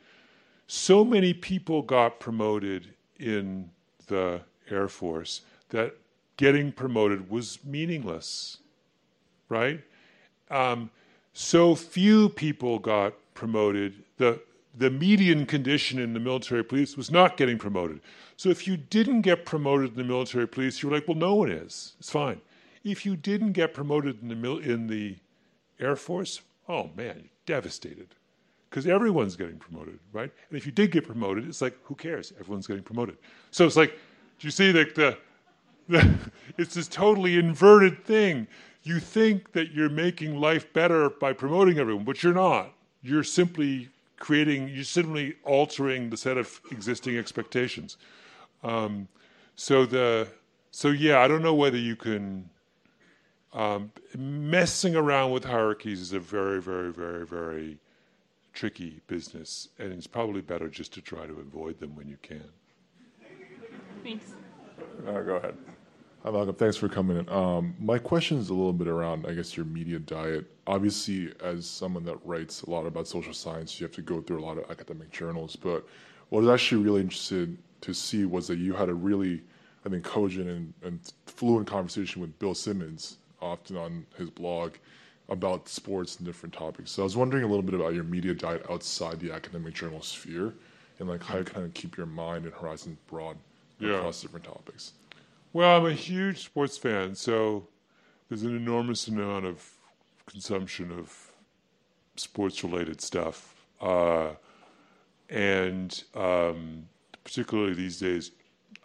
so 0.67 1.03
many 1.03 1.33
people 1.33 1.81
got 1.81 2.19
promoted 2.19 2.93
in 3.19 3.71
the 4.07 4.41
Air 4.69 4.87
Force 4.87 5.41
that 5.69 5.95
getting 6.37 6.71
promoted 6.71 7.29
was 7.29 7.59
meaningless, 7.63 8.57
right? 9.49 9.81
Um, 10.49 10.91
so 11.33 11.75
few 11.75 12.29
people 12.29 12.79
got 12.79 13.13
promoted. 13.33 14.03
The 14.17 14.39
the 14.77 14.89
median 14.89 15.45
condition 15.45 15.99
in 15.99 16.13
the 16.13 16.19
military 16.19 16.63
police 16.63 16.97
was 16.97 17.09
not 17.09 17.37
getting 17.37 17.57
promoted. 17.57 18.01
So 18.37 18.49
if 18.49 18.67
you 18.67 18.77
didn't 18.77 19.21
get 19.21 19.45
promoted 19.45 19.91
in 19.91 19.95
the 19.95 20.03
military 20.03 20.47
police, 20.47 20.81
you 20.81 20.89
were 20.89 20.95
like, 20.95 21.07
well, 21.07 21.17
no 21.17 21.35
one 21.35 21.49
is. 21.49 21.95
It's 21.99 22.09
fine. 22.09 22.41
If 22.83 23.05
you 23.05 23.15
didn't 23.15 23.53
get 23.53 23.73
promoted 23.73 24.21
in 24.21 24.27
the 24.27 24.35
mil- 24.35 24.59
in 24.59 24.87
the 24.87 25.15
Air 25.79 25.95
Force, 25.95 26.41
oh 26.67 26.89
man, 26.95 27.15
you're 27.15 27.29
devastated 27.45 28.09
because 28.69 28.87
everyone's 28.87 29.35
getting 29.35 29.57
promoted, 29.57 29.99
right? 30.11 30.31
And 30.49 30.57
if 30.57 30.65
you 30.65 30.71
did 30.71 30.91
get 30.91 31.05
promoted, 31.05 31.47
it's 31.47 31.61
like 31.61 31.77
who 31.83 31.95
cares? 31.95 32.33
Everyone's 32.39 32.67
getting 32.67 32.83
promoted. 32.83 33.17
So 33.51 33.65
it's 33.65 33.77
like, 33.77 33.91
do 34.39 34.47
you 34.47 34.51
see 34.51 34.71
that 34.73 34.95
the, 34.95 35.17
the 35.87 36.15
it's 36.57 36.75
this 36.75 36.87
totally 36.87 37.37
inverted 37.37 38.03
thing. 38.03 38.47
You 38.83 38.99
think 38.99 39.51
that 39.53 39.71
you're 39.71 39.89
making 39.89 40.39
life 40.39 40.71
better 40.73 41.09
by 41.09 41.33
promoting 41.33 41.79
everyone, 41.79 42.03
but 42.03 42.21
you're 42.21 42.33
not. 42.33 42.73
You're 43.01 43.23
simply 43.23 43.89
creating, 44.17 44.69
you're 44.69 44.83
simply 44.83 45.35
altering 45.43 46.09
the 46.09 46.17
set 46.17 46.37
of 46.37 46.59
existing 46.71 47.17
expectations. 47.17 47.97
Um, 48.63 49.07
so 49.55 49.85
the 49.85 50.27
so 50.71 50.89
yeah, 50.89 51.19
I 51.19 51.27
don't 51.27 51.41
know 51.41 51.53
whether 51.53 51.77
you 51.77 51.95
can. 51.95 52.49
Um, 53.53 53.93
messing 54.17 54.97
around 54.97 55.31
with 55.31 55.45
hierarchies 55.45 56.01
is 56.01 56.11
a 56.11 56.19
very, 56.19 56.61
very, 56.61 56.91
very, 56.91 57.25
very 57.25 57.77
tricky 58.51 58.99
business, 59.07 59.69
and 59.79 59.93
it's 59.93 60.07
probably 60.07 60.41
better 60.41 60.67
just 60.67 60.93
to 60.95 61.01
try 61.01 61.25
to 61.25 61.39
avoid 61.39 61.79
them 61.79 61.95
when 61.95 62.09
you 62.09 62.17
can. 62.21 62.43
Thanks. 64.03 64.33
Uh, 65.07 65.21
go 65.21 65.35
ahead. 65.37 65.55
Hi, 66.23 66.31
Malcolm. 66.31 66.55
Thanks 66.55 66.75
for 66.75 66.89
coming 66.89 67.17
in. 67.17 67.29
Um, 67.29 67.75
my 67.79 67.97
question 67.97 68.37
is 68.39 68.49
a 68.49 68.53
little 68.53 68.73
bit 68.73 68.87
around, 68.87 69.25
I 69.25 69.33
guess, 69.33 69.55
your 69.55 69.65
media 69.65 69.99
diet. 69.99 70.45
Obviously, 70.67 71.31
as 71.43 71.67
someone 71.69 72.03
that 72.05 72.17
writes 72.25 72.63
a 72.63 72.69
lot 72.69 72.85
about 72.85 73.07
social 73.07 73.33
science, 73.33 73.79
you 73.79 73.85
have 73.85 73.95
to 73.95 74.01
go 74.01 74.21
through 74.21 74.39
a 74.39 74.45
lot 74.45 74.57
of 74.57 74.69
academic 74.71 75.11
journals. 75.11 75.55
But 75.55 75.85
what 76.29 76.39
I 76.39 76.45
was 76.45 76.49
actually 76.49 76.83
really 76.83 77.01
interested 77.01 77.55
to 77.81 77.93
see 77.93 78.25
was 78.25 78.47
that 78.47 78.57
you 78.57 78.73
had 78.73 78.89
a 78.89 78.93
really, 78.93 79.43
I 79.85 79.89
think, 79.89 80.03
cogent 80.03 80.49
and, 80.49 80.73
and 80.83 80.99
fluent 81.27 81.67
conversation 81.67 82.19
with 82.21 82.37
Bill 82.39 82.55
Simmons, 82.55 83.17
often 83.41 83.77
on 83.77 84.07
his 84.17 84.31
blog, 84.31 84.73
about 85.29 85.69
sports 85.69 86.17
and 86.17 86.25
different 86.25 86.53
topics. 86.53 86.91
So 86.91 87.03
I 87.03 87.05
was 87.05 87.15
wondering 87.15 87.43
a 87.43 87.47
little 87.47 87.63
bit 87.63 87.75
about 87.75 87.93
your 87.93 88.03
media 88.03 88.33
diet 88.33 88.65
outside 88.69 89.19
the 89.19 89.31
academic 89.31 89.75
journal 89.75 90.01
sphere, 90.01 90.53
and 90.99 91.07
like 91.09 91.23
how 91.23 91.37
you 91.37 91.43
kind 91.43 91.65
of 91.65 91.73
keep 91.75 91.97
your 91.97 92.05
mind 92.07 92.45
and 92.45 92.53
horizons 92.53 92.97
broad 93.07 93.37
Yeah. 93.79 93.97
across 93.97 94.21
different 94.21 94.45
topics. 94.45 94.93
Well, 95.53 95.77
I'm 95.77 95.85
a 95.85 95.93
huge 95.93 96.43
sports 96.43 96.77
fan, 96.77 97.15
so 97.15 97.67
there's 98.29 98.43
an 98.43 98.55
enormous 98.55 99.07
amount 99.07 99.45
of 99.45 99.74
consumption 100.25 100.91
of 100.91 101.31
sports 102.15 102.63
related 102.63 103.01
stuff. 103.01 103.55
Uh, 103.81 104.29
and 105.29 106.03
um, 106.15 106.87
particularly 107.23 107.73
these 107.73 107.99
days, 107.99 108.31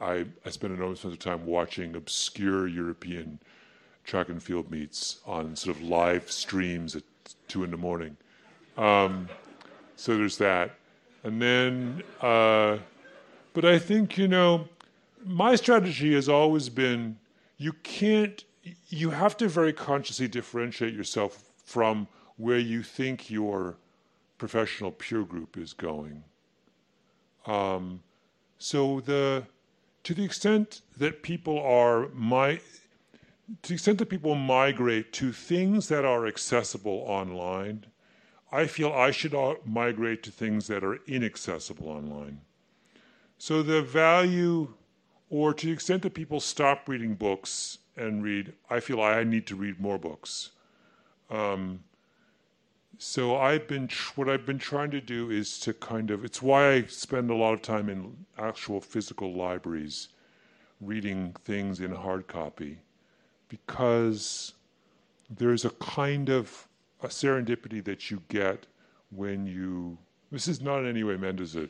I, 0.01 0.27
I 0.45 0.51
spend 0.51 0.75
enormous 0.75 1.05
amount 1.05 1.19
of 1.19 1.25
time 1.25 1.47
watching 1.47 1.95
obscure 1.95 2.67
European 2.67 3.39
track 4.05 4.29
and 4.29 4.43
field 4.43 4.71
meets 4.71 5.21
on 5.27 5.55
sort 5.55 5.77
of 5.77 5.83
live 5.83 6.31
streams 6.31 6.97
at 6.97 7.03
two 7.49 7.65
in 7.65 7.71
the 7.71 7.77
morning. 7.77 8.17
Um, 8.77 9.29
so 9.97 10.17
there's 10.17 10.39
that. 10.39 10.73
And 11.23 11.41
then, 11.41 12.03
uh, 12.23 12.79
but 13.53 13.65
I 13.65 13.79
think, 13.79 14.17
you 14.17 14.27
know, 14.27 14.69
my 15.25 15.55
strategy 15.55 16.15
has 16.15 16.29
always 16.29 16.71
been 16.71 17.19
you 17.59 17.75
can't 17.83 18.43
you 18.89 19.11
have 19.11 19.37
to 19.39 19.49
very 19.49 19.73
consciously 19.73 20.29
differentiate 20.29 20.95
yourself 20.95 21.51
from 21.65 22.09
where 22.37 22.59
you 22.59 22.83
think 22.83 23.31
your 23.31 23.77
professional 24.39 24.91
peer 24.91 25.23
group 25.23 25.57
is 25.57 25.73
going. 25.73 26.25
Um, 27.47 28.03
so 28.59 29.01
the 29.01 29.47
to 30.03 30.15
the 30.15 30.25
extent 30.25 30.83
that 30.97 31.23
people 31.23 31.59
are 31.59 32.09
my 32.15 32.61
to 33.63 33.69
the 33.69 33.75
extent 33.75 33.99
that 33.99 34.07
people 34.07 34.35
migrate 34.35 35.13
to 35.15 35.33
things 35.33 35.89
that 35.89 36.05
are 36.05 36.27
accessible 36.27 37.05
online 37.07 37.87
i 38.53 38.67
feel 38.67 38.93
i 38.93 39.11
should 39.11 39.35
migrate 39.65 40.23
to 40.23 40.31
things 40.31 40.67
that 40.67 40.85
are 40.85 40.99
inaccessible 41.07 41.89
online. 41.89 42.41
So 43.39 43.63
the 43.63 43.81
value 43.83 44.75
or 45.31 45.55
to 45.55 45.67
the 45.67 45.73
extent 45.73 46.03
that 46.03 46.15
people 46.15 46.41
stop 46.41 46.89
reading 46.89 47.15
books 47.15 47.79
and 48.01 48.23
read, 48.23 48.53
I 48.69 48.81
feel 48.81 49.01
I 49.01 49.23
need 49.25 49.47
to 49.49 49.57
read 49.57 49.81
more 49.81 49.99
books. 49.99 50.51
Um, 51.31 51.81
so 52.99 53.37
I've 53.37 53.67
been 53.67 53.89
tr- 53.89 54.13
what 54.17 54.29
I've 54.29 54.45
been 54.45 54.59
trying 54.59 54.91
to 54.91 55.01
do 55.01 55.31
is 55.31 55.59
to 55.61 55.73
kind 55.73 56.11
of 56.11 56.25
it's 56.25 56.43
why 56.43 56.73
I 56.73 56.83
spend 56.83 57.31
a 57.31 57.35
lot 57.35 57.55
of 57.55 57.63
time 57.63 57.89
in 57.89 58.27
actual 58.39 58.81
physical 58.81 59.33
libraries 59.33 60.09
reading 60.81 61.35
things 61.45 61.81
in 61.81 61.95
hard 61.95 62.27
copy 62.27 62.79
because 63.49 64.55
there's 65.31 65.65
a 65.65 65.71
kind 65.71 66.29
of 66.29 66.69
a 67.03 67.09
serendipity 67.09 67.83
that 67.85 68.11
you 68.11 68.23
get 68.29 68.67
when 69.11 69.47
you 69.47 69.97
this 70.31 70.47
is 70.47 70.61
not 70.61 70.81
in 70.81 70.87
any 70.89 71.03
way 71.03 71.17
meant 71.17 71.41
as 71.41 71.57
a 71.57 71.69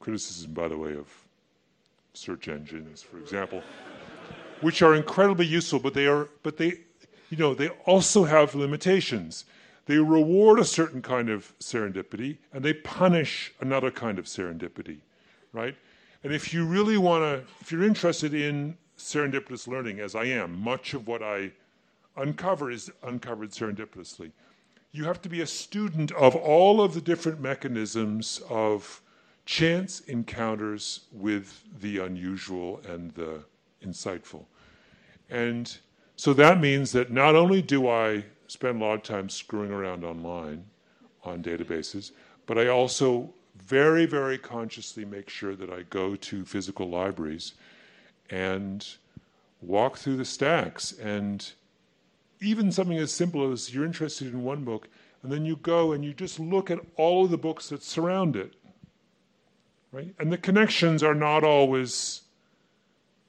criticism 0.00 0.52
by 0.52 0.68
the 0.68 0.76
way 0.76 0.96
of 0.96 1.08
search 2.14 2.48
engines, 2.48 3.02
for 3.02 3.18
example, 3.18 3.62
which 4.64 4.80
are 4.80 4.94
incredibly 4.94 5.44
useful, 5.44 5.78
but 5.78 5.92
they 5.92 6.06
are, 6.06 6.26
but 6.42 6.56
they, 6.56 6.72
you 7.28 7.36
know, 7.36 7.52
they 7.52 7.68
also 7.84 8.24
have 8.24 8.54
limitations. 8.54 9.44
They 9.84 9.98
reward 9.98 10.58
a 10.58 10.64
certain 10.64 11.02
kind 11.02 11.28
of 11.28 11.52
serendipity, 11.58 12.38
and 12.50 12.64
they 12.64 12.72
punish 12.72 13.52
another 13.60 13.90
kind 13.90 14.18
of 14.18 14.24
serendipity, 14.24 15.00
right? 15.52 15.76
And 16.22 16.32
if 16.32 16.54
you 16.54 16.64
really 16.64 16.96
want 16.96 17.22
to, 17.22 17.44
if 17.60 17.70
you're 17.70 17.84
interested 17.84 18.32
in 18.32 18.78
serendipitous 18.96 19.68
learning, 19.68 20.00
as 20.00 20.14
I 20.14 20.24
am, 20.24 20.58
much 20.58 20.94
of 20.94 21.06
what 21.06 21.22
I 21.22 21.52
uncover 22.16 22.70
is 22.70 22.90
uncovered 23.02 23.50
serendipitously. 23.50 24.30
You 24.92 25.04
have 25.04 25.20
to 25.22 25.28
be 25.28 25.42
a 25.42 25.46
student 25.46 26.10
of 26.12 26.34
all 26.34 26.80
of 26.80 26.94
the 26.94 27.02
different 27.02 27.38
mechanisms 27.38 28.40
of 28.48 29.02
chance 29.44 30.00
encounters 30.00 31.00
with 31.12 31.64
the 31.80 31.98
unusual 31.98 32.80
and 32.88 33.12
the 33.12 33.44
insightful. 33.84 34.46
And 35.30 35.76
so 36.16 36.32
that 36.34 36.60
means 36.60 36.92
that 36.92 37.10
not 37.10 37.34
only 37.34 37.62
do 37.62 37.88
I 37.88 38.24
spend 38.46 38.80
a 38.80 38.84
lot 38.84 38.94
of 38.94 39.02
time 39.02 39.28
screwing 39.28 39.70
around 39.70 40.04
online 40.04 40.64
on 41.24 41.42
databases, 41.42 42.12
but 42.46 42.58
I 42.58 42.68
also 42.68 43.32
very, 43.64 44.06
very 44.06 44.38
consciously 44.38 45.04
make 45.04 45.28
sure 45.28 45.56
that 45.56 45.70
I 45.70 45.82
go 45.90 46.16
to 46.16 46.44
physical 46.44 46.88
libraries 46.88 47.54
and 48.30 48.86
walk 49.62 49.96
through 49.96 50.16
the 50.16 50.24
stacks. 50.24 50.92
And 50.92 51.50
even 52.40 52.70
something 52.70 52.98
as 52.98 53.12
simple 53.12 53.50
as 53.50 53.74
you're 53.74 53.86
interested 53.86 54.32
in 54.32 54.44
one 54.44 54.64
book, 54.64 54.88
and 55.22 55.32
then 55.32 55.44
you 55.44 55.56
go 55.56 55.92
and 55.92 56.04
you 56.04 56.12
just 56.12 56.38
look 56.38 56.70
at 56.70 56.80
all 56.96 57.24
of 57.24 57.30
the 57.30 57.38
books 57.38 57.70
that 57.70 57.82
surround 57.82 58.36
it 58.36 58.54
right? 59.94 60.12
And 60.18 60.32
the 60.32 60.38
connections 60.38 61.02
are 61.02 61.14
not 61.14 61.44
always. 61.44 62.22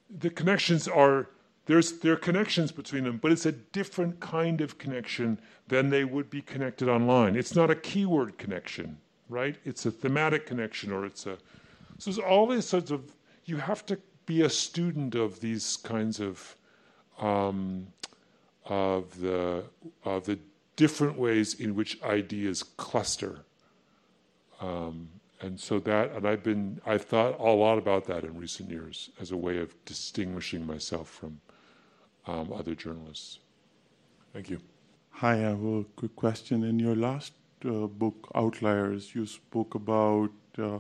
The 0.10 0.31
connections 0.31 0.88
are 0.88 1.27
there's 1.65 1.99
there 1.99 2.13
are 2.13 2.17
connections 2.17 2.71
between 2.71 3.04
them, 3.04 3.17
but 3.17 3.32
it's 3.32 3.45
a 3.45 3.51
different 3.51 4.19
kind 4.19 4.62
of 4.62 4.78
connection 4.78 5.39
than 5.67 5.89
they 5.89 6.04
would 6.04 6.30
be 6.30 6.41
connected 6.41 6.88
online. 6.88 7.36
It's 7.36 7.56
not 7.56 7.69
a 7.69 7.75
keyword 7.75 8.38
connection, 8.38 8.97
right? 9.30 9.58
It's 9.65 9.86
a 9.86 9.91
thematic 9.91 10.45
connection, 10.45 10.91
or 10.91 11.06
it's 11.06 11.25
a. 11.25 11.38
So 11.97 12.12
there's 12.12 12.19
all 12.19 12.47
these 12.47 12.65
sorts 12.65 12.91
of. 12.91 13.12
You 13.45 13.58
have 13.58 13.86
to 13.88 13.97
be 14.25 14.41
a 14.41 14.49
student 14.49 15.15
of 15.15 15.39
these 15.39 15.78
kinds 15.78 16.19
of. 16.19 16.56
Um, 17.19 17.88
of 18.65 19.19
the 19.19 19.63
of 20.04 20.25
the 20.25 20.39
different 20.75 21.17
ways 21.17 21.54
in 21.56 21.75
which 21.75 22.01
ideas 22.04 22.63
cluster. 22.63 23.45
Um, 24.60 25.10
and 25.41 25.60
so 25.60 25.80
that, 25.80 26.12
and 26.12 26.28
I've 26.28 26.43
been, 26.43 26.82
I've 26.86 27.04
thought 27.04 27.39
a 27.39 27.43
lot 27.43 27.78
about 27.78 28.06
that 28.06 28.23
in 28.23 28.38
recent 28.38 28.69
years 28.69 29.10
as 29.19 29.32
a 29.32 29.38
way 29.38 29.58
of 29.58 29.73
distinguishing 29.86 30.65
myself 30.65 31.10
from 31.10 31.39
um, 32.28 32.52
other 32.54 32.76
journalists. 32.76 33.40
Thank 34.34 34.50
you. 34.50 34.60
Hi, 35.12 35.34
I 35.34 35.38
have 35.38 35.64
a 35.64 35.86
quick 35.96 36.16
question. 36.16 36.64
In 36.64 36.78
your 36.78 36.96
last 36.96 37.34
uh, 37.64 37.88
book, 37.88 38.30
Outliers, 38.36 39.16
you 39.16 39.26
spoke 39.26 39.76
about 39.76 40.32
uh, 40.58 40.80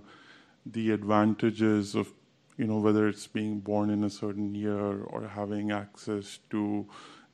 the 0.65 0.91
advantages 0.91 1.95
of, 1.95 2.11
you 2.57 2.65
know, 2.65 2.77
whether 2.79 3.07
it's 3.07 3.27
being 3.27 3.59
born 3.59 3.89
in 3.89 4.03
a 4.03 4.09
certain 4.09 4.53
year 4.53 5.03
or 5.03 5.27
having 5.27 5.71
access 5.71 6.39
to 6.49 6.85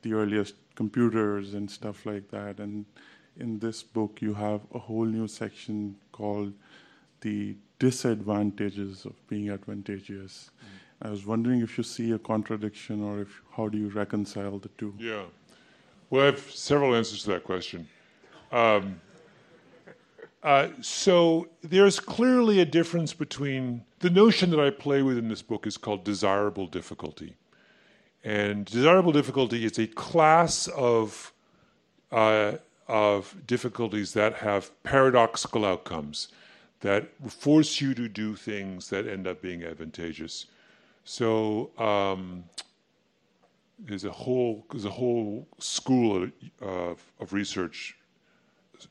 the 0.04 0.14
earliest 0.14 0.56
computers 0.76 1.54
and 1.54 1.70
stuff 1.70 2.06
like 2.06 2.30
that. 2.32 2.60
And 2.60 2.86
in 3.40 3.60
this 3.60 3.82
book, 3.82 4.22
you 4.22 4.34
have 4.36 4.62
a 4.74 4.80
whole 4.80 5.06
new 5.06 5.28
section 5.28 5.96
called 6.12 6.54
the 7.22 7.56
disadvantages 7.80 9.06
of 9.06 9.14
being 9.28 9.50
advantageous. 9.50 10.52
I 11.02 11.10
was 11.10 11.26
wondering 11.26 11.62
if 11.62 11.78
you 11.78 11.84
see 11.84 12.12
a 12.12 12.20
contradiction 12.20 13.04
or 13.04 13.22
if 13.22 13.42
how 13.56 13.68
do 13.68 13.78
you 13.78 13.90
reconcile 13.90 14.60
the 14.60 14.70
two? 14.78 14.94
Yeah. 14.98 15.24
Well, 16.10 16.24
I 16.24 16.26
have 16.26 16.52
several 16.52 16.94
answers 16.94 17.24
to 17.24 17.32
that 17.32 17.44
question. 17.44 17.88
Um, 18.52 19.02
uh, 20.44 20.70
so 20.82 21.48
there's 21.62 22.00
clearly 22.00 22.60
a 22.60 22.66
difference 22.66 23.14
between 23.14 23.84
the 24.00 24.10
notion 24.10 24.50
that 24.52 24.60
I 24.60 24.70
play 24.70 25.02
with 25.02 25.18
in 25.18 25.30
this 25.30 25.42
book 25.42 25.66
is 25.66 25.78
called 25.78 26.04
desirable 26.04 26.68
difficulty. 26.68 27.36
And 28.24 28.66
desirable 28.66 29.12
difficulty 29.12 29.66
is 29.66 29.80
a 29.80 29.88
class 29.88 30.68
of 30.68 31.34
uh, 32.12 32.58
of 32.88 33.36
difficulties 33.48 34.14
that 34.14 34.34
have 34.36 34.70
paradoxical 34.84 35.64
outcomes 35.64 36.28
that 36.82 37.10
force 37.32 37.80
you 37.80 37.94
to 37.94 38.10
do 38.10 38.36
things 38.36 38.90
that 38.90 39.08
end 39.08 39.26
up 39.26 39.42
being 39.42 39.64
advantageous. 39.64 40.48
So 41.04 41.72
um, 41.78 42.44
there's 43.80 44.06
a 44.06 44.12
whole 44.12 44.66
there's 44.72 44.86
a 44.86 44.90
whole 44.90 45.48
school 45.60 46.30
of, 46.62 47.04
of 47.20 47.34
research 47.34 47.98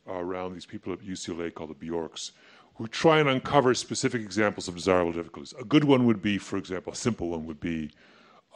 around 0.07 0.55
these 0.55 0.67
people 0.67 0.93
at 0.93 1.01
UCLA 1.01 1.53
called 1.53 1.71
the 1.71 1.75
Bjorks, 1.75 2.33
who 2.75 2.87
try 2.89 3.21
and 3.21 3.29
uncover 3.29 3.75
specific 3.75 4.23
examples 4.23 4.69
of 4.69 4.75
desirable 4.75 5.13
difficulties. 5.13 5.55
A 5.61 5.65
good 5.65 5.85
one 5.85 6.07
would 6.07 6.23
be, 6.23 6.39
for 6.39 6.57
example, 6.57 6.93
a 6.93 6.97
simple 6.97 7.29
one 7.29 7.47
would 7.47 7.61
be 7.61 7.91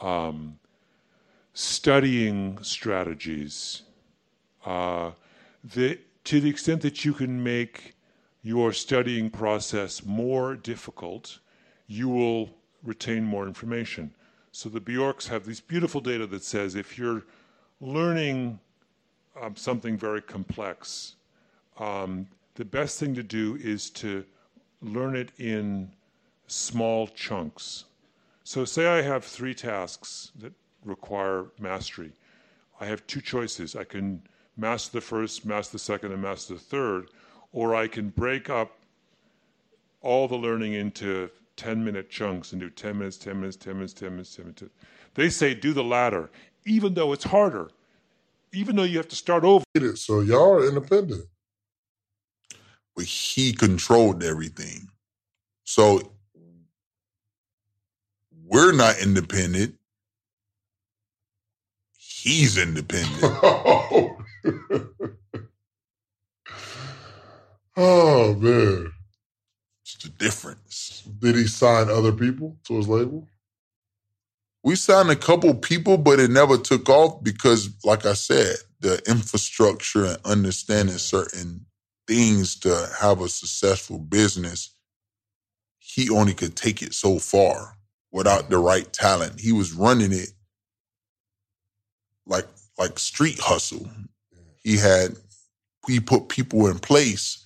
um, 0.01 0.57
studying 1.53 2.57
strategies. 2.61 3.83
Uh, 4.65 5.11
to 5.71 6.41
the 6.41 6.49
extent 6.49 6.81
that 6.81 7.05
you 7.05 7.13
can 7.13 7.43
make 7.43 7.95
your 8.41 8.73
studying 8.73 9.29
process 9.29 10.03
more 10.05 10.55
difficult, 10.55 11.39
you 11.87 12.09
will 12.09 12.49
retain 12.85 13.23
more 13.23 13.47
information. 13.47 14.13
So 14.51 14.69
the 14.69 14.79
Bjorks 14.79 15.27
have 15.27 15.45
these 15.45 15.59
beautiful 15.59 15.99
data 15.99 16.25
that 16.27 16.43
says 16.43 16.75
if 16.75 16.97
you're 16.97 17.23
learning 17.81 18.59
um, 19.41 19.55
something 19.55 19.97
very 19.97 20.21
complex, 20.21 21.15
um, 21.77 22.27
the 22.55 22.63
best 22.63 22.99
thing 22.99 23.13
to 23.15 23.23
do 23.23 23.57
is 23.61 23.89
to 23.91 24.23
learn 24.81 25.15
it 25.15 25.31
in 25.37 25.91
small 26.47 27.07
chunks. 27.07 27.85
So, 28.43 28.63
say 28.63 28.87
I 28.87 29.01
have 29.01 29.25
three 29.25 29.55
tasks 29.55 30.31
that 30.39 30.53
require 30.85 31.47
mastery. 31.59 32.13
I 32.79 32.85
have 32.85 33.05
two 33.07 33.21
choices. 33.21 33.75
I 33.75 33.83
can 33.83 34.21
master 34.55 34.91
the 34.93 35.01
first, 35.01 35.45
master 35.45 35.73
the 35.73 35.79
second, 35.79 36.11
and 36.11 36.21
master 36.21 36.53
the 36.53 36.59
third, 36.59 37.09
or 37.51 37.75
I 37.75 37.87
can 37.87 38.09
break 38.09 38.49
up 38.49 38.77
all 40.01 40.27
the 40.27 40.35
learning 40.35 40.73
into 40.73 41.29
10 41.57 41.83
minute 41.83 42.09
chunks 42.09 42.51
and 42.51 42.61
do 42.61 42.69
10 42.69 42.97
minutes, 42.97 43.17
10 43.17 43.39
minutes, 43.39 43.57
10 43.57 43.73
minutes, 43.75 43.93
10 43.93 44.09
minutes, 44.11 44.35
10 44.35 44.45
minutes. 44.45 44.63
They 45.13 45.29
say 45.29 45.53
do 45.53 45.73
the 45.73 45.83
latter, 45.83 46.29
even 46.65 46.93
though 46.93 47.13
it's 47.13 47.23
harder, 47.23 47.69
even 48.53 48.75
though 48.75 48.83
you 48.83 48.97
have 48.97 49.07
to 49.09 49.15
start 49.15 49.43
over. 49.43 49.63
So 49.95 50.21
y'all 50.21 50.55
are 50.55 50.67
independent. 50.67 51.25
But 52.95 53.05
he 53.05 53.53
controlled 53.53 54.23
everything. 54.23 54.89
So 55.63 56.13
we're 58.45 58.73
not 58.73 58.99
independent. 58.99 59.75
He's 61.97 62.57
independent. 62.57 63.19
oh 67.77 68.35
man. 68.39 68.94
The 70.05 70.11
difference. 70.11 71.03
Did 71.19 71.35
he 71.35 71.47
sign 71.47 71.89
other 71.89 72.13
people 72.13 72.57
to 72.65 72.75
his 72.77 72.89
label? 72.89 73.27
We 74.63 74.75
signed 74.75 75.11
a 75.11 75.17
couple 75.17 75.53
people, 75.55 75.97
but 75.97 76.19
it 76.19 76.31
never 76.31 76.57
took 76.57 76.89
off 76.89 77.23
because, 77.23 77.69
like 77.85 78.05
I 78.05 78.13
said, 78.13 78.57
the 78.81 79.01
infrastructure 79.09 80.05
and 80.05 80.19
understanding 80.25 80.97
certain 80.97 81.65
things 82.07 82.57
to 82.61 82.89
have 82.99 83.21
a 83.21 83.29
successful 83.29 83.99
business, 83.99 84.75
he 85.79 86.09
only 86.09 86.33
could 86.33 86.55
take 86.55 86.83
it 86.83 86.93
so 86.93 87.19
far 87.19 87.77
without 88.11 88.49
the 88.49 88.59
right 88.59 88.91
talent. 88.93 89.39
He 89.39 89.51
was 89.53 89.73
running 89.73 90.13
it 90.13 90.29
like 92.27 92.47
like 92.79 92.99
street 92.99 93.39
hustle. 93.39 93.89
He 94.63 94.77
had 94.77 95.15
he 95.87 95.99
put 96.01 96.29
people 96.29 96.67
in 96.67 96.79
place, 96.79 97.44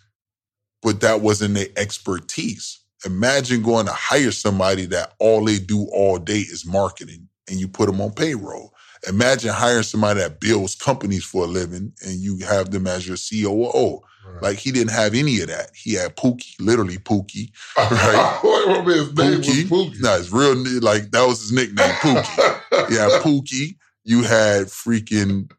but 0.82 1.02
that 1.02 1.22
wasn't 1.22 1.56
their 1.56 1.68
expertise. 1.76 2.80
Imagine 3.06 3.62
going 3.62 3.86
to 3.86 3.94
hire 3.94 4.32
somebody 4.32 4.86
that 4.88 5.13
all 5.20 5.46
they 5.46 5.60
do 5.60 5.88
all 5.92 6.18
day 6.18 6.39
is 6.39 6.65
marketing 6.65 7.28
and 7.50 7.60
you 7.60 7.68
put 7.68 7.88
them 7.88 8.02
on 8.02 8.12
payroll. 8.12 8.74
Imagine 9.08 9.52
hiring 9.52 9.84
somebody 9.84 10.20
that 10.20 10.42
builds 10.42 10.76
companies 10.76 11.24
for 11.24 11.46
a 11.46 11.48
living 11.48 11.94
and 12.06 12.15
you 12.15 12.39
have 12.39 12.72
them 12.72 12.88
as 12.88 13.08
your 13.08 13.18
COO. 13.18 14.02
Right. 14.26 14.44
Like 14.44 14.58
he 14.58 14.72
didn't 14.72 14.92
have 14.92 15.15
any 15.15 15.39
of 15.42 15.48
that. 15.48 15.72
He 15.74 15.94
had 15.94 16.18
Pookie, 16.18 16.56
literally 16.60 16.98
Pookie. 16.98 17.52
Right? 17.78 18.39
what 18.42 18.86
his 18.86 19.13
name 19.15 19.42
Pookie. 19.42 19.63
Pookie. 19.63 20.02
No, 20.02 20.18
his 20.18 20.32
real 20.32 20.56
like 20.82 21.12
that 21.12 21.26
was 21.26 21.42
his 21.42 21.52
nickname, 21.54 21.89
Pookie. 21.96 22.62
yeah, 22.92 23.20
Pookie. 23.22 23.78
You 24.04 24.24
had 24.24 24.68
freaking 24.68 25.50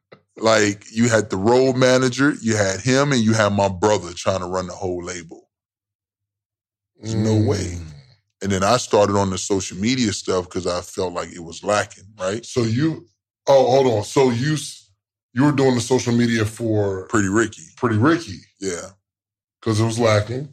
like 0.40 0.85
you 0.90 1.09
had 1.09 1.31
the 1.31 1.37
role 1.37 1.72
manager, 1.74 2.35
you 2.40 2.57
had 2.57 2.81
him, 2.81 3.12
and 3.12 3.20
you 3.20 3.33
had 3.35 3.53
my 3.53 3.68
brother 3.68 4.12
trying 4.14 4.40
to 4.40 4.46
run 4.46 4.66
the 4.66 4.72
whole 4.72 5.03
label. 5.03 5.48
There's 6.96 7.14
mm. 7.14 7.24
no 7.24 7.48
way. 7.48 7.79
And 8.42 8.50
then 8.50 8.62
I 8.62 8.79
started 8.79 9.16
on 9.16 9.31
the 9.31 9.38
social 9.38 9.76
media 9.76 10.12
stuff 10.12 10.46
because 10.46 10.66
I 10.66 10.81
felt 10.81 11.12
like 11.12 11.33
it 11.33 11.40
was 11.40 11.62
lacking, 11.62 12.05
right? 12.18 12.44
So 12.44 12.62
you, 12.62 13.07
oh, 13.46 13.70
hold 13.70 13.87
on. 13.87 14.05
So 14.05 14.31
you, 14.31 14.57
you 15.35 15.44
were 15.44 15.53
doing 15.53 15.74
the 15.74 15.81
social 15.81 16.14
media 16.14 16.44
for 16.44 17.07
Pretty 17.09 17.29
Ricky. 17.29 17.64
Pretty 17.76 17.98
Ricky, 17.98 18.40
yeah, 18.61 18.90
because 19.61 19.81
it 19.81 19.85
was 19.85 19.98
lacking, 19.98 20.48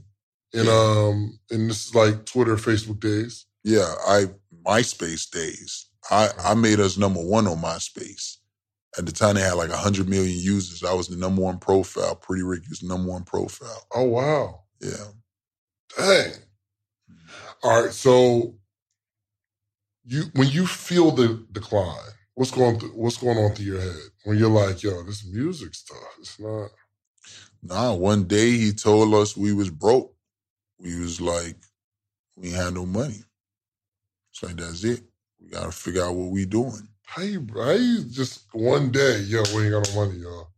and 0.54 0.66
yeah. 0.66 0.72
um, 0.72 1.40
and 1.50 1.70
this 1.70 1.88
is 1.88 1.96
like 1.96 2.26
Twitter, 2.26 2.56
Facebook 2.56 3.00
days. 3.00 3.46
Yeah, 3.64 3.94
I 4.08 4.26
MySpace 4.66 5.30
days. 5.30 5.88
I 6.12 6.30
I 6.44 6.54
made 6.54 6.80
us 6.80 6.98
number 6.98 7.22
one 7.22 7.48
on 7.48 7.58
MySpace. 7.58 8.37
At 8.98 9.06
the 9.06 9.12
time, 9.12 9.36
they 9.36 9.42
had 9.42 9.54
like 9.54 9.70
hundred 9.72 10.10
million 10.10 10.40
users. 10.40 10.84
I 10.84 10.94
was 10.94 11.08
the 11.08 11.18
number 11.18 11.42
one 11.42 11.60
profile. 11.60 12.16
Pretty 12.16 12.44
Ricky 12.44 12.66
was 12.70 12.80
the 12.80 12.88
number 12.88 13.12
one 13.12 13.24
profile. 13.24 13.86
Oh 13.94 14.06
wow! 14.06 14.62
Yeah. 14.82 15.12
Dang. 15.98 16.32
Mm-hmm. 16.32 17.38
All 17.64 17.84
right. 17.84 17.94
So 17.94 18.56
you 20.04 20.24
when 20.34 20.48
you 20.48 20.66
feel 20.66 21.12
the 21.12 21.46
decline, 21.52 22.12
what's 22.34 22.52
going 22.52 22.80
through, 22.80 22.90
what's 22.90 23.18
going 23.18 23.38
on 23.38 23.54
through 23.54 23.66
your 23.66 23.82
head 23.82 23.96
when 24.24 24.38
you're 24.38 24.50
like, 24.50 24.82
yo, 24.82 25.04
this 25.04 25.26
music 25.26 25.76
stuff, 25.76 25.98
it's 26.20 26.40
not. 26.40 26.70
Nah, 27.62 27.94
one 27.94 28.24
day 28.24 28.52
he 28.52 28.72
told 28.72 29.14
us 29.14 29.36
we 29.36 29.54
was 29.54 29.70
broke. 29.70 30.14
We 30.80 31.00
was 31.00 31.20
like, 31.20 31.58
we 32.36 32.52
had 32.52 32.74
no 32.76 32.86
money. 32.86 33.24
So 34.32 34.48
like 34.48 34.58
that's 34.58 34.84
it. 34.84 35.02
We 35.42 35.50
gotta 35.50 35.72
figure 35.72 36.06
out 36.06 36.16
what 36.16 36.32
we 36.32 36.46
doing. 36.46 36.88
How 37.08 37.24
you, 37.24 37.48
how 37.56 37.72
you 37.72 38.04
just 38.06 38.46
one 38.54 38.92
day, 38.92 39.22
yo, 39.22 39.44
we 39.56 39.66
ain't 39.66 39.74
got 39.74 39.96
no 39.96 40.06
money, 40.08 40.20
y'all. 40.20 40.50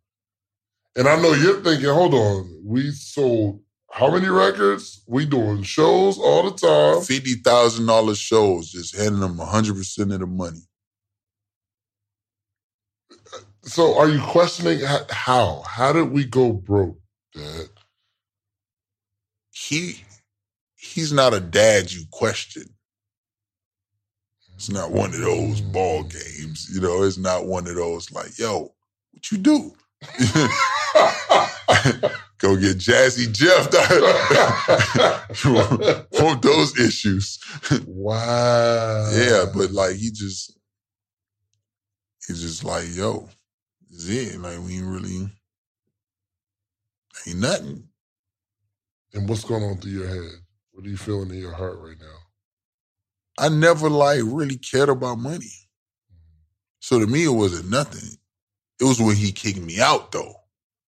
And 0.98 1.08
I 1.08 1.22
know 1.22 1.34
you're 1.34 1.62
thinking, 1.64 1.90
hold 1.90 2.14
on, 2.16 2.62
we 2.66 2.92
sold 2.92 3.62
how 3.92 4.12
many 4.14 4.30
records? 4.30 5.04
We 5.08 5.26
doing 5.26 5.64
shows 5.64 6.20
all 6.20 6.50
the 6.50 6.58
time. 6.58 7.04
Fifty 7.04 7.36
thousand 7.36 7.88
dollars 7.88 8.20
shows, 8.20 8.72
just 8.72 8.96
handing 8.98 9.22
them 9.22 9.38
hundred 9.40 9.76
percent 9.78 10.14
of 10.14 10.22
the 10.22 10.28
money. 10.28 10.62
So, 13.64 13.98
are 13.98 14.10
you 14.10 14.22
questioning 14.22 14.82
how? 15.10 15.64
How 15.68 15.94
did 15.94 16.12
we 16.12 16.26
go 16.26 16.54
broke, 16.54 17.00
Dad? 17.36 17.68
He 19.52 20.04
he's 20.76 21.14
not 21.14 21.34
a 21.34 21.40
dad 21.42 21.92
you 21.92 22.04
question. 22.12 22.66
It's 24.60 24.70
not 24.70 24.92
one 24.92 25.14
of 25.14 25.22
those 25.22 25.62
ball 25.62 26.04
games, 26.04 26.70
you 26.70 26.82
know. 26.82 27.04
It's 27.04 27.18
not 27.18 27.46
one 27.46 27.66
of 27.66 27.76
those 27.76 28.12
like, 28.12 28.38
yo, 28.38 28.74
what 29.14 29.32
you 29.32 29.38
do? 29.38 29.74
Go 32.40 32.58
get 32.58 32.78
Jazzy 32.78 33.32
Jeff. 33.32 33.72
Want 36.22 36.42
those 36.42 36.78
issues. 36.78 37.40
Wow. 37.88 39.10
yeah, 39.14 39.46
but 39.56 39.72
like 39.72 39.96
he 39.96 40.12
just 40.12 40.60
he's 42.28 42.42
just 42.42 42.66
like, 42.66 42.88
yo, 42.90 43.30
is 43.92 44.10
it. 44.10 44.42
Like 44.42 44.60
we 44.60 44.76
ain't 44.80 44.88
really 44.88 45.30
ain't 47.28 47.40
nothing. 47.40 47.86
And 49.14 49.30
what's 49.30 49.46
going 49.46 49.64
on 49.64 49.78
through 49.78 49.94
your 49.94 50.08
head? 50.10 50.42
What 50.72 50.86
are 50.86 50.90
you 50.90 50.98
feeling 50.98 51.30
in 51.30 51.38
your 51.40 51.54
heart 51.54 51.80
right 51.80 51.98
now? 51.98 52.19
I 53.40 53.50
never 53.50 53.90
like 53.90 54.22
really 54.24 54.58
cared 54.58 54.90
about 54.90 55.18
money. 55.18 55.54
So 56.82 57.00
to 57.00 57.08
me 57.08 57.26
it 57.26 57.30
wasn't 57.30 57.70
nothing. 57.70 58.18
It 58.80 58.84
was 58.84 59.00
when 59.00 59.16
he 59.16 59.32
kicked 59.32 59.62
me 59.62 59.80
out 59.80 60.12
though 60.12 60.36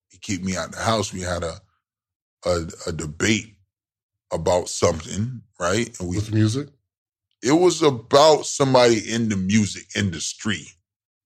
He 0.09 0.17
kicked 0.17 0.43
me 0.43 0.55
out 0.55 0.71
the 0.71 0.79
house. 0.79 1.13
We 1.13 1.21
had 1.21 1.43
a 1.43 1.55
a, 2.45 2.67
a 2.87 2.91
debate 2.91 3.55
about 4.33 4.67
something, 4.69 5.41
right? 5.59 5.97
And 5.99 6.09
we 6.09 6.15
with 6.17 6.33
music. 6.33 6.69
It 7.43 7.53
was 7.53 7.81
about 7.81 8.45
somebody 8.45 8.99
in 9.11 9.29
the 9.29 9.37
music 9.37 9.85
industry, 9.95 10.67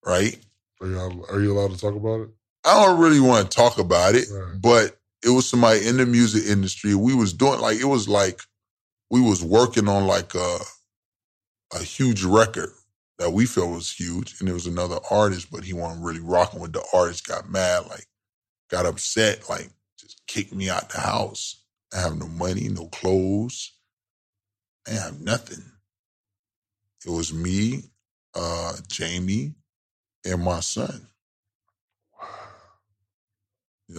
right? 0.05 0.37
Are 0.81 0.87
you 0.87 1.25
are 1.29 1.39
you 1.39 1.53
allowed 1.53 1.71
to 1.71 1.77
talk 1.77 1.95
about 1.95 2.21
it? 2.21 2.29
I 2.65 2.85
don't 2.85 2.99
really 2.99 3.19
want 3.19 3.49
to 3.49 3.55
talk 3.55 3.77
about 3.77 4.15
it, 4.15 4.27
right. 4.31 4.59
but 4.59 4.97
it 5.23 5.29
was 5.29 5.47
somebody 5.47 5.87
in 5.87 5.97
the 5.97 6.05
music 6.05 6.45
industry. 6.45 6.95
We 6.95 7.13
was 7.13 7.33
doing 7.33 7.59
like 7.59 7.79
it 7.79 7.85
was 7.85 8.07
like 8.07 8.41
we 9.09 9.21
was 9.21 9.43
working 9.43 9.87
on 9.87 10.07
like 10.07 10.33
a 10.35 10.57
a 11.73 11.79
huge 11.83 12.23
record 12.23 12.69
that 13.19 13.31
we 13.31 13.45
felt 13.45 13.71
was 13.71 13.91
huge, 13.91 14.35
and 14.39 14.47
there 14.47 14.53
was 14.55 14.67
another 14.67 14.97
artist, 15.09 15.51
but 15.51 15.63
he 15.63 15.73
wasn't 15.73 16.03
really 16.05 16.19
rocking 16.19 16.59
with 16.59 16.73
the 16.73 16.83
artist. 16.93 17.27
Got 17.27 17.49
mad, 17.49 17.85
like 17.89 18.05
got 18.71 18.85
upset, 18.85 19.49
like 19.49 19.69
just 19.99 20.21
kicked 20.27 20.53
me 20.53 20.69
out 20.69 20.89
the 20.89 20.99
house. 20.99 21.63
I 21.95 22.01
have 22.01 22.17
no 22.17 22.27
money, 22.27 22.69
no 22.69 22.87
clothes. 22.87 23.73
I 24.87 24.91
have 24.93 25.21
nothing. 25.21 25.63
It 27.05 27.11
was 27.11 27.33
me, 27.33 27.83
uh, 28.35 28.73
Jamie, 28.89 29.55
and 30.25 30.43
my 30.43 30.61
son. 30.61 31.07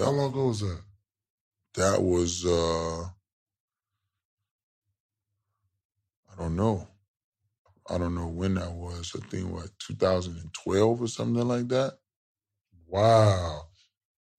How 0.02 0.10
Yep. 0.10 0.10
long 0.10 0.30
ago 0.32 0.48
was 0.48 0.60
that? 0.60 0.80
That 1.76 2.02
was 2.02 2.44
uh 2.46 3.02
I 3.04 3.22
don't 6.38 6.56
know. 6.56 6.88
I 7.90 7.98
don't 7.98 8.14
know 8.14 8.26
when 8.28 8.54
that 8.54 8.72
was. 8.72 9.12
I 9.16 9.20
think 9.28 9.52
what 9.52 9.68
2012 9.80 11.02
or 11.02 11.06
something 11.08 11.46
like 11.46 11.68
that. 11.68 11.98
Wow. 12.88 13.62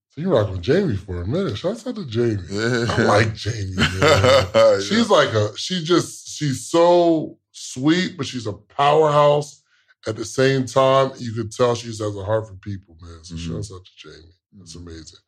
So 0.09 0.21
you 0.21 0.33
rocked 0.33 0.51
with 0.51 0.61
Jamie 0.61 0.95
for 0.97 1.21
a 1.21 1.27
minute. 1.27 1.57
Shouts 1.57 1.85
out 1.87 1.95
to 1.95 2.05
Jamie. 2.05 2.43
Yeah. 2.49 2.85
I 2.89 3.03
like 3.03 3.35
Jamie. 3.35 3.75
Yeah. 4.01 4.79
She's 4.81 5.09
like 5.09 5.29
a 5.33 5.55
she 5.57 5.83
just 5.83 6.29
she's 6.37 6.69
so 6.69 7.37
sweet, 7.51 8.17
but 8.17 8.25
she's 8.27 8.47
a 8.47 8.53
powerhouse. 8.53 9.61
At 10.07 10.15
the 10.15 10.25
same 10.25 10.65
time, 10.65 11.11
you 11.17 11.33
could 11.33 11.51
tell 11.51 11.75
she 11.75 11.87
just 11.87 12.01
has 12.01 12.15
a 12.15 12.23
heart 12.23 12.47
for 12.47 12.55
people, 12.55 12.97
man. 13.01 13.23
So 13.23 13.35
Mhm. 13.35 13.47
shouts 13.55 13.71
out 13.73 13.85
to 13.85 13.91
Jamie. 13.97 14.33
That's 14.57 14.75
amazing. 14.75 15.19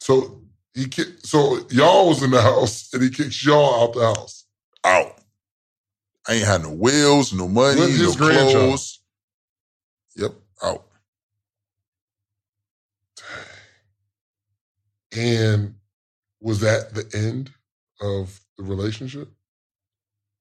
So 0.00 0.42
he 0.74 0.86
kick, 0.88 1.08
so 1.24 1.66
y'all 1.70 2.08
was 2.08 2.22
in 2.22 2.30
the 2.30 2.40
house 2.42 2.92
and 2.94 3.02
he 3.02 3.10
kicks 3.10 3.44
y'all 3.44 3.82
out 3.82 3.94
the 3.94 4.06
house. 4.14 4.44
out. 4.84 5.17
I 6.28 6.34
ain't 6.34 6.46
had 6.46 6.62
no 6.62 6.72
wheels, 6.72 7.32
no 7.32 7.48
money, 7.48 7.80
With 7.80 7.90
his 7.98 8.16
no 8.16 8.26
grandchild. 8.26 8.52
clothes. 8.54 9.00
Yep, 10.16 10.34
out. 10.62 10.86
And 15.16 15.74
was 16.40 16.60
that 16.60 16.94
the 16.94 17.08
end 17.16 17.50
of 18.00 18.40
the 18.58 18.64
relationship? 18.64 19.28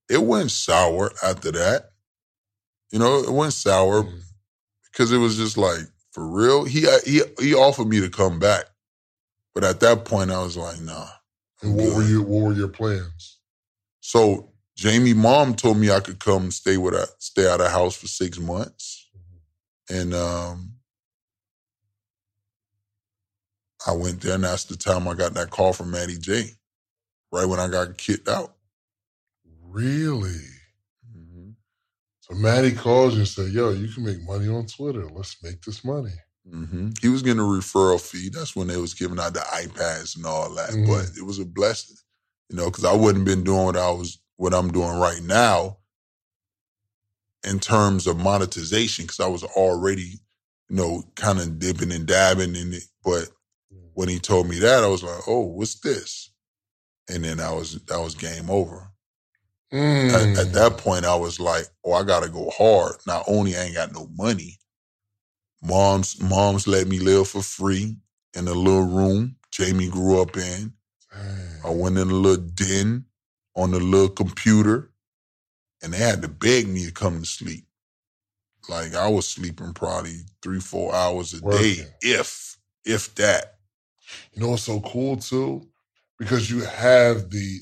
It 0.10 0.22
went 0.24 0.52
sour 0.52 1.12
after 1.24 1.52
that. 1.54 1.92
You 2.92 3.00
know, 3.00 3.20
it 3.20 3.32
went 3.32 3.54
sour 3.54 4.04
Mm. 4.04 4.22
because 4.92 5.12
it 5.12 5.18
was 5.18 5.38
just 5.38 5.58
like 5.58 5.82
for 6.12 6.28
real. 6.28 6.66
He 6.66 6.88
he 7.06 7.22
he 7.40 7.54
offered 7.56 7.88
me 7.88 8.00
to 8.02 8.10
come 8.10 8.40
back, 8.40 8.66
but 9.54 9.64
at 9.64 9.80
that 9.82 10.06
point 10.06 10.32
I 10.32 10.42
was 10.44 10.58
like, 10.58 10.80
nah. 10.82 11.08
And 11.62 11.76
what 11.76 11.96
were 11.96 12.04
you 12.04 12.24
what 12.24 12.44
were 12.46 12.54
your 12.54 12.68
plans? 12.70 13.40
So 14.02 14.52
Jamie 14.78 15.16
mom 15.16 15.56
told 15.56 15.78
me 15.78 15.90
I 15.90 16.00
could 16.00 16.20
come 16.20 16.52
stay 16.52 16.78
with 16.78 16.94
her, 16.94 17.08
stay 17.18 17.48
out 17.48 17.60
of 17.60 17.66
the 17.66 17.70
house 17.72 17.96
for 17.96 18.08
six 18.08 18.40
months. 18.40 19.10
And 19.90 20.14
um 20.14 20.74
I 23.86 23.94
went 23.94 24.22
there 24.22 24.36
and 24.36 24.44
that's 24.44 24.66
the 24.66 24.78
time 24.78 25.08
I 25.08 25.16
got 25.16 25.34
that 25.34 25.50
call 25.50 25.74
from 25.74 25.92
Maddie 25.92 26.18
J. 26.20 26.52
Right 27.32 27.46
when 27.46 27.60
I 27.60 27.68
got 27.68 27.98
kicked 27.98 28.28
out. 28.28 28.54
Really? 29.64 30.40
So 32.22 32.36
Maddie 32.36 32.74
calls 32.74 33.14
you 33.14 33.20
and 33.20 33.28
said, 33.28 33.52
Yo, 33.54 33.70
you 33.72 33.88
can 33.88 34.04
make 34.04 34.22
money 34.24 34.48
on 34.50 34.66
Twitter. 34.66 35.08
Let's 35.10 35.42
make 35.42 35.62
this 35.62 35.84
money. 35.84 36.12
hmm 36.50 36.90
He 37.02 37.08
was 37.08 37.22
getting 37.24 37.40
a 37.40 37.44
referral 37.44 38.00
fee. 38.02 38.30
That's 38.30 38.56
when 38.56 38.68
they 38.68 38.78
was 38.78 38.94
giving 38.94 39.20
out 39.20 39.34
the 39.34 39.40
iPads 39.40 40.18
and 40.18 40.26
all 40.26 40.54
that. 40.56 40.72
Mhm. 40.72 40.88
But 40.88 41.18
it 41.18 41.26
was 41.26 41.40
a 41.40 41.46
blessing, 41.46 41.96
you 42.50 42.58
know, 42.58 42.66
because 42.66 42.84
I 42.86 42.94
wouldn't 42.94 43.26
been 43.26 43.44
doing 43.44 43.66
what 43.66 43.78
I 43.78 43.90
was 43.92 44.20
what 44.38 44.54
I'm 44.54 44.72
doing 44.72 44.98
right 45.00 45.22
now 45.24 45.78
in 47.46 47.60
terms 47.60 48.08
of 48.08 48.18
monetization, 48.20 49.06
because 49.06 49.20
I 49.20 49.28
was 49.28 49.44
already, 49.44 50.20
you 50.70 50.76
know, 50.76 51.04
kind 51.16 51.40
of 51.40 51.60
dipping 51.60 51.92
and 51.92 52.06
dabbing 52.08 52.56
in 52.56 52.74
it. 52.74 52.84
But 53.04 53.30
when 53.94 54.10
he 54.10 54.20
told 54.20 54.50
me 54.50 54.60
that, 54.60 54.84
I 54.84 54.88
was 54.88 55.04
like, 55.04 55.22
oh, 55.28 55.42
what's 55.42 55.80
this? 55.80 56.32
And 57.10 57.24
then 57.24 57.40
I 57.40 57.54
was 57.54 57.80
that 57.86 58.00
was 58.02 58.16
game 58.16 58.50
over. 58.50 58.90
Mm. 59.74 60.14
At, 60.14 60.48
at 60.48 60.54
that 60.54 60.78
point, 60.78 61.06
I 61.06 61.16
was 61.16 61.40
like, 61.40 61.66
oh, 61.86 61.94
I 61.94 62.04
gotta 62.04 62.30
go 62.30 62.50
hard. 62.52 62.96
Not 63.08 63.26
only 63.28 63.56
I 63.56 63.64
ain't 63.64 63.76
got 63.76 63.94
no 63.94 64.10
money, 64.16 64.58
mom's 65.62 66.22
mom's 66.22 66.68
let 66.68 66.88
me 66.88 67.00
live 67.00 67.28
for 67.28 67.42
free 67.42 67.98
in 68.36 68.48
a 68.48 68.54
little 68.54 68.88
room 68.88 69.38
Jamie 69.52 69.90
grew 69.90 70.22
up 70.22 70.38
in. 70.38 70.74
I 71.66 71.72
went 71.72 71.98
in 71.98 72.10
a 72.10 72.14
little 72.14 72.46
den 72.46 73.06
on 73.58 73.72
the 73.72 73.82
little 73.82 74.10
computer, 74.10 74.92
and 75.84 75.94
they 75.94 76.00
had 76.00 76.24
to 76.24 76.30
beg 76.30 76.68
me 76.70 76.86
to 76.88 76.94
come 76.94 77.22
to 77.22 77.28
sleep. 77.28 77.66
Like 78.70 78.96
I 78.96 79.10
was 79.10 79.28
sleeping 79.28 79.74
probably 79.74 80.22
three, 80.44 80.60
four 80.62 80.96
hours 80.96 81.34
a 81.34 81.42
day, 81.42 81.76
if 82.02 82.58
if 82.86 83.16
that. 83.16 83.56
You 84.34 84.44
know 84.44 84.50
what's 84.52 84.64
so 84.64 84.82
cool 84.82 85.18
too? 85.18 85.68
Because 86.20 86.52
you 86.52 86.62
have 86.64 87.32
the, 87.32 87.62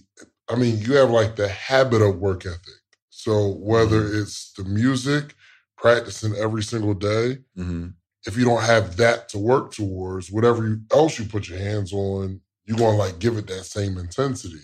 I 0.49 0.55
mean, 0.55 0.79
you 0.79 0.93
have 0.95 1.11
like 1.11 1.35
the 1.37 1.47
habit 1.49 2.01
of 2.03 2.19
work 2.19 2.45
ethic. 2.45 2.61
So 3.09 3.51
whether 3.55 4.01
Mm-hmm. 4.01 4.21
it's 4.21 4.53
the 4.53 4.65
music, 4.65 5.35
practicing 5.77 6.35
every 6.35 6.63
single 6.63 6.95
day, 6.95 7.39
hmm 7.55 7.87
if 8.27 8.37
you 8.37 8.45
don't 8.45 8.63
have 8.63 8.97
that 8.97 9.29
to 9.29 9.39
work 9.39 9.73
towards, 9.73 10.31
whatever 10.31 10.79
else 10.93 11.19
you 11.19 11.25
put 11.25 11.49
your 11.49 11.59
hands 11.59 11.93
on, 11.93 12.41
you're 12.65 12.77
gonna 12.77 12.97
like 12.97 13.19
give 13.19 13.37
it 13.37 13.47
that 13.47 13.65
same 13.65 13.97
intensity. 13.97 14.61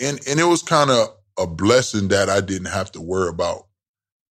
And 0.00 0.20
and 0.26 0.40
it 0.40 0.44
was 0.44 0.62
kind 0.62 0.90
of 0.90 1.08
a 1.38 1.46
blessing 1.46 2.08
that 2.08 2.28
I 2.28 2.40
didn't 2.40 2.68
have 2.68 2.92
to 2.92 3.00
worry 3.00 3.28
about 3.28 3.66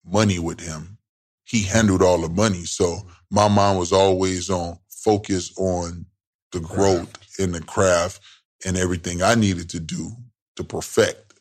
money 0.05 0.39
with 0.39 0.59
him. 0.59 0.97
He 1.45 1.63
handled 1.63 2.01
all 2.01 2.21
the 2.21 2.29
money, 2.29 2.65
so 2.65 2.85
mm-hmm. 2.85 3.09
my 3.29 3.47
mind 3.47 3.79
was 3.79 3.91
always 3.91 4.49
on 4.49 4.77
focus 4.89 5.51
on 5.57 6.05
the 6.51 6.59
growth 6.59 7.11
in 7.39 7.51
the 7.51 7.61
craft 7.61 8.21
and 8.65 8.77
everything 8.77 9.21
I 9.21 9.35
needed 9.35 9.69
to 9.69 9.79
do 9.79 10.11
to 10.55 10.63
perfect. 10.63 11.33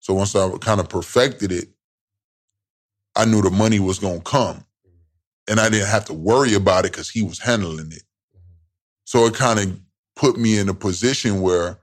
So 0.00 0.14
once 0.14 0.36
I 0.36 0.50
kind 0.58 0.80
of 0.80 0.88
perfected 0.88 1.50
it, 1.50 1.68
I 3.16 3.24
knew 3.24 3.40
the 3.40 3.50
money 3.50 3.80
was 3.80 3.98
going 3.98 4.18
to 4.18 4.30
come. 4.30 4.56
Mm-hmm. 4.56 5.50
And 5.50 5.60
I 5.60 5.70
didn't 5.70 5.88
have 5.88 6.04
to 6.06 6.12
worry 6.12 6.54
about 6.54 6.84
it 6.84 6.92
because 6.92 7.08
he 7.08 7.22
was 7.22 7.38
handling 7.38 7.92
it. 7.92 8.02
Mm-hmm. 8.34 8.52
So 9.04 9.26
it 9.26 9.34
kind 9.34 9.60
of 9.60 9.80
put 10.16 10.36
me 10.36 10.58
in 10.58 10.68
a 10.68 10.74
position 10.74 11.40
where 11.40 11.78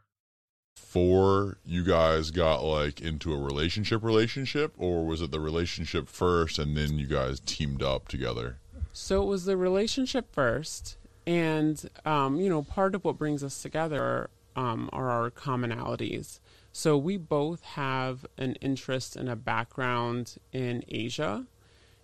Before 0.91 1.55
you 1.65 1.85
guys 1.85 2.31
got 2.31 2.65
like 2.65 2.99
into 2.99 3.33
a 3.33 3.37
relationship 3.37 4.03
relationship 4.03 4.73
or 4.77 5.05
was 5.05 5.21
it 5.21 5.31
the 5.31 5.39
relationship 5.39 6.09
first 6.09 6.59
and 6.59 6.75
then 6.75 6.99
you 6.99 7.07
guys 7.07 7.39
teamed 7.39 7.81
up 7.81 8.09
together? 8.09 8.57
So 8.91 9.21
it 9.21 9.25
was 9.25 9.45
the 9.45 9.55
relationship 9.55 10.33
first, 10.33 10.97
and 11.25 11.89
um, 12.03 12.41
you 12.41 12.49
know, 12.49 12.63
part 12.63 12.93
of 12.93 13.05
what 13.05 13.17
brings 13.17 13.41
us 13.41 13.61
together 13.61 14.29
um, 14.57 14.89
are 14.91 15.09
our 15.09 15.31
commonalities. 15.31 16.41
So 16.73 16.97
we 16.97 17.15
both 17.15 17.63
have 17.63 18.25
an 18.37 18.55
interest 18.55 19.15
and 19.15 19.29
a 19.29 19.37
background 19.37 20.35
in 20.51 20.83
Asia, 20.89 21.45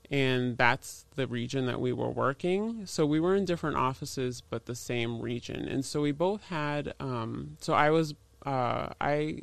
and 0.09 0.57
that's 0.57 1.05
the 1.17 1.27
region 1.27 1.65
that 1.65 1.81
we 1.81 1.91
were 1.91 2.09
working. 2.09 2.85
So 2.85 3.05
we 3.05 3.19
were 3.19 3.35
in 3.35 3.43
different 3.43 3.75
offices, 3.75 4.39
but 4.39 4.65
the 4.65 4.75
same 4.75 5.19
region. 5.19 5.67
And 5.67 5.83
so 5.83 5.99
we 5.99 6.13
both 6.13 6.43
had. 6.43 6.93
Um, 7.01 7.57
so 7.59 7.73
I 7.73 7.89
was. 7.89 8.15
Uh, 8.47 8.93
I 9.01 9.41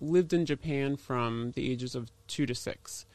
lived 0.00 0.32
in 0.32 0.44
Japan 0.44 0.96
from 0.96 1.52
the 1.52 1.70
ages 1.70 1.94
of 1.94 2.10
two 2.26 2.46
to 2.46 2.54
six 2.54 3.06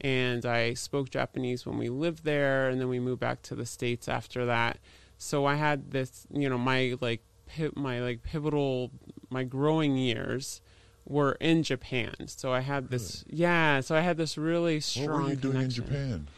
and 0.00 0.46
I 0.46 0.74
spoke 0.74 1.10
Japanese 1.10 1.66
when 1.66 1.76
we 1.76 1.88
lived 1.88 2.24
there, 2.24 2.68
and 2.68 2.80
then 2.80 2.88
we 2.88 3.00
moved 3.00 3.20
back 3.20 3.42
to 3.42 3.54
the 3.54 3.66
states 3.66 4.08
after 4.08 4.46
that. 4.46 4.78
So 5.16 5.44
I 5.44 5.56
had 5.56 5.90
this, 5.90 6.26
you 6.32 6.48
know, 6.48 6.58
my 6.58 6.96
like 7.00 7.20
pi- 7.46 7.70
my 7.74 8.00
like 8.00 8.22
pivotal, 8.22 8.90
my 9.30 9.42
growing 9.42 9.96
years 9.96 10.60
were 11.04 11.32
in 11.40 11.62
Japan. 11.62 12.14
So 12.26 12.52
I 12.52 12.60
had 12.60 12.90
this, 12.90 13.24
yeah. 13.28 13.80
So 13.80 13.96
I 13.96 14.00
had 14.00 14.16
this 14.16 14.38
really 14.38 14.78
strong. 14.80 15.08
what 15.08 15.22
were 15.22 15.30
you 15.30 15.36
doing 15.36 15.54
connection. 15.54 15.84
in 15.84 15.88
Japan? 15.90 16.28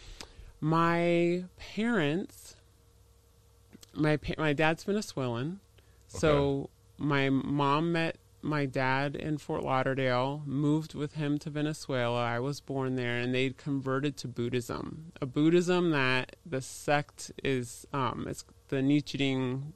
My 0.63 1.45
parents, 1.59 2.57
my 3.93 4.17
pa- 4.17 4.35
my 4.39 4.55
dad's 4.55 4.85
Venezuelan, 4.85 5.61
so 6.09 6.71
my 6.97 7.29
mom 7.29 7.93
met 7.93 8.17
my 8.43 8.67
dad 8.67 9.17
in 9.17 9.39
Fort 9.39 9.63
Lauderdale, 9.63 10.43
moved 10.47 10.95
with 10.95 11.15
him 11.15 11.39
to 11.39 11.51
Venezuela. 11.51 12.25
I 12.25 12.39
was 12.39 12.61
born 12.61 12.97
there, 12.97 13.17
and 13.17 13.35
they'd 13.35 13.57
converted 13.57 14.17
to 14.19 14.29
Buddhism, 14.29 15.13
a 15.21 15.27
Buddhism 15.27 15.91
that 15.91 16.37
the 16.45 16.61
sect 16.61 17.33
is 17.43 17.87
um, 17.93 18.27
it's 18.29 18.45
the 18.69 18.77
Nichiren 18.77 19.73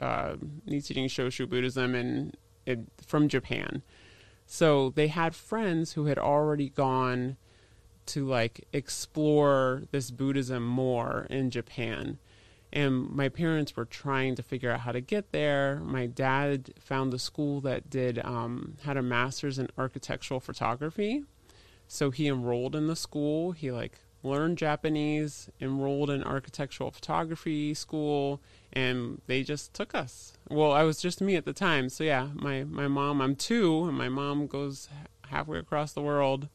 uh, 0.00 0.34
Nichiren 0.66 1.06
Shoshu 1.06 1.48
Buddhism, 1.48 1.94
and 1.94 2.36
it, 2.66 2.80
from 3.06 3.28
Japan. 3.28 3.82
So 4.46 4.90
they 4.90 5.08
had 5.08 5.34
friends 5.34 5.92
who 5.92 6.06
had 6.06 6.18
already 6.18 6.70
gone 6.70 7.36
to 8.06 8.26
like 8.26 8.66
explore 8.72 9.82
this 9.90 10.10
Buddhism 10.10 10.66
more 10.66 11.26
in 11.28 11.50
Japan. 11.50 12.18
And 12.72 13.10
my 13.10 13.28
parents 13.28 13.74
were 13.76 13.86
trying 13.86 14.34
to 14.34 14.42
figure 14.42 14.70
out 14.70 14.80
how 14.80 14.92
to 14.92 15.00
get 15.00 15.32
there. 15.32 15.80
My 15.82 16.06
dad 16.06 16.74
found 16.78 17.14
a 17.14 17.18
school 17.18 17.60
that 17.62 17.88
did 17.88 18.18
um, 18.24 18.76
had 18.82 18.96
a 18.96 19.02
master's 19.02 19.58
in 19.58 19.68
architectural 19.78 20.40
photography, 20.40 21.24
so 21.86 22.10
he 22.10 22.28
enrolled 22.28 22.76
in 22.76 22.86
the 22.86 22.96
school. 22.96 23.52
He 23.52 23.70
like 23.70 23.98
learned 24.22 24.58
Japanese, 24.58 25.48
enrolled 25.60 26.10
in 26.10 26.22
architectural 26.22 26.90
photography 26.90 27.72
school, 27.72 28.40
and 28.72 29.22
they 29.26 29.42
just 29.42 29.72
took 29.72 29.94
us. 29.94 30.34
Well, 30.50 30.72
I 30.72 30.82
was 30.82 31.00
just 31.00 31.20
me 31.20 31.36
at 31.36 31.44
the 31.44 31.52
time, 31.52 31.88
so 31.88 32.04
yeah, 32.04 32.28
my 32.34 32.64
my 32.64 32.88
mom. 32.88 33.22
I'm 33.22 33.34
two, 33.34 33.84
and 33.84 33.96
my 33.96 34.08
mom 34.10 34.46
goes 34.46 34.88
halfway 35.28 35.58
across 35.58 35.92
the 35.92 36.02
world, 36.02 36.48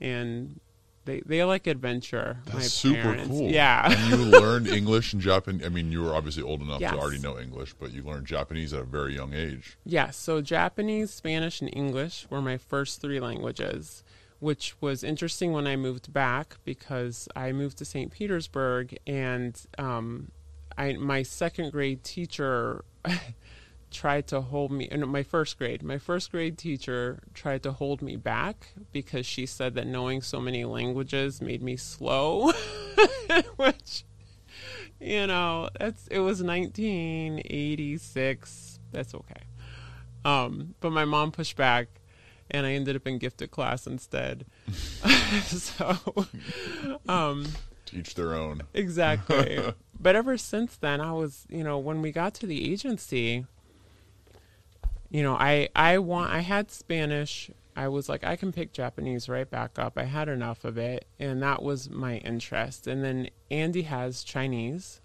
and 0.00 0.60
they 1.04 1.20
they 1.26 1.42
like 1.44 1.66
adventure. 1.66 2.38
That's 2.44 2.54
my 2.56 2.62
super 2.62 3.02
parents. 3.02 3.28
cool. 3.28 3.50
Yeah. 3.50 3.90
and 3.92 4.10
you 4.10 4.16
learned 4.40 4.68
English 4.68 5.12
and 5.12 5.20
Japanese. 5.22 5.64
I 5.66 5.68
mean, 5.68 5.90
you 5.92 6.02
were 6.02 6.14
obviously 6.14 6.42
old 6.42 6.62
enough 6.62 6.80
Yes. 6.80 6.92
to 6.92 6.98
already 6.98 7.18
know 7.18 7.38
English, 7.38 7.74
but 7.74 7.92
you 7.92 8.02
learned 8.02 8.26
Japanese 8.26 8.72
at 8.72 8.80
a 8.80 8.84
very 8.84 9.14
young 9.14 9.34
age. 9.34 9.76
Yes, 9.84 10.16
so 10.16 10.40
Japanese, 10.40 11.10
Spanish, 11.12 11.60
and 11.60 11.70
English 11.74 12.26
were 12.30 12.40
my 12.42 12.56
first 12.56 13.00
three 13.00 13.18
languages, 13.20 14.04
which 14.38 14.74
was 14.80 15.02
interesting 15.04 15.52
when 15.52 15.66
I 15.66 15.76
moved 15.76 16.12
back 16.12 16.56
because 16.64 17.28
I 17.36 17.52
moved 17.52 17.78
to 17.78 17.84
St. 17.84 18.10
Petersburg 18.12 18.96
and 19.06 19.60
um, 19.78 20.30
I 20.78 20.94
my 20.94 21.22
second 21.22 21.70
grade 21.72 22.02
teacher 22.04 22.84
tried 23.92 24.26
to 24.26 24.40
hold 24.40 24.72
me 24.72 24.88
no, 24.90 25.06
my 25.06 25.22
first 25.22 25.58
grade 25.58 25.82
my 25.82 25.98
first 25.98 26.30
grade 26.32 26.56
teacher 26.58 27.20
tried 27.34 27.62
to 27.62 27.72
hold 27.72 28.02
me 28.02 28.16
back 28.16 28.68
because 28.92 29.24
she 29.26 29.46
said 29.46 29.74
that 29.74 29.86
knowing 29.86 30.20
so 30.22 30.40
many 30.40 30.64
languages 30.64 31.40
made 31.40 31.62
me 31.62 31.76
slow 31.76 32.50
which 33.56 34.04
you 35.00 35.26
know 35.26 35.68
that's 35.78 36.06
it 36.08 36.18
was 36.20 36.42
1986 36.42 38.78
that's 38.92 39.14
okay. 39.14 39.42
Um 40.24 40.74
but 40.80 40.90
my 40.92 41.04
mom 41.04 41.32
pushed 41.32 41.56
back 41.56 41.88
and 42.50 42.66
i 42.66 42.72
ended 42.72 42.96
up 42.96 43.06
in 43.06 43.18
gifted 43.18 43.50
class 43.50 43.86
instead. 43.86 44.44
So 45.42 45.96
um 47.08 47.46
Teach 47.86 48.14
their 48.14 48.34
own. 48.34 48.62
exactly. 48.74 49.74
But 50.00 50.16
ever 50.16 50.36
since 50.36 50.76
then 50.76 51.00
i 51.00 51.12
was 51.12 51.46
you 51.48 51.62
know 51.62 51.78
when 51.78 52.02
we 52.02 52.10
got 52.12 52.34
to 52.34 52.46
the 52.46 52.70
agency 52.72 53.46
you 55.12 55.22
know 55.22 55.34
i 55.34 55.68
i 55.76 55.98
want 55.98 56.32
i 56.32 56.40
had 56.40 56.70
spanish. 56.70 57.50
I 57.76 57.88
was 57.88 58.08
like 58.08 58.24
i 58.24 58.34
can 58.34 58.52
pick 58.52 58.72
japanese 58.72 59.28
right 59.28 59.48
back 59.48 59.78
up. 59.78 59.96
I 59.96 60.04
had 60.04 60.28
enough 60.28 60.64
of 60.64 60.76
it. 60.76 61.06
And 61.20 61.42
that 61.42 61.62
was 61.62 61.88
my 61.88 62.16
interest. 62.18 62.86
And 62.86 63.04
then 63.04 63.28
andy 63.50 63.82
has 63.82 64.24
chinese. 64.24 65.00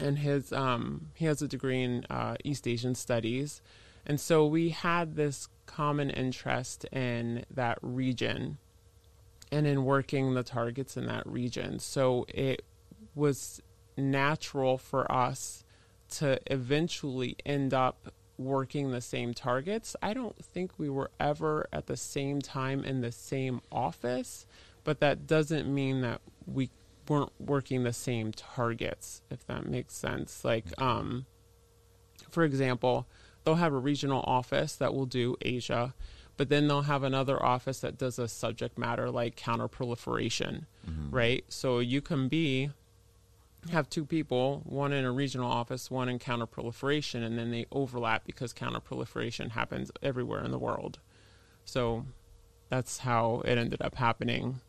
And 0.00 0.18
his 0.18 0.52
um 0.52 1.10
he 1.14 1.26
has 1.26 1.42
a 1.42 1.48
degree 1.48 1.82
in 1.82 2.06
uh, 2.08 2.36
east 2.44 2.66
asian 2.66 2.94
studies. 2.94 3.60
And 4.06 4.18
so 4.18 4.46
we 4.46 4.70
had 4.70 5.16
this 5.16 5.48
common 5.66 6.10
interest 6.10 6.84
in 6.86 7.44
that 7.50 7.78
region 7.82 8.58
and 9.52 9.66
in 9.66 9.84
working 9.84 10.34
the 10.34 10.42
targets 10.42 10.96
in 10.96 11.06
that 11.06 11.26
region. 11.26 11.78
So 11.80 12.26
it 12.28 12.62
was 13.14 13.60
natural 13.96 14.78
for 14.78 15.10
us 15.10 15.64
to 16.10 16.40
eventually 16.52 17.36
end 17.44 17.74
up 17.74 18.12
working 18.40 18.90
the 18.90 19.00
same 19.00 19.34
targets. 19.34 19.94
I 20.02 20.14
don't 20.14 20.42
think 20.44 20.78
we 20.78 20.88
were 20.88 21.10
ever 21.20 21.68
at 21.72 21.86
the 21.86 21.96
same 21.96 22.40
time 22.40 22.84
in 22.84 23.00
the 23.00 23.12
same 23.12 23.60
office, 23.70 24.46
but 24.82 25.00
that 25.00 25.26
doesn't 25.26 25.72
mean 25.72 26.00
that 26.00 26.20
we 26.46 26.70
weren't 27.08 27.32
working 27.38 27.82
the 27.82 27.92
same 27.92 28.32
targets, 28.32 29.22
if 29.30 29.46
that 29.46 29.66
makes 29.66 29.94
sense. 29.94 30.44
Like, 30.44 30.64
um, 30.80 31.26
for 32.30 32.44
example, 32.44 33.06
they'll 33.44 33.56
have 33.56 33.72
a 33.74 33.78
regional 33.78 34.22
office 34.26 34.74
that 34.76 34.94
will 34.94 35.06
do 35.06 35.36
Asia, 35.42 35.94
but 36.36 36.48
then 36.48 36.68
they'll 36.68 36.82
have 36.82 37.02
another 37.02 37.42
office 37.44 37.80
that 37.80 37.98
does 37.98 38.18
a 38.18 38.26
subject 38.28 38.78
matter 38.78 39.10
like 39.10 39.36
counterproliferation, 39.36 40.64
right? 41.10 41.44
So 41.48 41.80
you 41.80 42.00
can 42.00 42.28
be 42.28 42.70
have 43.70 43.90
two 43.90 44.04
people, 44.04 44.62
one 44.64 44.92
in 44.92 45.04
a 45.04 45.12
regional 45.12 45.50
office, 45.50 45.90
one 45.90 46.08
in 46.08 46.18
counterproliferation, 46.18 47.22
and 47.22 47.38
then 47.38 47.50
they 47.50 47.66
overlap 47.70 48.24
because 48.24 48.52
counterproliferation 48.54 49.50
happens 49.50 49.90
everywhere 50.02 50.42
in 50.44 50.50
the 50.50 50.58
world. 50.58 50.98
So 51.64 52.06
that's 52.68 52.98
how 52.98 53.42
it 53.44 53.58
ended 53.58 53.82
up 53.82 53.96
happening. 53.96 54.60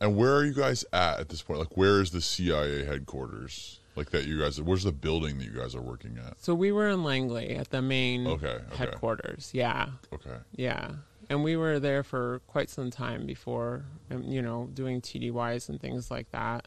And 0.00 0.16
where 0.16 0.34
are 0.36 0.44
you 0.44 0.54
guys 0.54 0.84
at 0.92 1.20
at 1.20 1.28
this 1.28 1.42
point? 1.42 1.60
Like, 1.60 1.76
where 1.76 2.00
is 2.00 2.10
the 2.10 2.22
CIA 2.22 2.84
headquarters? 2.84 3.78
Like 3.96 4.10
that, 4.10 4.24
you 4.26 4.38
guys. 4.38 4.60
Where's 4.60 4.84
the 4.84 4.92
building 4.92 5.38
that 5.38 5.44
you 5.44 5.50
guys 5.58 5.74
are 5.74 5.82
working 5.82 6.16
at? 6.24 6.40
So 6.40 6.54
we 6.54 6.72
were 6.72 6.88
in 6.88 7.04
Langley 7.04 7.56
at 7.56 7.70
the 7.70 7.82
main 7.82 8.26
Okay, 8.26 8.46
okay. 8.46 8.76
headquarters. 8.76 9.50
Yeah, 9.52 9.88
Okay. 10.12 10.36
yeah. 10.56 10.92
And 11.28 11.44
we 11.44 11.56
were 11.56 11.78
there 11.78 12.02
for 12.02 12.40
quite 12.46 12.70
some 12.70 12.90
time 12.90 13.26
before, 13.26 13.84
um, 14.10 14.22
you 14.24 14.40
know, 14.42 14.70
doing 14.72 15.00
TDYs 15.00 15.68
and 15.68 15.80
things 15.80 16.10
like 16.10 16.30
that. 16.30 16.66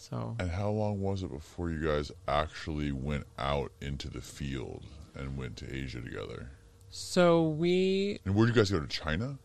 So 0.00 0.36
And 0.38 0.48
how 0.50 0.70
long 0.70 1.00
was 1.00 1.24
it 1.24 1.30
before 1.32 1.70
you 1.70 1.84
guys 1.84 2.12
actually 2.28 2.92
went 2.92 3.26
out 3.36 3.72
into 3.80 4.08
the 4.08 4.20
field 4.20 4.84
and 5.16 5.36
went 5.36 5.56
to 5.58 5.74
Asia 5.74 6.00
together? 6.00 6.50
so 6.90 7.48
we 7.48 8.18
And 8.24 8.34
where 8.34 8.46
did 8.46 8.54
you 8.56 8.60
guys 8.62 8.70
go 8.70 8.80
to 8.80 8.86
China? 8.86 9.38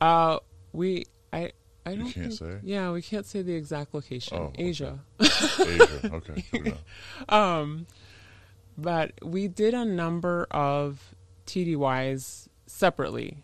uh 0.00 0.38
we 0.72 1.04
I 1.32 1.52
I 1.84 1.94
don't 1.96 2.10
can't 2.10 2.26
think- 2.28 2.32
say? 2.32 2.58
Yeah, 2.62 2.90
we 2.92 3.02
can't 3.02 3.26
say 3.26 3.42
the 3.42 3.54
exact 3.54 3.92
location. 3.92 4.38
Oh, 4.38 4.44
okay. 4.44 4.64
Asia. 4.64 4.98
Asia. 5.20 6.10
Okay. 6.14 6.74
um, 7.28 7.86
but 8.78 9.12
we 9.22 9.46
did 9.48 9.74
a 9.74 9.84
number 9.84 10.46
of 10.50 11.14
TDYs 11.46 12.48
separately. 12.66 13.42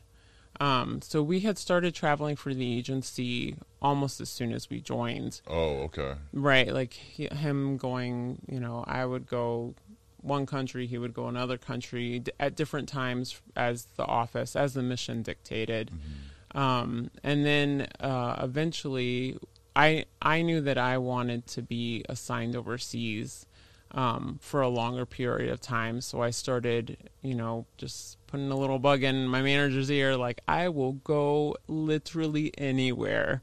Um, 0.61 1.01
so 1.03 1.23
we 1.23 1.41
had 1.41 1.57
started 1.59 1.95
traveling 1.95 2.37
for 2.37 2.53
the 2.53 2.77
agency 2.77 3.57
almost 3.81 4.21
as 4.21 4.29
soon 4.29 4.53
as 4.53 4.69
we 4.69 4.81
joined. 4.81 5.41
Oh, 5.47 5.83
okay. 5.85 6.15
Right, 6.33 6.73
like 6.73 6.93
he, 6.95 7.27
him 7.27 7.77
going, 7.77 8.41
you 8.49 8.59
know, 8.59 8.85
I 8.87 9.05
would 9.07 9.27
go 9.29 9.75
one 10.21 10.47
country, 10.47 10.87
he 10.87 10.99
would 10.99 11.15
go 11.15 11.29
another 11.29 11.59
country 11.59 12.19
d- 12.19 12.33
at 12.41 12.57
different 12.57 12.89
times 12.89 13.41
as 13.55 13.87
the 13.97 14.05
office, 14.05 14.57
as 14.57 14.75
the 14.75 14.83
mission 14.83 15.23
dictated. 15.23 15.93
Um, 16.55 17.11
and 17.23 17.45
then 17.47 17.87
uh, 18.01 18.41
eventually, 18.43 19.39
I 19.77 20.07
I 20.21 20.43
knew 20.43 20.61
that 20.63 20.79
I 20.79 20.99
wanted 20.99 21.47
to 21.49 21.63
be 21.63 22.05
assigned 22.09 22.57
overseas 22.57 23.47
um, 23.93 24.39
for 24.41 24.61
a 24.61 24.69
longer 24.69 25.07
period 25.07 25.51
of 25.51 25.61
time. 25.61 26.01
So 26.01 26.23
I 26.23 26.31
started, 26.31 26.97
you 27.23 27.35
know, 27.35 27.67
just 27.77 28.19
putting 28.27 28.51
a 28.51 28.57
little 28.57 28.79
bug 28.79 29.03
in 29.03 29.27
my 29.27 29.43
manager's 29.43 29.91
ear, 29.91 30.17
like 30.17 30.41
I 30.47 30.69
will 30.69 30.93
go 30.93 31.57
literally 31.67 32.53
anywhere. 32.59 33.43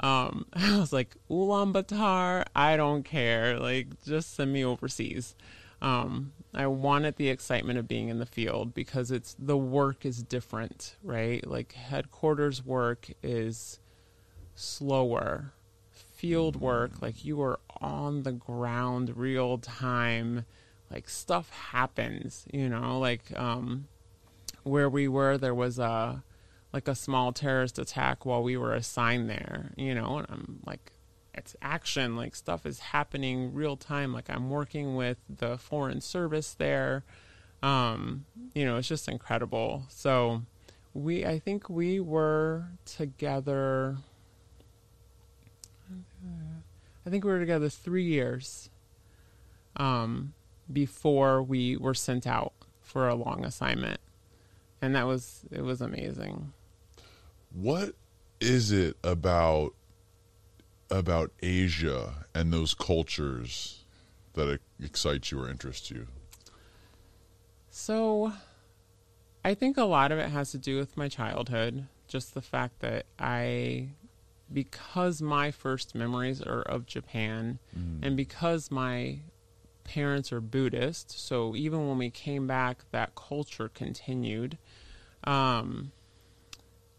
Um, 0.00 0.46
I 0.52 0.78
was 0.78 0.92
like, 0.92 1.16
Ulaanbaatar, 1.30 2.44
I 2.54 2.76
don't 2.76 3.02
care. 3.02 3.58
Like, 3.58 3.88
just 4.04 4.34
send 4.34 4.52
me 4.52 4.64
overseas. 4.64 5.34
Um, 5.82 6.32
I 6.54 6.66
wanted 6.68 7.16
the 7.16 7.28
excitement 7.28 7.78
of 7.78 7.86
being 7.86 8.08
in 8.08 8.18
the 8.18 8.26
field 8.26 8.72
because 8.72 9.10
it's 9.10 9.36
the 9.38 9.58
work 9.58 10.06
is 10.06 10.22
different, 10.22 10.96
right? 11.02 11.46
Like 11.46 11.72
headquarters 11.72 12.64
work 12.64 13.08
is 13.22 13.78
slower. 14.54 15.52
Field 15.90 16.56
work, 16.56 17.02
like 17.02 17.26
you 17.26 17.42
are 17.42 17.60
on 17.80 18.22
the 18.22 18.32
ground 18.32 19.16
real 19.16 19.58
time, 19.58 20.44
like 20.90 21.08
stuff 21.08 21.50
happens, 21.50 22.46
you 22.52 22.68
know, 22.68 22.98
like 22.98 23.36
um 23.38 23.88
where 24.62 24.88
we 24.88 25.06
were 25.08 25.38
there 25.38 25.54
was 25.54 25.78
a 25.78 26.22
like 26.72 26.88
a 26.88 26.94
small 26.94 27.32
terrorist 27.32 27.78
attack 27.78 28.26
while 28.26 28.42
we 28.42 28.56
were 28.56 28.74
assigned 28.74 29.30
there, 29.30 29.72
you 29.76 29.94
know, 29.94 30.18
and 30.18 30.26
I'm 30.28 30.60
like 30.66 30.92
it's 31.34 31.54
action, 31.60 32.16
like 32.16 32.34
stuff 32.34 32.64
is 32.64 32.78
happening 32.78 33.52
real 33.52 33.76
time. 33.76 34.12
Like 34.12 34.30
I'm 34.30 34.48
working 34.48 34.96
with 34.96 35.18
the 35.28 35.58
foreign 35.58 36.00
service 36.00 36.54
there. 36.54 37.04
Um, 37.62 38.24
you 38.54 38.64
know, 38.64 38.76
it's 38.76 38.88
just 38.88 39.08
incredible. 39.08 39.84
So 39.88 40.42
we 40.94 41.26
I 41.26 41.38
think 41.38 41.68
we 41.68 42.00
were 42.00 42.68
together 42.84 43.98
I 47.06 47.10
think 47.10 47.24
we 47.24 47.30
were 47.30 47.38
together 47.38 47.68
three 47.68 48.04
years 48.04 48.68
um, 49.76 50.34
before 50.72 51.42
we 51.42 51.76
were 51.76 51.94
sent 51.94 52.26
out 52.26 52.52
for 52.80 53.08
a 53.08 53.14
long 53.14 53.44
assignment, 53.44 54.00
and 54.82 54.94
that 54.96 55.06
was 55.06 55.44
it 55.52 55.62
was 55.62 55.80
amazing. 55.80 56.52
What 57.52 57.94
is 58.40 58.72
it 58.72 58.96
about 59.04 59.74
about 60.90 61.32
Asia 61.42 62.26
and 62.34 62.52
those 62.52 62.74
cultures 62.74 63.84
that 64.34 64.60
excites 64.82 65.30
you 65.30 65.40
or 65.40 65.48
interests 65.48 65.90
you? 65.90 66.06
So, 67.70 68.32
I 69.44 69.54
think 69.54 69.76
a 69.76 69.84
lot 69.84 70.12
of 70.12 70.18
it 70.18 70.30
has 70.30 70.50
to 70.52 70.58
do 70.58 70.78
with 70.78 70.96
my 70.96 71.08
childhood. 71.08 71.86
Just 72.08 72.34
the 72.34 72.42
fact 72.42 72.80
that 72.80 73.06
I, 73.18 73.88
because 74.52 75.20
my 75.20 75.50
first 75.50 75.94
memories 75.94 76.40
are 76.42 76.62
of 76.62 76.86
Japan, 76.86 77.58
and 78.02 78.16
because 78.16 78.70
my 78.70 79.20
parents 79.84 80.32
are 80.32 80.40
Buddhist, 80.40 81.10
so 81.18 81.54
even 81.56 81.88
when 81.88 81.98
we 81.98 82.10
came 82.10 82.46
back, 82.46 82.84
that 82.90 83.14
culture 83.14 83.68
continued. 83.68 84.58
Um, 85.24 85.92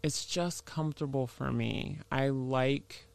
it's 0.02 0.24
just 0.24 0.64
comfortable 0.64 1.26
for 1.26 1.52
me. 1.52 1.98
I 2.10 2.28
like 2.28 3.08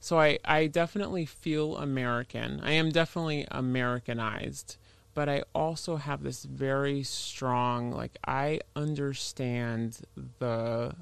so 0.00 0.18
I, 0.18 0.38
I 0.44 0.66
definitely 0.66 1.26
feel 1.26 1.76
American. 1.76 2.60
I 2.62 2.72
am 2.72 2.90
definitely 2.90 3.46
Americanized, 3.50 4.78
but 5.12 5.28
I 5.28 5.42
also 5.54 5.96
have 5.96 6.22
this 6.22 6.44
very 6.44 7.02
strong 7.02 7.92
like 7.92 8.16
I 8.26 8.60
understand 8.74 10.00
the 10.38 10.94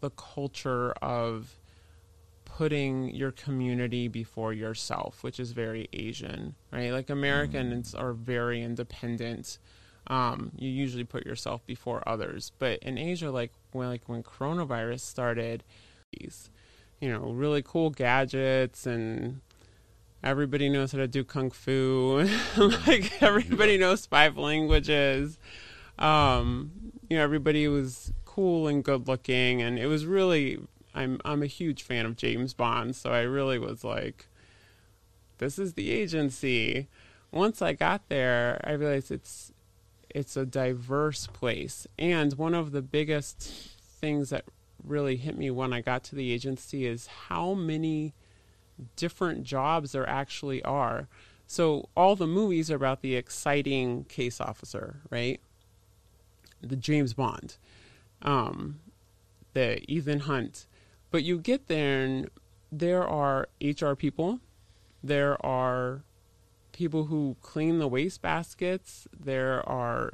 the 0.00 0.10
culture 0.10 0.92
of 1.00 1.58
putting 2.56 3.12
your 3.12 3.32
community 3.32 4.06
before 4.06 4.52
yourself, 4.52 5.24
which 5.24 5.40
is 5.40 5.50
very 5.50 5.88
Asian, 5.92 6.54
right? 6.70 6.92
Like 6.92 7.10
Americans 7.10 7.96
are 7.96 8.12
very 8.12 8.62
independent. 8.62 9.58
Um, 10.06 10.52
you 10.56 10.70
usually 10.70 11.02
put 11.02 11.26
yourself 11.26 11.66
before 11.66 12.08
others, 12.08 12.52
but 12.60 12.78
in 12.80 12.96
Asia, 12.96 13.32
like 13.32 13.50
when 13.72 13.88
like 13.88 14.02
when 14.08 14.22
coronavirus 14.22 15.00
started, 15.00 15.64
these, 16.12 16.48
you 17.00 17.10
know, 17.10 17.32
really 17.32 17.60
cool 17.60 17.90
gadgets 17.90 18.86
and 18.86 19.40
everybody 20.22 20.68
knows 20.68 20.92
how 20.92 20.98
to 20.98 21.08
do 21.08 21.24
kung 21.24 21.50
fu. 21.50 22.24
like 22.86 23.20
everybody 23.20 23.78
knows 23.78 24.06
five 24.06 24.36
languages. 24.36 25.40
Um, 25.98 26.70
you 27.10 27.16
know, 27.16 27.24
everybody 27.24 27.66
was 27.66 28.12
cool 28.24 28.68
and 28.68 28.84
good 28.84 29.08
looking, 29.08 29.60
and 29.60 29.76
it 29.76 29.86
was 29.86 30.06
really 30.06 30.60
I'm 30.94 31.20
I'm 31.24 31.42
a 31.42 31.46
huge 31.46 31.82
fan 31.82 32.06
of 32.06 32.16
James 32.16 32.54
Bond, 32.54 32.94
so 32.94 33.10
I 33.10 33.22
really 33.22 33.58
was 33.58 33.84
like, 33.84 34.26
this 35.38 35.58
is 35.58 35.74
the 35.74 35.90
agency. 35.90 36.88
Once 37.32 37.60
I 37.60 37.72
got 37.72 38.08
there, 38.08 38.60
I 38.64 38.72
realized 38.72 39.10
it's 39.10 39.52
it's 40.08 40.36
a 40.36 40.46
diverse 40.46 41.26
place, 41.26 41.86
and 41.98 42.32
one 42.34 42.54
of 42.54 42.70
the 42.70 42.82
biggest 42.82 43.40
things 43.80 44.30
that 44.30 44.44
really 44.84 45.16
hit 45.16 45.36
me 45.36 45.50
when 45.50 45.72
I 45.72 45.80
got 45.80 46.04
to 46.04 46.14
the 46.14 46.30
agency 46.30 46.86
is 46.86 47.06
how 47.06 47.54
many 47.54 48.14
different 48.96 49.44
jobs 49.44 49.92
there 49.92 50.08
actually 50.08 50.62
are. 50.62 51.08
So 51.46 51.88
all 51.96 52.16
the 52.16 52.26
movies 52.26 52.70
are 52.70 52.76
about 52.76 53.00
the 53.02 53.16
exciting 53.16 54.04
case 54.04 54.40
officer, 54.40 55.00
right? 55.10 55.40
The 56.60 56.76
James 56.76 57.14
Bond, 57.14 57.56
um, 58.22 58.80
the 59.52 59.80
Ethan 59.90 60.20
Hunt 60.20 60.66
but 61.14 61.22
you 61.22 61.38
get 61.38 61.68
there 61.68 62.02
and 62.02 62.28
there 62.72 63.06
are 63.06 63.46
HR 63.62 63.92
people, 63.92 64.40
there 65.00 65.40
are 65.46 66.02
people 66.72 67.04
who 67.04 67.36
clean 67.40 67.78
the 67.78 67.86
waste 67.86 68.20
baskets, 68.20 69.06
there 69.16 69.62
are, 69.68 70.12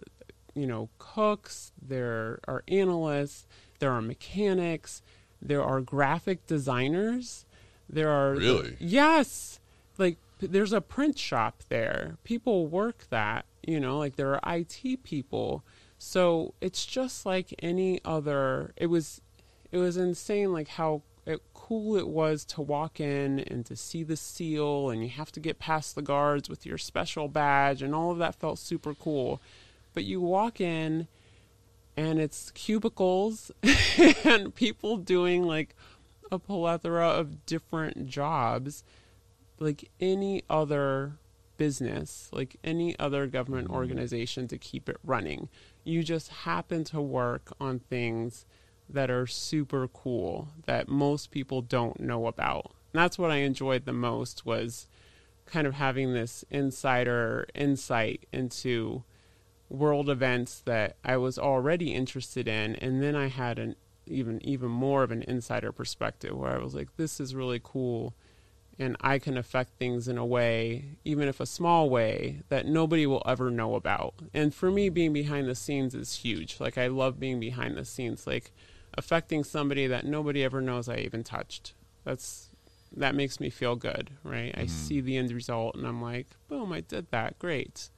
you 0.55 0.67
know, 0.67 0.91
cooks, 0.99 1.73
there 1.81 2.39
are 2.47 2.63
analysts, 2.69 3.47
there 3.79 3.91
are 3.91 4.03
mechanics, 4.03 5.01
there 5.41 5.65
are 5.65 5.81
graphic 5.81 6.47
designers, 6.47 7.47
there 7.89 8.11
are 8.11 8.35
Really? 8.35 8.77
yes, 8.79 9.59
like 9.97 10.19
there's 10.39 10.75
a 10.75 10.83
print 10.83 11.19
shop 11.19 11.63
there. 11.71 12.19
People 12.25 12.67
work 12.67 13.07
that, 13.09 13.47
you 13.67 13.81
know, 13.81 13.97
like 13.97 14.17
there 14.17 14.35
are 14.35 14.57
IT 14.59 15.03
people. 15.03 15.65
So 15.97 16.53
it's 16.61 16.85
just 16.85 17.25
like 17.25 17.55
any 17.63 18.03
other. 18.05 18.75
It 18.77 18.89
was 18.89 19.23
it 19.73 19.79
was 19.79 19.97
insane 19.97 20.53
like 20.53 20.69
how 20.69 21.03
it, 21.27 21.43
cool 21.55 21.97
it 21.97 22.09
was 22.09 22.45
to 22.45 22.61
walk 22.61 23.01
in 23.01 23.41
and 23.41 23.65
to 23.67 23.77
see 23.77 24.03
the 24.03 24.17
seal 24.17 24.91
and 24.91 25.03
you 25.03 25.11
have 25.11 25.31
to 25.33 25.41
get 25.41 25.59
past 25.59 25.95
the 25.95 26.03
guards 26.03 26.49
with 26.49 26.67
your 26.67 26.79
special 26.79 27.29
badge 27.29 27.83
and 27.83 27.95
all 27.95 28.11
of 28.11 28.19
that 28.19 28.35
felt 28.35 28.59
super 28.59 28.95
cool. 28.95 29.41
But 29.95 30.05
you 30.05 30.21
walk 30.21 30.61
in 30.61 31.09
and 31.97 32.19
it's 32.19 32.51
cubicles 32.53 33.51
and 34.25 34.55
people 34.55 34.97
doing 34.97 35.43
like 35.43 35.75
a 36.33 36.39
plethora 36.39 37.09
of 37.09 37.45
different 37.47 38.07
jobs 38.07 38.85
like 39.59 39.91
any 40.01 40.43
other 40.49 41.19
business 41.57 42.31
like 42.33 42.57
any 42.65 42.99
other 42.99 43.27
government 43.27 43.67
mm-hmm. 43.69 43.77
organization 43.77 44.49
to 44.49 44.57
keep 44.57 44.89
it 44.89 44.97
running. 45.05 45.49
You 45.85 46.03
just 46.03 46.29
happen 46.29 46.85
to 46.85 47.01
work 47.01 47.53
on 47.61 47.81
things 47.81 48.47
that 48.93 49.11
are 49.11 49.27
super 49.27 49.89
cool 49.89 50.49
that 50.67 50.89
most 50.89 51.31
people 51.31 51.63
don't 51.63 52.01
know 52.01 52.27
about. 52.27 52.73
And 52.93 53.01
that's 53.01 53.19
what 53.19 53.31
I 53.31 53.37
enjoyed 53.37 53.85
the 53.85 53.93
most 53.93 54.45
was 54.45 54.89
kind 55.47 55.67
of 55.67 55.75
having 55.75 56.13
this 56.13 56.45
insider 56.51 57.47
insight 57.55 58.27
into 58.33 59.05
world 59.69 60.09
events 60.11 60.63
that 60.65 60.97
I 61.05 61.17
was 61.17 61.39
already 61.39 61.95
interested 61.95 62.49
in 62.49 62.75
and 62.77 63.03
then 63.03 63.15
I 63.15 63.29
had 63.29 63.59
an 63.59 63.77
even 64.07 64.45
even 64.45 64.69
more 64.69 65.05
of 65.05 65.13
an 65.13 65.23
insider 65.23 65.71
perspective 65.71 66.37
where 66.37 66.51
I 66.51 66.59
was 66.59 66.75
like 66.75 66.97
this 66.97 67.21
is 67.21 67.35
really 67.37 67.61
cool 67.63 68.15
and 68.81 68.97
I 69.01 69.19
can 69.19 69.37
affect 69.37 69.79
things 69.79 70.09
in 70.09 70.17
a 70.17 70.25
way, 70.25 70.97
even 71.05 71.29
if 71.29 71.39
a 71.39 71.45
small 71.45 71.91
way, 71.91 72.41
that 72.49 72.67
nobody 72.67 73.07
will 73.07 73.23
ever 73.27 73.51
know 73.51 73.75
about. 73.75 74.15
And 74.33 74.55
for 74.55 74.71
me, 74.71 74.89
being 74.89 75.13
behind 75.13 75.49
the 75.49 75.55
scenes 75.55 75.95
is 75.95 76.17
huge. 76.17 76.59
Like, 76.59 76.79
I 76.79 76.87
love 76.87 77.21
being 77.21 77.39
behind 77.39 77.77
the 77.77 77.85
scenes. 77.85 78.27
Like, 78.27 78.53
affecting 78.95 79.45
somebody 79.45 79.87
that 79.87 80.05
nobody 80.05 80.45
ever 80.45 80.61
knows 80.61 80.89
I 80.89 80.97
even 80.97 81.25
touched. 81.25 81.75
That's 82.05 82.49
that 82.97 83.15
makes 83.15 83.39
me 83.39 83.51
feel 83.51 83.77
good, 83.77 84.11
right? 84.25 84.53
I 84.57 84.67
see 84.67 85.01
the 85.01 85.17
end 85.17 85.31
result 85.31 85.77
and 85.77 85.87
I'm 85.87 86.03
like, 86.03 86.27
boom, 86.49 86.73
I 86.73 86.81
did 86.81 87.11
that. 87.13 87.39
Great. 87.39 87.89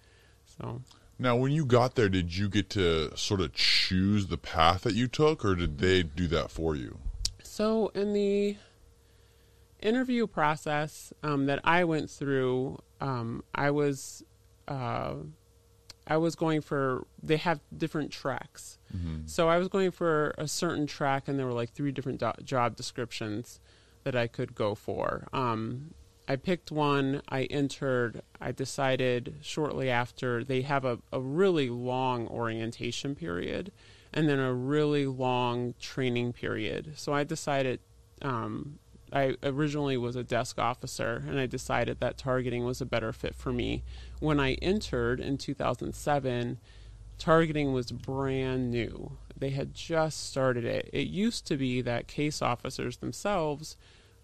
So 0.45 0.83
Now, 1.19 1.37
when 1.37 1.53
you 1.53 1.65
got 1.65 1.95
there, 1.95 2.09
did 2.11 2.37
you 2.37 2.49
get 2.49 2.69
to 2.71 3.17
sort 3.17 3.41
of 3.41 3.55
choose 3.55 4.27
the 4.27 4.37
path 4.37 4.83
that 4.83 4.95
you 4.95 5.09
took, 5.09 5.45
or 5.45 5.55
did 5.55 5.79
they 5.79 6.03
do 6.03 6.27
that 6.29 6.51
for 6.51 6.77
you? 6.77 6.99
So 7.43 7.89
in 7.95 8.13
the 8.13 8.57
interview 9.81 10.27
process 10.27 11.13
um, 11.23 11.47
that 11.47 11.61
I 11.65 11.85
went 11.85 12.11
through, 12.11 12.79
um, 13.01 13.43
I 13.55 13.71
was 13.71 14.23
uh, 14.69 15.15
I 16.07 16.17
was 16.17 16.35
going 16.35 16.61
for 16.61 17.07
they 17.23 17.37
have 17.37 17.61
different 17.77 18.11
tracks. 18.11 18.79
So 19.27 19.49
I 19.49 19.59
was 19.59 19.69
going 19.69 19.91
for 19.91 20.35
a 20.37 20.47
certain 20.49 20.87
track, 20.87 21.29
and 21.29 21.39
there 21.39 21.47
were 21.47 21.53
like 21.53 21.71
three 21.73 21.93
different 21.93 22.21
do- 22.21 22.45
job 22.45 22.77
descriptions 22.77 23.61
that 24.05 24.15
I 24.17 24.27
could 24.27 24.55
go 24.55 24.75
for. 24.75 25.29
Um, 25.33 25.95
I 26.29 26.37
picked 26.37 26.71
one. 26.71 27.23
I 27.29 27.45
entered. 27.45 28.23
I 28.41 28.53
decided 28.53 29.37
shortly 29.43 29.91
after 29.91 30.45
they 30.45 30.63
have 30.63 30.85
a, 30.85 30.99
a 31.13 31.21
really 31.21 31.71
long 31.71 32.29
orientation 32.29 33.15
period 33.15 33.73
and 34.13 34.29
then 34.29 34.39
a 34.39 34.53
really 34.53 35.07
long 35.07 35.75
training 35.81 36.33
period. 36.33 36.93
So 36.97 37.13
I 37.15 37.25
decided 37.25 37.81
um, 38.21 38.79
I 39.13 39.37
originally 39.43 39.97
was 39.97 40.17
a 40.17 40.25
desk 40.25 40.59
officer, 40.59 41.23
and 41.27 41.39
I 41.39 41.47
decided 41.47 42.01
that 42.01 42.17
targeting 42.17 42.65
was 42.65 42.81
a 42.81 42.87
better 42.87 43.13
fit 43.13 43.35
for 43.35 43.53
me. 43.53 43.83
When 44.21 44.41
I 44.41 44.55
entered 44.55 45.21
in 45.21 45.37
2007, 45.39 46.59
targeting 47.19 47.73
was 47.73 47.93
brand 47.93 48.71
new. 48.71 49.13
They 49.37 49.51
had 49.51 49.75
just 49.75 50.29
started 50.31 50.65
it. 50.65 50.89
It 50.93 51.09
used 51.09 51.47
to 51.47 51.57
be 51.57 51.83
that 51.83 52.09
case 52.09 52.41
officers 52.41 52.97
themselves 52.99 53.77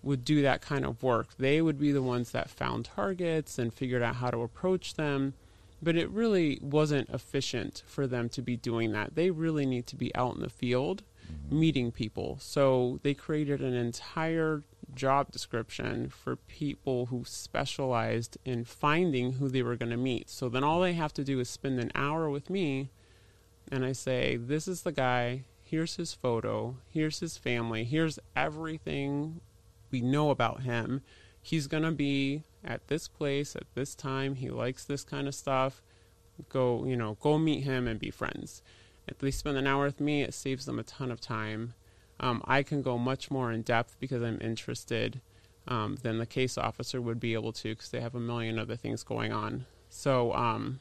would 0.03 0.25
do 0.25 0.43
that 0.43 0.63
kind 0.63 0.85
of 0.85 1.03
work. 1.03 1.37
They 1.39 1.61
would 1.61 1.79
be 1.79 1.93
the 1.93 2.03
ones 2.03 2.31
that 2.31 2.49
found 2.49 2.85
targets 2.87 3.59
and 3.59 3.75
figured 3.75 4.03
out 4.03 4.17
how 4.17 4.31
to 4.31 4.43
approach 4.43 4.95
them. 4.95 5.35
But 5.83 5.97
it 5.97 6.11
really 6.11 6.59
wasn't 6.63 7.09
efficient 7.11 7.83
for 7.87 8.07
them 8.07 8.29
to 8.31 8.43
be 8.43 8.57
doing 8.57 8.93
that. 8.93 9.15
They 9.15 9.31
really 9.31 9.67
need 9.67 9.87
to 9.89 9.97
be 9.97 10.15
out 10.15 10.35
in 10.35 10.41
the 10.41 10.49
field 10.49 11.03
meeting 11.51 11.91
people. 11.93 12.39
So 12.41 13.01
they 13.03 13.15
created 13.15 13.61
an 13.61 13.75
entire 13.75 14.63
job 14.95 15.31
description 15.31 16.09
for 16.09 16.37
people 16.37 17.07
who 17.07 17.25
specialized 17.25 18.39
in 18.45 18.65
finding 18.65 19.33
who 19.35 19.49
they 19.49 19.63
were 19.63 19.77
going 19.77 19.91
to 19.91 19.97
meet. 19.97 20.31
So 20.31 20.49
then 20.49 20.65
all 20.65 20.81
they 20.81 20.95
have 20.95 21.13
to 21.15 21.25
do 21.25 21.41
is 21.41 21.49
spend 21.49 21.79
an 21.79 21.93
hour 21.95 22.29
with 22.31 22.51
me 22.51 22.91
and 23.71 23.85
I 23.85 23.93
say, 23.93 24.37
This 24.37 24.67
is 24.67 24.83
the 24.83 24.93
guy, 24.93 25.45
here's 25.63 25.97
his 25.97 26.15
photo, 26.15 26.77
here's 26.89 27.21
his 27.21 27.37
family, 27.37 27.85
here's 27.85 28.19
everything 28.35 29.41
we 29.91 30.01
know 30.01 30.31
about 30.31 30.63
him. 30.63 31.03
He's 31.41 31.67
going 31.67 31.83
to 31.83 31.93
be 31.93 32.45
at 32.65 32.89
this 32.89 33.09
place 33.09 33.57
at 33.57 33.75
this 33.75 33.95
time. 33.95 34.35
He 34.35 34.51
likes 34.51 34.85
this 34.85 35.05
kind 35.05 35.29
of 35.29 35.35
stuff. 35.35 35.83
Go, 36.49 36.85
you 36.85 36.97
know, 36.97 37.17
go 37.21 37.39
meet 37.39 37.65
him 37.65 37.89
and 37.89 37.99
be 37.99 38.11
friends. 38.11 38.63
If 39.09 39.19
they 39.19 39.31
spend 39.31 39.57
an 39.57 39.67
hour 39.67 39.85
with 39.85 40.01
me, 40.01 40.23
it 40.23 40.35
saves 40.35 40.67
them 40.67 40.79
a 40.79 40.83
ton 40.83 41.11
of 41.11 41.21
time. 41.21 41.75
Um, 42.21 42.43
I 42.47 42.63
can 42.63 42.83
go 42.83 42.99
much 42.99 43.31
more 43.31 43.53
in 43.53 43.63
depth 43.63 43.97
because 44.01 44.23
I'm 44.23 44.39
interested 44.41 45.21
um, 45.67 45.97
than 46.03 46.19
the 46.19 46.27
case 46.27 46.59
officer 46.59 47.01
would 47.01 47.21
be 47.21 47.35
able 47.35 47.53
to 47.53 47.71
because 47.71 47.91
they 47.91 48.01
have 48.01 48.15
a 48.15 48.21
million 48.21 48.59
other 48.59 48.77
things 48.77 49.03
going 49.03 49.33
on. 49.33 49.67
So, 49.89 50.33
um, 50.35 50.81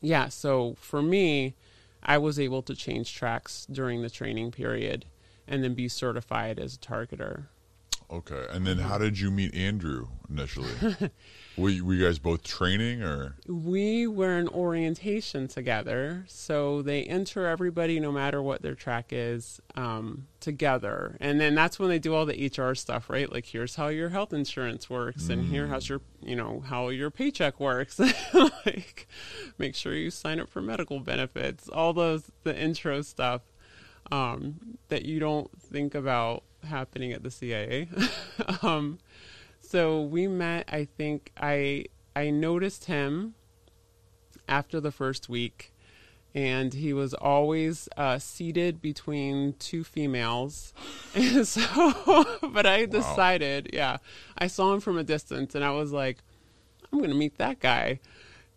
yeah, 0.00 0.28
so 0.28 0.74
for 0.78 1.02
me, 1.02 1.54
I 2.02 2.18
was 2.18 2.38
able 2.40 2.62
to 2.62 2.74
change 2.74 3.14
tracks 3.14 3.66
during 3.70 4.02
the 4.02 4.10
training 4.10 4.50
period 4.50 5.04
and 5.46 5.62
then 5.62 5.74
be 5.74 5.88
certified 5.88 6.58
as 6.58 6.74
a 6.74 6.78
targeter. 6.78 7.46
Okay. 8.12 8.46
And 8.50 8.66
then 8.66 8.78
how 8.78 8.98
did 8.98 9.18
you 9.18 9.30
meet 9.30 9.54
Andrew 9.54 10.08
initially? 10.28 10.70
were, 11.56 11.68
you, 11.68 11.84
were 11.84 11.94
you 11.94 12.04
guys 12.04 12.18
both 12.18 12.42
training 12.42 13.02
or? 13.02 13.36
We 13.46 14.06
were 14.06 14.38
in 14.38 14.48
orientation 14.48 15.48
together, 15.48 16.24
so 16.28 16.82
they 16.82 17.04
enter 17.04 17.46
everybody, 17.46 18.00
no 18.00 18.12
matter 18.12 18.42
what 18.42 18.62
their 18.62 18.74
track 18.74 19.06
is, 19.10 19.60
um, 19.76 20.26
together, 20.40 21.16
and 21.20 21.40
then 21.40 21.54
that's 21.54 21.78
when 21.78 21.88
they 21.88 21.98
do 21.98 22.14
all 22.14 22.26
the 22.26 22.50
HR 22.56 22.74
stuff, 22.74 23.08
right? 23.08 23.30
Like, 23.30 23.46
here's 23.46 23.76
how 23.76 23.88
your 23.88 24.10
health 24.10 24.32
insurance 24.32 24.88
works, 24.88 25.28
and 25.28 25.46
here 25.46 25.66
how's 25.68 25.88
your, 25.88 26.00
you 26.20 26.36
know, 26.36 26.60
how 26.66 26.88
your 26.88 27.10
paycheck 27.10 27.60
works. 27.60 27.98
like, 28.66 29.06
make 29.58 29.74
sure 29.74 29.94
you 29.94 30.10
sign 30.10 30.40
up 30.40 30.48
for 30.48 30.60
medical 30.62 31.00
benefits, 31.00 31.68
all 31.68 31.92
those 31.92 32.30
the 32.44 32.58
intro 32.58 33.02
stuff 33.02 33.42
um, 34.10 34.78
that 34.88 35.04
you 35.04 35.20
don't 35.20 35.50
think 35.60 35.94
about 35.94 36.44
happening 36.64 37.12
at 37.12 37.22
the 37.22 37.30
CIA. 37.30 37.88
um, 38.62 38.98
so 39.60 40.02
we 40.02 40.26
met. 40.26 40.68
I 40.72 40.84
think 40.84 41.32
I 41.36 41.86
I 42.14 42.30
noticed 42.30 42.86
him 42.86 43.34
after 44.48 44.80
the 44.80 44.90
first 44.90 45.28
week, 45.28 45.72
and 46.34 46.74
he 46.74 46.92
was 46.92 47.14
always 47.14 47.88
uh, 47.96 48.18
seated 48.18 48.82
between 48.82 49.54
two 49.54 49.84
females. 49.84 50.72
And 51.14 51.46
so, 51.46 52.24
but 52.42 52.64
I 52.64 52.86
decided, 52.86 53.68
yeah, 53.70 53.98
I 54.38 54.46
saw 54.46 54.72
him 54.72 54.80
from 54.80 54.96
a 54.96 55.04
distance, 55.04 55.54
and 55.54 55.62
I 55.62 55.70
was 55.70 55.92
like, 55.92 56.22
I'm 56.90 57.00
gonna 57.00 57.14
meet 57.14 57.36
that 57.36 57.60
guy. 57.60 58.00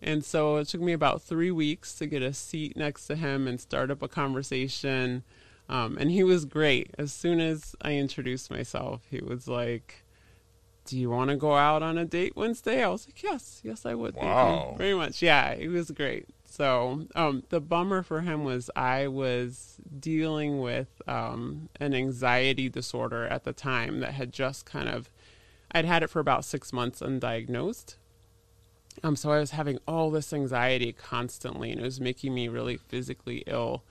And 0.01 0.23
so 0.23 0.57
it 0.57 0.67
took 0.69 0.81
me 0.81 0.93
about 0.93 1.21
three 1.21 1.51
weeks 1.51 1.95
to 1.95 2.05
get 2.05 2.21
a 2.21 2.33
seat 2.33 2.77
next 2.77 3.07
to 3.07 3.15
him 3.15 3.47
and 3.47 3.59
start 3.59 3.91
up 3.91 4.01
a 4.01 4.07
conversation. 4.07 5.23
Um, 5.67 5.97
and 5.99 6.11
he 6.11 6.23
was 6.23 6.45
great. 6.45 6.91
As 6.97 7.11
soon 7.11 7.39
as 7.39 7.75
I 7.81 7.95
introduced 7.95 8.51
myself, 8.51 9.01
he 9.09 9.19
was 9.19 9.47
like, 9.47 10.03
Do 10.85 10.97
you 10.97 11.09
want 11.09 11.31
to 11.31 11.35
go 11.35 11.55
out 11.55 11.81
on 11.81 11.97
a 11.97 12.05
date 12.05 12.33
Wednesday? 12.35 12.83
I 12.83 12.87
was 12.89 13.07
like, 13.07 13.23
Yes, 13.23 13.61
yes, 13.63 13.85
I 13.85 13.95
would. 13.95 14.13
Thank 14.15 14.25
Wow. 14.25 14.69
you 14.71 14.77
very 14.77 14.93
much. 14.93 15.21
Yeah, 15.21 15.55
he 15.55 15.67
was 15.67 15.89
great. 15.91 16.27
So 16.47 17.07
um, 17.15 17.43
the 17.49 17.59
bummer 17.59 18.01
for 18.03 18.21
him 18.21 18.43
was 18.43 18.69
I 18.75 19.07
was 19.07 19.77
dealing 19.99 20.61
with 20.61 21.01
um, 21.07 21.67
an 21.79 21.93
anxiety 21.93 22.69
disorder 22.69 23.25
at 23.25 23.43
the 23.43 23.51
time 23.51 23.99
that 24.01 24.13
had 24.13 24.31
just 24.31 24.65
kind 24.65 24.87
of, 24.87 25.09
I'd 25.71 25.83
had 25.85 26.03
it 26.03 26.09
for 26.09 26.19
about 26.19 26.45
six 26.45 26.71
months 26.71 27.01
undiagnosed. 27.01 27.95
Um, 29.03 29.17
so 29.17 29.31
I 29.31 29.39
was 29.39 29.51
having 29.51 29.79
all 29.85 30.09
this 30.11 30.31
anxiety 30.31 30.93
constantly, 30.93 31.71
and 31.71 31.81
it 31.81 31.83
was 31.83 31.99
making 31.99 32.33
me 32.33 32.47
really 32.47 32.77
physically 32.77 33.43
ill. 33.47 33.83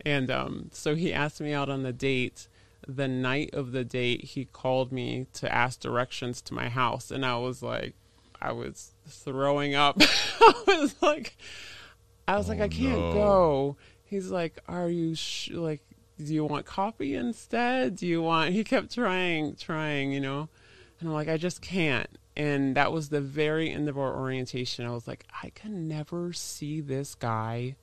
And 0.00 0.30
um, 0.30 0.70
so 0.72 0.94
he 0.94 1.12
asked 1.12 1.40
me 1.40 1.52
out 1.52 1.68
on 1.68 1.82
the 1.82 1.92
date. 1.92 2.48
The 2.86 3.08
night 3.08 3.54
of 3.54 3.72
the 3.72 3.84
date, 3.84 4.24
he 4.24 4.44
called 4.44 4.92
me 4.92 5.26
to 5.34 5.52
ask 5.52 5.80
directions 5.80 6.42
to 6.42 6.54
my 6.54 6.68
house, 6.68 7.10
and 7.10 7.24
I 7.24 7.38
was 7.38 7.62
like, 7.62 7.94
I 8.42 8.52
was 8.52 8.92
throwing 9.06 9.74
up. 9.74 9.96
I 10.40 10.62
was 10.66 10.94
like, 11.00 11.34
I 12.28 12.36
was 12.36 12.48
like, 12.48 12.60
I 12.60 12.68
can't 12.68 12.98
no. 12.98 13.12
go. 13.14 13.76
He's 14.04 14.30
like, 14.30 14.58
Are 14.68 14.88
you 14.88 15.14
sh- 15.14 15.50
like? 15.52 15.80
Do 16.18 16.32
you 16.32 16.44
want 16.44 16.66
coffee 16.66 17.14
instead? 17.14 17.96
Do 17.96 18.06
you 18.06 18.22
want? 18.22 18.52
He 18.52 18.62
kept 18.62 18.94
trying, 18.94 19.56
trying, 19.56 20.12
you 20.12 20.20
know. 20.20 20.48
And 21.00 21.08
I'm 21.08 21.14
like, 21.14 21.28
I 21.28 21.36
just 21.36 21.60
can't. 21.60 22.08
And 22.36 22.76
that 22.76 22.92
was 22.92 23.08
the 23.08 23.20
very 23.20 23.70
end 23.70 23.88
of 23.88 23.98
our 23.98 24.14
orientation. 24.14 24.86
I 24.86 24.90
was 24.90 25.08
like, 25.08 25.26
I 25.42 25.50
can 25.50 25.88
never 25.88 26.32
see 26.32 26.80
this 26.80 27.14
guy 27.14 27.76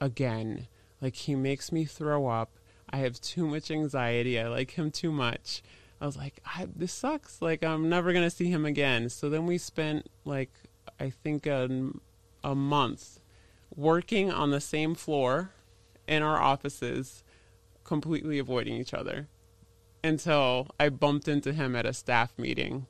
again. 0.00 0.66
Like, 1.00 1.14
he 1.14 1.34
makes 1.34 1.72
me 1.72 1.84
throw 1.84 2.26
up. 2.26 2.50
I 2.88 2.98
have 2.98 3.20
too 3.20 3.46
much 3.46 3.70
anxiety. 3.70 4.38
I 4.38 4.48
like 4.48 4.72
him 4.72 4.90
too 4.90 5.12
much. 5.12 5.62
I 6.00 6.06
was 6.06 6.16
like, 6.16 6.40
I, 6.44 6.68
this 6.74 6.92
sucks. 6.92 7.40
Like, 7.40 7.64
I'm 7.64 7.88
never 7.88 8.12
going 8.12 8.24
to 8.24 8.30
see 8.30 8.50
him 8.50 8.64
again. 8.64 9.08
So 9.08 9.28
then 9.28 9.46
we 9.46 9.58
spent, 9.58 10.08
like, 10.24 10.50
I 11.00 11.10
think 11.10 11.46
a, 11.46 11.90
a 12.44 12.54
month 12.54 13.20
working 13.74 14.30
on 14.30 14.50
the 14.50 14.60
same 14.60 14.94
floor 14.94 15.50
in 16.06 16.22
our 16.22 16.40
offices, 16.40 17.24
completely 17.84 18.38
avoiding 18.38 18.74
each 18.74 18.94
other 18.94 19.28
until 20.04 20.68
I 20.78 20.88
bumped 20.88 21.28
into 21.28 21.52
him 21.52 21.74
at 21.74 21.86
a 21.86 21.92
staff 21.92 22.32
meeting. 22.38 22.86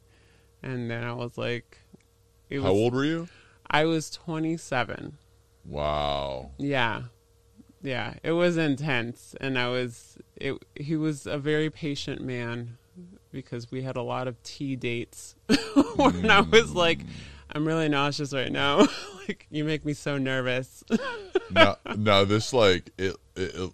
And 0.63 0.91
then 0.91 1.05
I 1.05 1.13
was 1.13 1.39
like, 1.39 1.79
it 2.51 2.61
How 2.61 2.71
old 2.71 2.95
were 2.95 3.05
you? 3.05 3.29
I 3.69 3.85
was 3.85 4.11
27. 4.11 5.17
Wow. 5.65 6.51
Yeah. 6.59 7.03
Yeah, 7.83 8.15
it 8.23 8.33
was 8.33 8.57
intense 8.57 9.35
and 9.41 9.59
I 9.59 9.69
was 9.69 10.19
it 10.37 10.55
he 10.75 10.97
was 10.97 11.27
a 11.27 11.39
very 11.39 11.71
patient 11.71 12.21
man 12.21 12.79
because 13.33 13.71
we 13.71 13.83
had 13.83 13.97
a 13.97 14.03
lot 14.03 14.29
of 14.29 14.43
tea 14.43 14.77
dates 14.77 15.35
when 15.97 16.31
I 16.31 16.41
was 16.41 16.73
like 16.73 17.01
I'm 17.53 17.67
really 17.67 17.89
nauseous 17.89 18.33
right 18.33 18.51
now. 18.51 18.87
like 19.29 19.47
you 19.51 19.65
make 19.65 19.85
me 19.85 19.93
so 19.93 20.19
nervous. 20.19 20.85
now, 21.51 21.77
now 21.97 22.25
this 22.25 22.53
like 22.53 22.91
it, 22.99 23.17
it, 23.35 23.55
it 23.55 23.73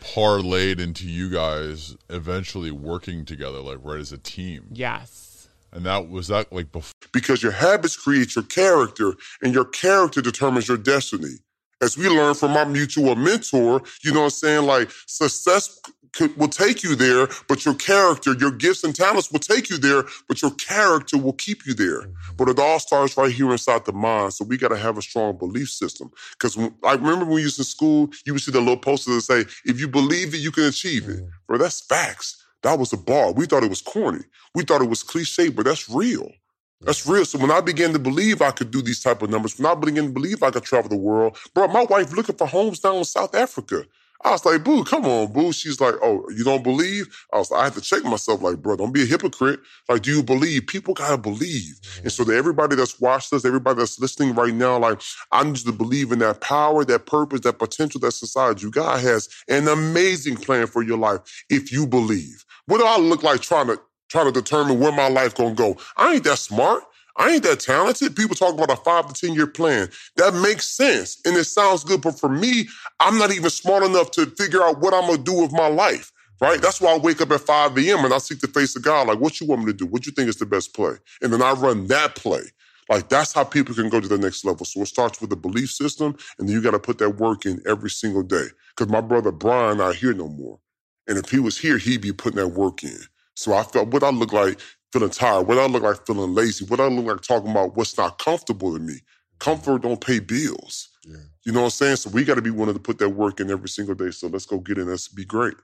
parlayed 0.00 0.78
into 0.78 1.08
you 1.08 1.30
guys 1.30 1.96
eventually 2.10 2.70
working 2.70 3.24
together, 3.24 3.60
like 3.60 3.78
right 3.82 4.00
as 4.00 4.12
a 4.12 4.18
team. 4.18 4.66
yes. 4.72 5.48
And 5.70 5.84
that 5.84 6.08
was 6.08 6.28
that 6.28 6.50
like 6.50 6.72
before. 6.72 6.94
because 7.12 7.42
your 7.42 7.52
habits 7.52 7.94
create 7.94 8.34
your 8.34 8.44
character 8.44 9.12
and 9.42 9.52
your 9.52 9.66
character 9.66 10.22
determines 10.22 10.66
your 10.66 10.78
destiny. 10.78 11.34
As 11.80 11.96
we 11.96 12.08
learned 12.08 12.36
from 12.36 12.56
our 12.56 12.66
mutual 12.66 13.14
mentor, 13.14 13.82
you 14.02 14.12
know 14.12 14.20
what 14.20 14.26
I'm 14.26 14.30
saying? 14.30 14.66
Like 14.66 14.90
success 15.06 15.80
could, 16.12 16.36
will 16.36 16.48
take 16.48 16.82
you 16.82 16.96
there, 16.96 17.28
but 17.48 17.64
your 17.64 17.74
character, 17.74 18.34
your 18.34 18.50
gifts 18.50 18.82
and 18.82 18.94
talents 18.94 19.30
will 19.30 19.38
take 19.38 19.70
you 19.70 19.78
there, 19.78 20.04
but 20.26 20.42
your 20.42 20.50
character 20.52 21.16
will 21.16 21.34
keep 21.34 21.66
you 21.66 21.74
there. 21.74 22.02
But 22.36 22.48
it 22.48 22.58
all 22.58 22.78
starts 22.80 23.16
right 23.16 23.32
here 23.32 23.50
inside 23.52 23.84
the 23.84 23.92
mind. 23.92 24.34
So 24.34 24.44
we 24.44 24.56
got 24.56 24.68
to 24.68 24.76
have 24.76 24.98
a 24.98 25.02
strong 25.02 25.38
belief 25.38 25.70
system. 25.70 26.10
Because 26.32 26.58
I 26.84 26.94
remember 26.94 27.24
when 27.24 27.34
we 27.34 27.42
used 27.42 27.58
in 27.58 27.64
school, 27.64 28.10
you 28.26 28.32
would 28.32 28.42
see 28.42 28.52
the 28.52 28.60
little 28.60 28.76
posters 28.76 29.26
that 29.26 29.46
say, 29.46 29.52
if 29.64 29.78
you 29.78 29.86
believe 29.88 30.34
it, 30.34 30.38
you 30.38 30.50
can 30.50 30.64
achieve 30.64 31.08
it. 31.08 31.20
Bro, 31.46 31.58
that's 31.58 31.80
facts. 31.80 32.44
That 32.62 32.78
was 32.78 32.92
a 32.92 32.96
bar. 32.96 33.32
We 33.32 33.46
thought 33.46 33.62
it 33.62 33.70
was 33.70 33.82
corny. 33.82 34.24
We 34.54 34.64
thought 34.64 34.82
it 34.82 34.90
was 34.90 35.04
cliche, 35.04 35.48
but 35.50 35.66
that's 35.66 35.88
real. 35.88 36.32
That's 36.80 37.06
real. 37.06 37.24
So 37.24 37.38
when 37.38 37.50
I 37.50 37.60
began 37.60 37.92
to 37.92 37.98
believe 37.98 38.40
I 38.40 38.52
could 38.52 38.70
do 38.70 38.82
these 38.82 39.02
type 39.02 39.22
of 39.22 39.30
numbers, 39.30 39.58
when 39.58 39.66
I 39.66 39.74
began 39.74 40.06
to 40.06 40.12
believe 40.12 40.42
I 40.42 40.50
could 40.50 40.62
travel 40.62 40.88
the 40.88 40.96
world, 40.96 41.36
bro, 41.54 41.66
my 41.68 41.84
wife 41.84 42.12
looking 42.12 42.36
for 42.36 42.46
homes 42.46 42.78
down 42.78 42.96
in 42.96 43.04
South 43.04 43.34
Africa. 43.34 43.84
I 44.24 44.32
was 44.32 44.44
like, 44.44 44.64
boo, 44.64 44.82
come 44.82 45.04
on, 45.04 45.32
boo. 45.32 45.52
She's 45.52 45.80
like, 45.80 45.94
oh, 46.02 46.28
you 46.30 46.42
don't 46.42 46.64
believe? 46.64 47.06
I 47.32 47.38
was 47.38 47.52
like, 47.52 47.60
I 47.60 47.64
had 47.64 47.74
to 47.74 47.80
check 47.80 48.02
myself, 48.02 48.42
like, 48.42 48.56
bro, 48.56 48.76
don't 48.76 48.92
be 48.92 49.02
a 49.02 49.06
hypocrite. 49.06 49.60
Like, 49.88 50.02
do 50.02 50.10
you 50.10 50.22
believe? 50.24 50.66
People 50.66 50.94
gotta 50.94 51.16
believe. 51.16 51.78
And 52.02 52.10
so 52.10 52.22
mm-hmm. 52.22 52.32
to 52.32 52.36
everybody 52.36 52.74
that's 52.74 53.00
watched 53.00 53.32
us, 53.32 53.44
everybody 53.44 53.78
that's 53.78 54.00
listening 54.00 54.34
right 54.34 54.52
now, 54.52 54.76
like, 54.78 55.00
I 55.30 55.44
need 55.44 55.58
you 55.58 55.70
to 55.70 55.72
believe 55.72 56.10
in 56.10 56.18
that 56.18 56.40
power, 56.40 56.84
that 56.84 57.06
purpose, 57.06 57.40
that 57.42 57.60
potential 57.60 58.00
that's 58.00 58.20
inside 58.20 58.60
you. 58.60 58.72
God 58.72 59.00
has 59.00 59.28
an 59.48 59.68
amazing 59.68 60.36
plan 60.36 60.66
for 60.66 60.82
your 60.82 60.98
life 60.98 61.20
if 61.48 61.70
you 61.70 61.86
believe. 61.86 62.44
What 62.66 62.78
do 62.78 62.86
I 62.86 62.98
look 62.98 63.22
like 63.22 63.40
trying 63.40 63.68
to 63.68 63.80
trying 64.08 64.26
to 64.26 64.32
determine 64.32 64.80
where 64.80 64.92
my 64.92 65.08
life 65.08 65.34
gonna 65.34 65.54
go? 65.54 65.76
I 65.96 66.14
ain't 66.14 66.24
that 66.24 66.38
smart. 66.38 66.84
I 67.16 67.32
ain't 67.32 67.42
that 67.42 67.60
talented. 67.60 68.14
People 68.14 68.36
talk 68.36 68.54
about 68.54 68.70
a 68.70 68.76
five 68.76 69.12
to 69.12 69.26
10 69.26 69.34
year 69.34 69.46
plan. 69.46 69.88
That 70.16 70.34
makes 70.34 70.68
sense 70.68 71.20
and 71.24 71.36
it 71.36 71.44
sounds 71.44 71.84
good. 71.84 72.00
But 72.00 72.18
for 72.18 72.28
me, 72.28 72.68
I'm 73.00 73.18
not 73.18 73.32
even 73.32 73.50
smart 73.50 73.82
enough 73.82 74.12
to 74.12 74.26
figure 74.26 74.62
out 74.62 74.80
what 74.80 74.94
I'm 74.94 75.10
to 75.10 75.22
do 75.22 75.34
with 75.34 75.52
my 75.52 75.68
life. 75.68 76.12
Right? 76.40 76.62
That's 76.62 76.80
why 76.80 76.94
I 76.94 76.98
wake 76.98 77.20
up 77.20 77.32
at 77.32 77.40
5 77.40 77.76
a.m. 77.78 78.04
and 78.04 78.14
I 78.14 78.18
seek 78.18 78.38
the 78.40 78.46
face 78.46 78.76
of 78.76 78.82
God. 78.82 79.08
Like, 79.08 79.18
what 79.18 79.40
you 79.40 79.48
want 79.48 79.62
me 79.62 79.72
to 79.72 79.76
do? 79.76 79.86
What 79.86 80.06
you 80.06 80.12
think 80.12 80.28
is 80.28 80.36
the 80.36 80.46
best 80.46 80.72
play? 80.72 80.92
And 81.20 81.32
then 81.32 81.42
I 81.42 81.52
run 81.52 81.88
that 81.88 82.14
play. 82.14 82.42
Like, 82.88 83.08
that's 83.08 83.32
how 83.32 83.44
people 83.44 83.74
can 83.74 83.88
go 83.88 84.00
to 84.00 84.08
the 84.08 84.18
next 84.18 84.44
level. 84.44 84.64
So 84.64 84.82
it 84.82 84.86
starts 84.86 85.20
with 85.20 85.30
the 85.30 85.36
belief 85.36 85.70
system, 85.70 86.16
and 86.38 86.48
then 86.48 86.54
you 86.54 86.62
got 86.62 86.70
to 86.70 86.78
put 86.78 86.98
that 86.98 87.18
work 87.18 87.44
in 87.44 87.60
every 87.66 87.90
single 87.90 88.22
day. 88.22 88.46
Because 88.76 88.90
my 88.90 89.00
brother 89.00 89.32
Brian 89.32 89.78
not 89.78 89.96
here 89.96 90.14
no 90.14 90.28
more. 90.28 90.60
And 91.08 91.18
if 91.18 91.30
he 91.30 91.40
was 91.40 91.58
here, 91.58 91.78
he'd 91.78 92.02
be 92.02 92.12
putting 92.12 92.38
that 92.38 92.48
work 92.48 92.84
in. 92.84 92.98
So 93.38 93.54
I 93.54 93.62
felt 93.62 93.92
what 93.92 94.02
I 94.02 94.10
look 94.10 94.32
like 94.32 94.58
feeling 94.92 95.10
tired, 95.10 95.46
what 95.46 95.58
I 95.58 95.66
look 95.66 95.84
like 95.84 96.04
feeling 96.04 96.34
lazy, 96.34 96.64
what 96.64 96.80
I 96.80 96.88
look 96.88 97.06
like 97.06 97.20
talking 97.20 97.52
about 97.52 97.76
what's 97.76 97.96
not 97.96 98.18
comfortable 98.18 98.74
to 98.74 98.80
me. 98.80 98.94
Comfort 99.38 99.74
mm-hmm. 99.74 99.86
don't 99.86 100.00
pay 100.00 100.18
bills. 100.18 100.88
Yeah. 101.06 101.18
You 101.44 101.52
know 101.52 101.60
what 101.60 101.66
I'm 101.66 101.70
saying? 101.70 101.96
So 101.96 102.10
we 102.10 102.24
got 102.24 102.34
to 102.34 102.42
be 102.42 102.50
willing 102.50 102.74
to 102.74 102.80
put 102.80 102.98
that 102.98 103.10
work 103.10 103.38
in 103.38 103.48
every 103.48 103.68
single 103.68 103.94
day. 103.94 104.10
So 104.10 104.26
let's 104.26 104.44
go 104.44 104.58
get 104.58 104.76
in. 104.76 104.88
Let's 104.88 105.06
be 105.06 105.24
great. 105.24 105.54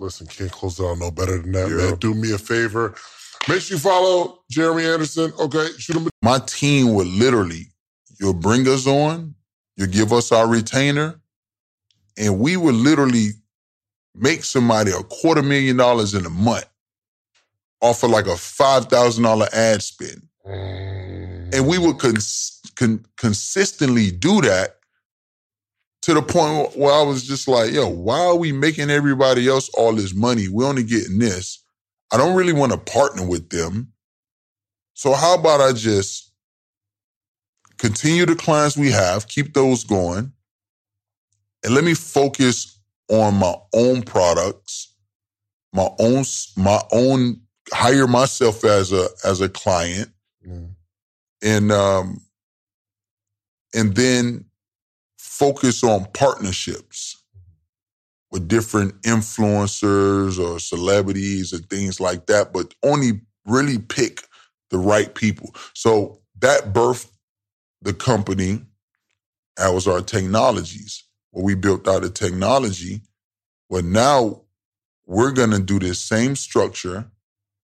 Listen, 0.00 0.26
can't 0.26 0.50
close 0.50 0.80
it 0.80 0.84
out 0.84 0.98
no 0.98 1.12
better 1.12 1.40
than 1.40 1.52
that, 1.52 1.70
Yeah. 1.70 1.76
man. 1.76 1.98
Do 2.00 2.14
me 2.14 2.32
a 2.32 2.38
favor. 2.38 2.96
Make 3.48 3.60
sure 3.60 3.76
you 3.76 3.80
follow 3.80 4.40
Jeremy 4.50 4.86
Anderson. 4.86 5.32
Okay, 5.38 5.68
shoot 5.78 5.94
him. 5.94 6.08
My 6.20 6.40
team 6.40 6.94
would 6.94 7.06
literally, 7.06 7.68
you'll 8.18 8.34
bring 8.34 8.66
us 8.66 8.88
on, 8.88 9.36
you'll 9.76 9.86
give 9.86 10.12
us 10.12 10.32
our 10.32 10.48
retainer, 10.48 11.20
and 12.18 12.40
we 12.40 12.56
would 12.56 12.74
literally 12.74 13.34
make 14.16 14.44
somebody 14.44 14.90
a 14.90 15.02
quarter 15.02 15.42
million 15.42 15.76
dollars 15.76 16.14
in 16.14 16.26
a 16.26 16.30
month 16.30 16.66
off 17.80 18.02
of 18.02 18.10
like 18.10 18.26
a 18.26 18.30
$5,000 18.30 19.52
ad 19.52 19.82
spend. 19.82 20.22
And 21.52 21.66
we 21.66 21.78
would 21.78 21.98
cons- 21.98 22.60
con- 22.76 23.04
consistently 23.16 24.10
do 24.10 24.40
that 24.42 24.76
to 26.02 26.14
the 26.14 26.22
point 26.22 26.76
where 26.76 26.94
I 26.94 27.02
was 27.02 27.26
just 27.26 27.48
like, 27.48 27.72
yo, 27.72 27.88
why 27.88 28.20
are 28.20 28.36
we 28.36 28.52
making 28.52 28.90
everybody 28.90 29.48
else 29.48 29.68
all 29.70 29.92
this 29.92 30.14
money? 30.14 30.48
We're 30.48 30.68
only 30.68 30.84
getting 30.84 31.18
this. 31.18 31.62
I 32.12 32.16
don't 32.16 32.36
really 32.36 32.52
want 32.52 32.72
to 32.72 32.78
partner 32.78 33.26
with 33.26 33.50
them. 33.50 33.92
So 34.94 35.12
how 35.12 35.34
about 35.34 35.60
I 35.60 35.72
just 35.72 36.32
continue 37.78 38.24
the 38.24 38.36
clients 38.36 38.76
we 38.76 38.90
have, 38.90 39.28
keep 39.28 39.52
those 39.52 39.84
going, 39.84 40.32
and 41.64 41.74
let 41.74 41.84
me 41.84 41.94
focus 41.94 42.75
on 43.08 43.34
my 43.34 43.54
own 43.74 44.02
products, 44.02 44.94
my 45.72 45.88
own 45.98 46.24
my 46.56 46.80
own 46.92 47.40
hire 47.72 48.06
myself 48.06 48.64
as 48.64 48.92
a 48.92 49.08
as 49.24 49.40
a 49.40 49.48
client, 49.48 50.10
Mm. 50.46 50.70
and 51.42 51.72
um, 51.72 52.20
and 53.74 53.94
then 53.96 54.44
focus 55.18 55.84
on 55.84 56.06
partnerships 56.14 57.22
with 58.30 58.48
different 58.48 59.00
influencers 59.02 60.38
or 60.38 60.58
celebrities 60.60 61.52
and 61.52 61.68
things 61.70 62.00
like 62.00 62.26
that, 62.26 62.52
but 62.52 62.74
only 62.84 63.20
really 63.46 63.78
pick 63.78 64.22
the 64.70 64.78
right 64.78 65.14
people. 65.14 65.54
So 65.74 66.20
that 66.40 66.72
birthed 66.72 67.10
the 67.82 67.94
company. 67.94 68.62
That 69.56 69.74
was 69.74 69.88
our 69.88 70.02
technologies. 70.02 71.04
Where 71.36 71.44
we 71.44 71.54
built 71.54 71.86
out 71.86 72.02
a 72.02 72.08
technology. 72.08 73.02
Well, 73.68 73.82
now 73.82 74.44
we're 75.04 75.32
gonna 75.32 75.60
do 75.60 75.78
this 75.78 76.00
same 76.00 76.34
structure 76.34 77.10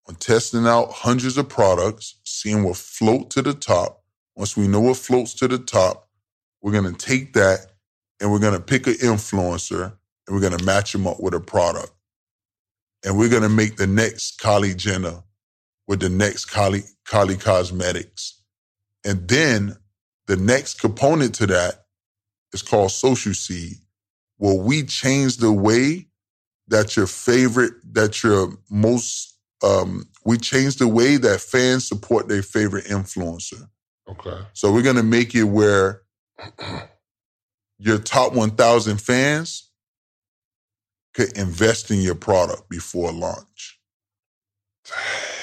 on 0.07 0.13
testing 0.13 0.67
out 0.67 0.91
hundreds 0.91 1.39
of 1.39 1.49
products, 1.49 2.19
seeing 2.23 2.63
what 2.63 2.77
float 2.77 3.31
to 3.31 3.41
the 3.41 3.55
top. 3.55 4.03
Once 4.35 4.55
we 4.55 4.67
know 4.67 4.81
what 4.81 4.97
floats 4.97 5.33
to 5.33 5.47
the 5.47 5.57
top, 5.57 6.07
we're 6.61 6.71
gonna 6.71 6.93
take 6.93 7.33
that 7.33 7.71
and 8.21 8.31
we're 8.31 8.37
gonna 8.37 8.59
pick 8.59 8.85
an 8.85 8.93
influencer 8.93 9.85
and 10.27 10.35
we're 10.35 10.47
gonna 10.47 10.63
match 10.63 10.91
them 10.91 11.07
up 11.07 11.19
with 11.19 11.33
a 11.33 11.39
product. 11.39 11.93
And 13.03 13.17
we're 13.17 13.27
gonna 13.27 13.49
make 13.49 13.77
the 13.77 13.87
next 13.87 14.39
Kylie 14.39 14.77
Jenner 14.77 15.23
with 15.87 15.99
the 15.99 16.09
next 16.09 16.45
Kylie, 16.45 16.87
Kylie 17.07 17.41
Cosmetics. 17.41 18.39
And 19.03 19.27
then 19.27 19.77
the 20.27 20.37
next 20.37 20.79
component 20.79 21.33
to 21.37 21.47
that 21.47 21.82
is 22.53 22.61
called 22.61 22.91
Social 22.91 23.33
Seed, 23.33 23.77
where 24.37 24.55
we 24.55 24.83
change 24.83 25.37
the 25.37 25.51
way 25.51 26.07
that 26.67 26.95
your 26.95 27.07
favorite, 27.07 27.73
that 27.93 28.23
your 28.23 28.53
most, 28.69 29.37
um, 29.63 30.05
we 30.25 30.37
change 30.37 30.77
the 30.77 30.87
way 30.87 31.17
that 31.17 31.41
fans 31.41 31.87
support 31.87 32.27
their 32.27 32.43
favorite 32.43 32.85
influencer. 32.85 33.67
Okay. 34.09 34.39
So 34.53 34.71
we're 34.71 34.81
gonna 34.81 35.03
make 35.03 35.35
it 35.35 35.43
where 35.43 36.01
your 37.77 37.99
top 37.99 38.33
1,000 38.33 39.01
fans 39.01 39.69
could 41.13 41.37
invest 41.37 41.91
in 41.91 42.01
your 42.01 42.15
product 42.15 42.69
before 42.69 43.11
launch. 43.11 43.79
Dang. 44.85 44.95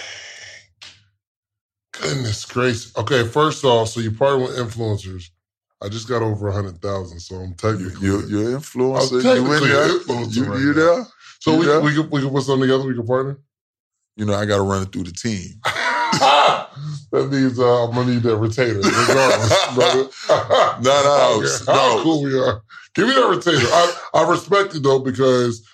Goodness 1.92 2.44
gracious. 2.46 2.96
Okay, 2.96 3.26
first 3.26 3.62
off, 3.62 3.88
so 3.88 4.00
you 4.00 4.10
partner 4.10 4.46
with 4.46 4.56
influencers. 4.56 5.30
I 5.82 5.88
just 5.88 6.08
got 6.08 6.22
over 6.22 6.48
a 6.48 6.52
hundred 6.52 6.82
thousand, 6.82 7.20
so 7.20 7.36
I'm 7.36 7.54
technically 7.54 8.06
You, 8.06 8.26
you're 8.28 8.50
an 8.50 8.60
influencer. 8.60 9.12
I'm 9.12 9.16
You 9.16 9.22
technically 9.22 9.68
influencer 9.70 10.36
You, 10.36 10.44
right 10.44 10.60
you 10.60 10.74
now. 10.74 10.74
there? 10.74 11.06
So 11.40 11.52
You 11.52 11.58
we, 11.60 11.66
there? 11.66 11.80
we 11.80 11.94
could 11.94 12.10
we 12.10 12.20
could 12.20 12.32
put 12.32 12.42
something 12.44 12.62
together. 12.68 12.84
We 12.86 12.94
can 12.94 13.06
partner. 13.06 13.38
You 14.16 14.26
know, 14.26 14.34
I 14.34 14.44
got 14.46 14.56
to 14.56 14.62
run 14.62 14.82
it 14.82 14.92
through 14.92 15.04
the 15.04 15.12
team. 15.12 15.60
that 15.64 16.68
means 17.30 17.58
uh, 17.58 17.84
I'm 17.84 17.94
gonna 17.94 18.12
need 18.12 18.22
that 18.24 18.36
retainer, 18.36 18.78
regardless, 18.80 19.66
brother. 19.74 20.10
No, 20.28 20.82
no, 20.82 20.90
I 20.90 21.38
don't 21.40 21.42
care 21.66 21.74
how 21.74 22.02
cool 22.02 22.22
we 22.24 22.38
are. 22.38 22.62
Give 22.94 23.08
me 23.08 23.14
that 23.14 23.28
retainer. 23.28 23.68
I, 23.68 23.94
I 24.14 24.30
respect 24.30 24.74
it 24.74 24.82
though 24.82 24.98
because 25.00 25.66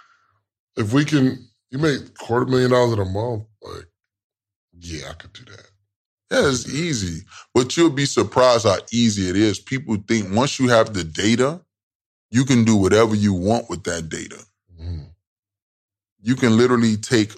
if 0.76 0.92
we 0.92 1.04
can, 1.04 1.48
you 1.70 1.78
make 1.78 2.16
quarter 2.18 2.46
million 2.46 2.70
dollars 2.70 2.94
in 2.94 3.00
a 3.00 3.04
month. 3.04 3.44
Like, 3.62 3.86
yeah, 4.78 5.10
I 5.10 5.14
could 5.14 5.32
do 5.32 5.44
that. 5.52 5.65
Yeah, 6.30 6.48
it's 6.48 6.68
easy. 6.68 7.24
But 7.54 7.76
you'll 7.76 7.90
be 7.90 8.06
surprised 8.06 8.66
how 8.66 8.78
easy 8.92 9.28
it 9.28 9.36
is. 9.36 9.58
People 9.58 9.96
think 10.08 10.34
once 10.34 10.58
you 10.58 10.68
have 10.68 10.92
the 10.92 11.04
data, 11.04 11.60
you 12.30 12.44
can 12.44 12.64
do 12.64 12.76
whatever 12.76 13.14
you 13.14 13.32
want 13.32 13.70
with 13.70 13.84
that 13.84 14.08
data. 14.08 14.42
Mm. 14.80 15.06
You 16.20 16.34
can 16.34 16.56
literally 16.56 16.96
take 16.96 17.32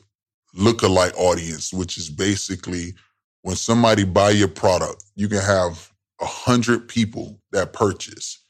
lookalike 0.57 1.14
audience, 1.16 1.72
which 1.72 1.99
is 1.99 2.09
basically 2.09 2.95
when 3.43 3.57
somebody 3.57 4.05
buy 4.05 4.30
your 4.30 4.49
product, 4.49 5.05
you 5.14 5.28
can 5.28 5.41
have 5.41 5.93
a 6.20 6.26
hundred 6.26 6.89
people 6.89 7.41
that 7.53 7.72
purchase. 7.72 8.43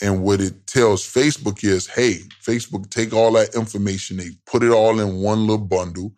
And 0.00 0.22
what 0.22 0.40
it 0.40 0.66
tells 0.66 1.02
Facebook 1.02 1.62
is, 1.62 1.86
hey, 1.86 2.20
Facebook 2.42 2.90
take 2.90 3.12
all 3.12 3.32
that 3.32 3.54
information, 3.54 4.16
they 4.16 4.30
put 4.46 4.64
it 4.64 4.72
all 4.72 4.98
in 4.98 5.22
one 5.22 5.46
little 5.46 5.58
bundle, 5.64 6.12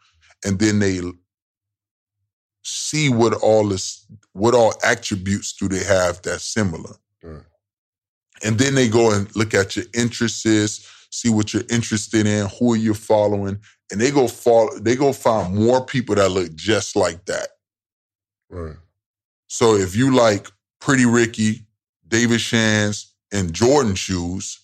and 0.45 0.59
then 0.59 0.79
they 0.79 1.01
see 2.65 3.09
what 3.11 3.35
all 3.35 3.69
this, 3.69 4.07
what 4.33 4.55
all 4.55 4.75
attributes 4.83 5.53
do 5.53 5.69
they 5.69 5.85
have 5.85 6.21
that's 6.23 6.45
similar. 6.45 6.97
Right. 7.23 7.43
And 8.43 8.59
then 8.59 8.75
they 8.75 8.89
go 8.89 9.13
and 9.13 9.35
look 9.37 9.55
at 9.55 9.77
your 9.77 9.85
interests, 9.95 11.07
see 11.11 11.29
what 11.29 11.55
you're 11.55 11.63
interested 11.71 12.27
in, 12.27 12.49
who 12.59 12.73
are 12.73 12.77
you 12.77 12.95
following, 12.95 13.61
and 13.93 14.01
they 14.01 14.11
go 14.11 14.27
follow, 14.27 14.77
they 14.79 14.97
go 14.97 15.13
find 15.13 15.55
more 15.55 15.85
people 15.85 16.15
that 16.17 16.31
look 16.31 16.55
just 16.55 16.97
like 16.97 17.25
that. 17.27 17.49
Right. 18.49 18.77
So 19.47 19.77
if 19.77 19.95
you 19.95 20.15
like 20.15 20.49
Pretty 20.81 21.07
Ricky, 21.07 21.67
David 22.09 22.41
Shands, 22.41 23.15
and 23.33 23.53
Jordan 23.53 23.95
shoes, 23.95 24.61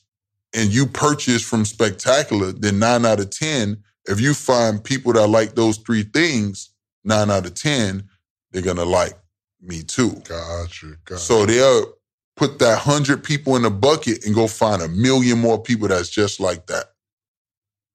and 0.54 0.72
you 0.72 0.86
purchase 0.86 1.42
from 1.42 1.64
Spectacular, 1.64 2.52
then 2.52 2.78
nine 2.78 3.04
out 3.04 3.20
of 3.20 3.30
10, 3.30 3.82
if 4.06 4.20
you 4.20 4.34
find 4.34 4.82
people 4.82 5.12
that 5.12 5.26
like 5.28 5.54
those 5.54 5.76
three 5.78 6.02
things, 6.02 6.69
nine 7.04 7.30
out 7.30 7.46
of 7.46 7.54
10, 7.54 8.08
they're 8.52 8.62
going 8.62 8.76
to 8.76 8.84
like 8.84 9.14
me 9.60 9.82
too. 9.82 10.10
Gotcha. 10.28 10.96
Gotcha. 11.04 11.20
So 11.20 11.46
they'll 11.46 11.94
put 12.36 12.58
that 12.58 12.78
hundred 12.78 13.22
people 13.22 13.56
in 13.56 13.64
a 13.64 13.70
bucket 13.70 14.24
and 14.24 14.34
go 14.34 14.46
find 14.46 14.82
a 14.82 14.88
million 14.88 15.38
more 15.38 15.62
people 15.62 15.88
that's 15.88 16.08
just 16.08 16.40
like 16.40 16.66
that. 16.66 16.86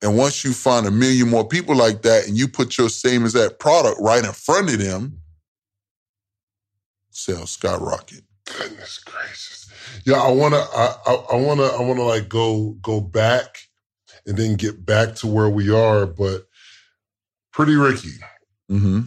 And 0.02 0.18
once 0.18 0.44
you 0.44 0.54
find 0.54 0.86
a 0.86 0.92
million 0.92 1.30
more 1.30 1.48
people 1.48 1.76
like 1.76 2.04
that 2.04 2.28
and 2.28 2.38
you 2.38 2.48
put 2.48 2.78
your 2.78 2.90
same 2.90 3.26
as 3.26 3.34
that 3.34 3.60
product 3.60 4.00
right 4.02 4.24
in 4.24 4.32
front 4.34 4.72
of 4.72 4.80
them, 4.80 5.20
sales 7.10 7.52
skyrocket. 7.52 8.22
Goodness 8.46 9.00
gracious. 9.00 9.72
Yeah, 10.06 10.18
I 10.18 10.30
wanna 10.32 10.58
I, 10.58 10.96
I 11.08 11.14
I 11.32 11.36
wanna 11.38 11.64
I 11.64 11.82
wanna 11.82 12.04
like 12.04 12.30
go 12.30 12.78
go 12.82 13.02
back 13.02 13.58
and 14.28 14.38
then 14.38 14.56
get 14.56 14.86
back 14.86 15.16
to 15.16 15.28
where 15.28 15.50
we 15.50 15.72
are, 15.72 16.06
but 16.06 16.48
Pretty 17.52 17.76
Ricky, 17.76 18.12
Mm-hmm. 18.72 19.02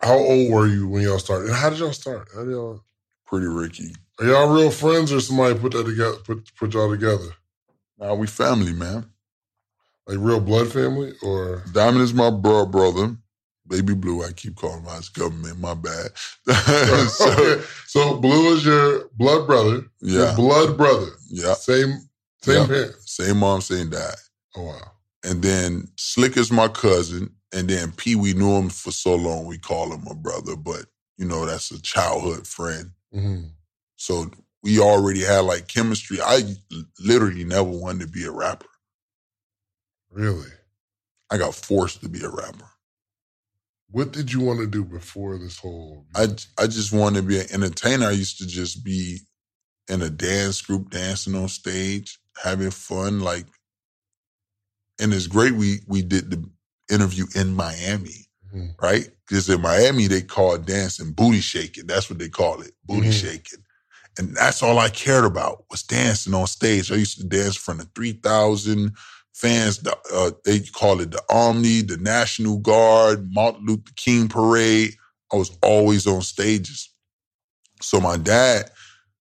how 0.00 0.14
old 0.18 0.50
were 0.52 0.66
you 0.66 0.88
when 0.88 1.02
y'all 1.02 1.18
started? 1.18 1.48
And 1.48 1.56
how 1.56 1.70
did 1.70 1.78
y'all 1.80 1.92
start? 1.92 2.28
How 2.34 2.44
did 2.44 2.52
y'all 2.52 2.80
Pretty 3.26 3.46
Ricky. 3.46 3.94
are 4.20 4.26
y'all 4.26 4.54
real 4.54 4.70
friends 4.70 5.12
or 5.12 5.20
somebody 5.20 5.58
put 5.58 5.72
that 5.72 5.84
together 5.86 6.16
put 6.24 6.50
put 6.56 6.74
y'all 6.74 6.90
together? 6.90 7.28
Now 7.98 8.14
we 8.14 8.26
family, 8.26 8.72
man. 8.72 9.06
Like 10.06 10.18
real 10.20 10.40
blood 10.40 10.72
family 10.72 11.12
or 11.22 11.62
Diamond 11.72 12.02
is 12.02 12.12
my 12.14 12.30
bro 12.30 12.66
brother. 12.66 13.16
Baby 13.68 13.94
Blue, 13.94 14.22
I 14.24 14.32
keep 14.32 14.56
calling 14.56 14.82
my 14.84 14.98
government, 15.14 15.58
my 15.60 15.74
bad. 15.74 16.10
so, 17.08 17.30
okay. 17.32 17.62
So 17.86 18.18
Blue 18.18 18.54
is 18.54 18.64
your 18.66 19.08
blood 19.16 19.46
brother. 19.46 19.84
Your 20.00 20.26
yeah, 20.26 20.34
blood 20.36 20.76
brother. 20.76 21.06
yeah. 21.30 21.54
Same 21.54 22.00
same 22.42 22.62
Yeah. 22.62 22.66
parents. 22.66 23.16
Same 23.16 23.38
mom, 23.38 23.60
same 23.60 23.90
dad. 23.90 24.16
Oh 24.56 24.64
wow. 24.64 24.92
And 25.24 25.40
then 25.42 25.88
Slick 25.96 26.36
is 26.36 26.50
my 26.50 26.66
cousin. 26.68 27.30
And 27.52 27.68
then 27.68 27.92
P, 27.92 28.16
we 28.16 28.32
knew 28.32 28.56
him 28.56 28.70
for 28.70 28.90
so 28.90 29.14
long, 29.14 29.46
we 29.46 29.58
call 29.58 29.92
him 29.92 30.06
a 30.06 30.14
brother, 30.14 30.56
but 30.56 30.86
you 31.18 31.26
know, 31.26 31.44
that's 31.46 31.70
a 31.70 31.80
childhood 31.82 32.46
friend. 32.46 32.90
hmm 33.12 33.42
So 33.96 34.30
we 34.62 34.80
already 34.80 35.20
had 35.20 35.40
like 35.40 35.68
chemistry. 35.68 36.18
I 36.22 36.42
literally 37.00 37.44
never 37.44 37.68
wanted 37.68 38.06
to 38.06 38.12
be 38.12 38.24
a 38.24 38.30
rapper. 38.30 38.66
Really? 40.10 40.50
I 41.30 41.38
got 41.38 41.54
forced 41.54 42.00
to 42.02 42.08
be 42.08 42.22
a 42.22 42.28
rapper. 42.28 42.68
What 43.90 44.12
did 44.12 44.32
you 44.32 44.40
want 44.40 44.60
to 44.60 44.66
do 44.66 44.84
before 44.84 45.36
this 45.38 45.58
whole 45.58 46.06
I, 46.14 46.28
I 46.58 46.66
just 46.66 46.92
wanted 46.92 47.20
to 47.20 47.26
be 47.26 47.40
an 47.40 47.46
entertainer. 47.52 48.06
I 48.06 48.12
used 48.12 48.38
to 48.38 48.46
just 48.46 48.84
be 48.84 49.18
in 49.88 50.00
a 50.00 50.08
dance 50.10 50.62
group, 50.62 50.90
dancing 50.90 51.34
on 51.34 51.48
stage, 51.48 52.18
having 52.42 52.70
fun. 52.70 53.20
Like, 53.20 53.44
and 55.00 55.12
it's 55.12 55.26
great. 55.26 55.52
We 55.52 55.80
we 55.86 56.02
did 56.02 56.30
the 56.30 56.48
interview 56.92 57.26
in 57.34 57.54
Miami, 57.56 58.28
Mhm. 58.54 58.74
right? 58.82 59.10
Because 59.28 59.48
in 59.48 59.60
Miami 59.62 60.06
they 60.08 60.22
call 60.22 60.58
dancing 60.58 61.12
booty 61.12 61.40
shaking. 61.40 61.86
That's 61.86 62.10
what 62.10 62.18
they 62.18 62.28
call 62.28 62.60
it, 62.62 62.72
booty 62.84 63.08
Mhm. 63.08 63.12
shaking. 63.20 63.64
And 64.18 64.36
that's 64.36 64.62
all 64.62 64.78
I 64.78 64.90
cared 64.90 65.24
about 65.24 65.64
was 65.70 65.82
dancing 65.82 66.34
on 66.34 66.46
stage. 66.46 66.92
I 66.92 66.96
used 66.96 67.18
to 67.18 67.24
dance 67.24 67.56
in 67.56 67.60
front 67.62 67.80
of 67.80 67.88
three 67.94 68.12
thousand 68.12 68.92
fans. 69.34 69.78
The, 69.78 69.96
Uh, 70.12 70.32
they 70.44 70.60
call 70.60 71.00
it 71.00 71.10
the 71.12 71.22
Omni, 71.30 71.82
the 71.82 71.96
National 71.96 72.58
Guard, 72.58 73.32
Martin 73.32 73.64
Luther 73.66 73.92
King 73.96 74.28
Parade. 74.28 74.96
I 75.32 75.36
was 75.36 75.50
always 75.62 76.06
on 76.06 76.22
stages. 76.22 76.90
So 77.80 78.00
my 78.00 78.18
dad 78.18 78.70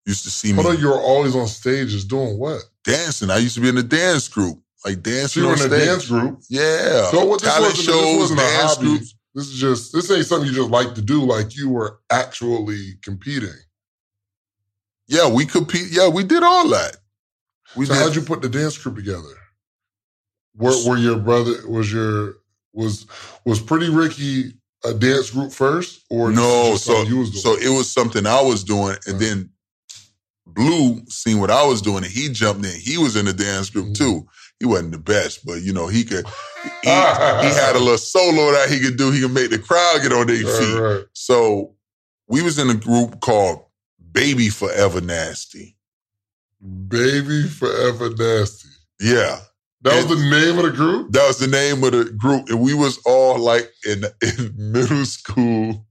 used 0.06 0.24
to 0.24 0.32
see 0.32 0.50
me 0.54 0.64
Hold 0.64 0.76
on, 0.76 0.80
you 0.82 0.88
were 0.88 1.02
always 1.02 1.36
on 1.36 1.48
stages 1.48 2.06
doing 2.06 2.38
what? 2.40 2.64
dancing. 2.86 3.30
I 3.30 3.38
used 3.38 3.56
to 3.56 3.62
be 3.62 3.70
in 3.70 3.78
a 3.78 3.84
dance 3.84 4.30
group, 4.30 4.62
like 4.88 5.06
So 5.06 5.12
dancing 5.12 5.44
you 5.44 5.48
were 5.50 5.56
in 5.56 5.60
a 5.60 5.64
stage. 5.64 5.88
dance 5.88 6.08
group. 6.08 6.40
Yeah. 6.50 7.12
So 7.12 7.26
what 7.26 7.42
this 7.42 7.54
talent 7.54 7.78
wasn't, 7.78 7.86
shows, 7.86 8.04
this 8.04 8.18
wasn't 8.18 8.40
a 8.40 8.44
dance 8.44 8.76
hobby. 8.76 8.88
groups. 8.88 9.16
This 9.36 9.48
is 9.50 9.60
just 9.60 9.94
this 9.94 10.12
ain't 10.12 10.26
something 10.26 10.50
you 10.50 10.56
just 10.56 10.70
like 10.70 10.96
to 10.96 11.02
do. 11.02 11.24
Like 11.24 11.56
you 11.56 11.70
were 11.70 12.00
actually 12.10 12.94
competing. 13.04 13.50
Yeah, 15.08 15.30
we 15.30 15.46
compete. 15.46 15.88
Yeah, 15.92 16.10
we 16.10 16.24
did 16.24 16.44
all 16.44 16.68
that. 16.70 16.98
We 17.76 17.86
so 17.86 17.94
did. 17.94 18.02
how'd 18.02 18.16
you 18.16 18.22
put 18.22 18.42
the 18.42 18.50
dance 18.50 18.78
group 18.78 18.96
together? 18.96 19.36
Were, 20.56 20.74
were 20.88 20.98
your 20.98 21.18
brother 21.18 21.68
was 21.68 21.94
your 21.94 22.38
was 22.74 23.06
was 23.46 23.62
Pretty 23.62 23.90
Ricky 23.90 24.54
a 24.84 24.94
dance 24.94 25.32
group 25.32 25.52
first, 25.52 26.04
or 26.10 26.32
no, 26.32 26.76
so 26.76 27.04
you 27.04 27.20
was 27.20 27.32
doing? 27.32 27.42
so 27.42 27.56
it 27.58 27.76
was 27.76 27.92
something 27.92 28.26
I 28.26 28.42
was 28.42 28.64
doing, 28.64 28.96
and 29.06 29.20
then 29.20 29.50
Blue 30.46 31.04
seen 31.08 31.40
what 31.40 31.52
I 31.52 31.66
was 31.66 31.82
doing, 31.82 32.04
and 32.04 32.12
he 32.12 32.30
jumped 32.30 32.66
in. 32.66 32.80
He 32.80 32.98
was 32.98 33.16
in 33.16 33.26
the 33.26 33.34
dance 33.34 33.70
group 33.70 33.88
mm. 33.88 33.96
too. 33.96 34.28
He 34.60 34.66
wasn't 34.66 34.92
the 34.92 34.98
best, 34.98 35.46
but 35.46 35.62
you 35.62 35.72
know 35.74 35.88
he 35.88 36.04
could. 36.04 36.26
He, 36.26 36.70
he 36.84 36.90
had 36.90 37.76
a 37.76 37.80
little 37.80 37.98
solo 37.98 38.52
that 38.52 38.70
he 38.70 38.80
could 38.80 38.98
do. 38.98 39.12
He 39.12 39.22
could 39.22 39.34
make 39.34 39.52
the 39.52 39.60
crowd 39.60 40.00
get 40.02 40.12
on 40.14 40.28
their 40.28 40.44
Right, 40.44 40.60
feet. 40.64 40.80
right. 40.80 41.06
So 41.14 41.76
we 42.28 42.42
was 42.42 42.58
in 42.58 42.70
a 42.70 42.74
group 42.76 43.20
called 43.22 43.64
Baby 44.12 44.50
Forever 44.50 45.00
Nasty. 45.02 45.76
Baby 46.88 47.48
Forever 47.48 48.10
Nasty. 48.18 48.70
Yeah. 49.00 49.40
That 49.82 49.96
was 49.96 50.08
the 50.08 50.30
name 50.30 50.58
of 50.58 50.66
the 50.66 50.72
group? 50.72 51.12
That 51.12 51.28
was 51.28 51.38
the 51.38 51.48
name 51.48 51.84
of 51.84 51.92
the 51.92 52.06
group. 52.18 52.50
And 52.50 52.60
we 52.60 52.74
was 52.74 52.98
all 53.06 53.38
like 53.40 53.72
in, 53.86 54.04
in 54.24 54.54
middle 54.72 55.06
school. 55.06 55.86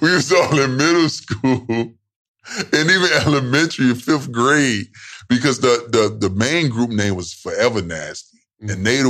We 0.00 0.14
was 0.14 0.32
all 0.32 0.58
in 0.60 0.76
middle 0.76 1.08
school 1.08 1.66
and 2.72 2.90
even 2.90 3.08
elementary, 3.26 3.92
fifth 3.94 4.30
grade, 4.30 4.86
because 5.28 5.60
the 5.60 5.86
the, 5.90 6.28
the 6.28 6.34
main 6.34 6.68
group 6.68 6.90
name 6.90 7.16
was 7.16 7.32
Forever 7.32 7.82
Nasty. 7.82 8.38
Mm. 8.62 8.72
And 8.72 8.86
they 8.86 9.02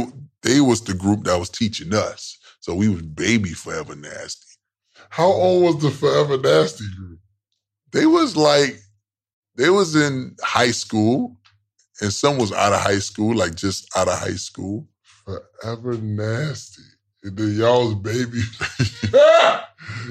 they 0.42 0.60
was 0.60 0.82
the 0.82 0.94
group 0.94 1.24
that 1.24 1.38
was 1.38 1.50
teaching 1.50 1.94
us. 1.94 2.38
So 2.60 2.74
we 2.74 2.88
was 2.88 3.02
baby 3.02 3.50
Forever 3.50 3.94
Nasty. 3.94 4.46
How 5.10 5.28
mm. 5.28 5.34
old 5.34 5.62
was 5.64 5.82
the 5.82 5.90
Forever 5.90 6.38
Nasty 6.38 6.84
mm-hmm. 6.84 7.02
group? 7.02 7.18
They 7.92 8.06
was 8.06 8.36
like 8.36 8.78
they 9.56 9.70
was 9.70 9.96
in 9.96 10.36
high 10.42 10.72
school 10.72 11.36
and 12.00 12.12
some 12.12 12.38
was 12.38 12.52
out 12.52 12.72
of 12.72 12.80
high 12.80 12.98
school, 12.98 13.34
like 13.34 13.54
just 13.54 13.88
out 13.96 14.08
of 14.08 14.18
high 14.18 14.36
school. 14.36 14.86
Forever 15.24 15.94
Nasty. 15.94 16.82
And 17.22 17.36
then 17.36 17.56
y'all 17.56 17.86
was 17.86 17.94
baby. 17.96 18.38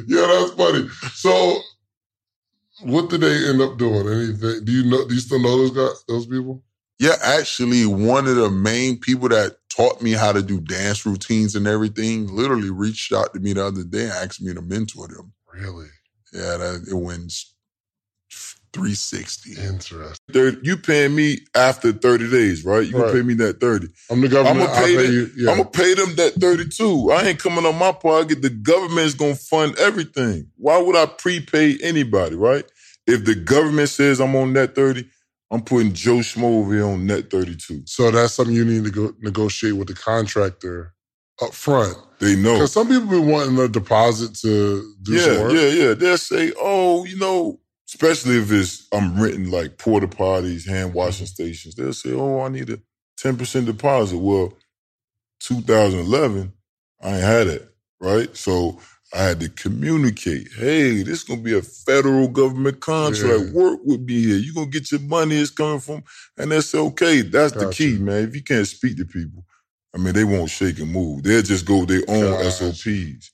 yeah, 0.08 0.28
that's 0.28 0.52
funny. 0.52 0.88
So 1.14 1.60
what 2.82 3.10
did 3.10 3.22
they 3.22 3.50
end 3.50 3.62
up 3.62 3.78
doing? 3.78 4.08
Anything? 4.08 4.66
Do 4.66 4.72
you 4.72 4.90
know 4.90 5.08
do 5.08 5.14
you 5.14 5.20
still 5.20 5.42
know 5.42 5.58
those 5.58 5.72
guys, 5.72 6.04
those 6.08 6.26
people? 6.28 6.64
Yeah, 7.00 7.16
actually, 7.22 7.86
one 7.86 8.28
of 8.28 8.36
the 8.36 8.50
main 8.50 9.00
people 9.00 9.30
that 9.30 9.58
taught 9.70 10.02
me 10.02 10.12
how 10.12 10.32
to 10.32 10.42
do 10.42 10.62
dance 10.62 11.06
routines 11.06 11.56
and 11.56 11.68
everything 11.68 12.28
literally 12.34 12.70
reached 12.70 13.12
out 13.12 13.34
to 13.34 13.40
me 13.40 13.54
the 13.54 13.66
other 13.66 13.84
day 13.84 14.04
and 14.04 14.12
asked 14.12 14.42
me 14.42 14.54
to 14.54 14.62
mentor 14.62 15.08
them. 15.10 15.34
Really? 15.54 15.88
Yeah, 16.32 16.58
that, 16.58 16.86
it 16.90 16.96
went 16.96 17.34
360. 18.76 19.52
Interesting. 19.62 20.18
Thirty, 20.34 20.58
you 20.64 20.78
paying 20.78 21.16
me 21.16 21.40
after 21.56 21.92
30 21.94 22.30
days, 22.30 22.66
right? 22.66 22.86
You 22.86 22.92
gonna 22.94 23.06
Right. 23.06 23.14
pay 23.14 23.22
me 23.22 23.34
that 23.36 23.60
30. 23.62 23.88
I'm 24.12 24.22
the 24.22 24.28
government. 24.28 24.68
I'm 24.70 24.74
gonna 24.74 24.88
pay, 24.88 24.96
pay 24.96 25.04
them, 25.04 25.14
you- 25.14 25.32
yeah. 25.38 25.52
I'm 25.52 25.58
gonna 25.58 25.70
pay 25.70 25.94
them 25.94 26.16
that 26.18 26.34
32. 26.36 27.12
I 27.12 27.24
ain't 27.24 27.40
coming 27.40 27.66
on 27.66 27.78
my 27.78 27.92
pocket. 27.94 28.42
The 28.42 28.50
government's 28.50 29.14
gonna 29.16 29.36
fund 29.36 29.78
everything. 29.80 30.48
Why 30.58 30.78
would 30.78 30.96
I 30.96 31.06
prepay 31.06 31.78
anybody, 31.82 32.36
right? 32.36 32.66
If 33.08 33.26
the 33.26 33.36
government 33.36 33.90
says 33.90 34.20
I'm 34.20 34.36
on 34.36 34.54
net 34.54 34.76
30, 34.76 35.06
I'm 35.52 35.62
putting 35.62 35.94
Joe 35.94 36.18
Schmo 36.18 36.44
over 36.60 36.74
here 36.74 36.86
on 36.86 37.06
net 37.06 37.30
32. 37.30 37.84
So 37.86 38.12
that's 38.12 38.34
something 38.34 38.56
you 38.56 38.66
need 38.66 38.84
to 38.84 38.92
go 38.92 39.14
negotiate 39.22 39.76
with 39.78 39.88
the 39.88 39.94
contractor 39.94 40.94
up 41.42 41.54
front. 41.54 41.98
They 42.20 42.36
know. 42.36 42.54
Because 42.54 42.72
some 42.74 42.88
people 42.88 43.08
be 43.08 43.20
wanting 43.20 43.58
a 43.60 43.68
deposit 43.68 44.36
to 44.42 44.96
do 45.04 45.14
yeah, 45.14 45.52
yeah, 45.52 45.68
yeah. 45.70 45.94
They'll 45.94 46.18
say, 46.18 46.52
oh, 46.60 47.06
you 47.06 47.18
know, 47.18 47.60
especially 47.96 48.38
if 48.38 48.52
it's 48.52 48.88
I'm 48.92 49.22
renting 49.22 49.50
like 49.50 49.78
porta 49.78 50.08
potties, 50.08 50.68
hand 50.68 50.94
washing 50.94 51.28
mm-hmm. 51.28 51.44
stations. 51.44 51.76
They'll 51.76 51.94
say, 51.94 52.12
oh, 52.12 52.42
I 52.42 52.50
need 52.50 52.70
a 52.70 52.80
10% 53.22 53.66
deposit. 53.66 54.18
Well, 54.18 54.54
2011, 55.40 56.52
I 57.02 57.10
ain't 57.10 57.24
had 57.24 57.48
it, 57.48 57.74
right? 58.02 58.36
So 58.36 58.80
I 59.14 59.24
had 59.24 59.40
to 59.40 59.50
communicate, 59.50 60.50
hey, 60.58 61.04
this 61.04 61.20
is 61.20 61.24
gonna 61.24 61.42
be 61.42 61.58
a 61.58 61.62
federal 61.62 62.28
government 62.28 62.82
contract. 62.82 63.46
Yeah. 63.46 63.52
Work 63.52 63.80
with 63.86 64.06
be 64.06 64.26
here. 64.26 64.38
You're 64.38 64.56
gonna 64.56 64.68
get 64.68 64.92
your 64.92 65.02
money, 65.02 65.38
it's 65.38 65.52
coming 65.52 65.80
from, 65.80 66.04
and 66.38 66.52
that's 66.52 66.76
okay. 66.76 67.22
That's 67.22 67.54
the 67.54 67.70
key, 67.70 67.98
man. 67.98 68.28
If 68.28 68.36
you 68.36 68.44
can't 68.44 68.68
speak 68.68 68.98
to 68.98 69.06
people, 69.06 69.46
I 69.94 70.00
mean, 70.00 70.14
they 70.14 70.26
won't 70.26 70.50
shake 70.50 70.80
and 70.80 70.92
move. 70.92 71.24
They'll 71.24 71.42
just 71.42 71.66
go 71.66 71.86
their 71.86 72.04
own 72.10 72.44
Gotcha. 72.44 72.74
SOPs. 72.74 73.32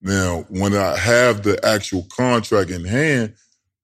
Now, 0.00 0.44
when 0.50 0.76
I 0.76 0.96
have 0.96 1.42
the 1.42 1.58
actual 1.66 2.06
contract 2.14 2.70
in 2.70 2.84
hand, 2.84 3.34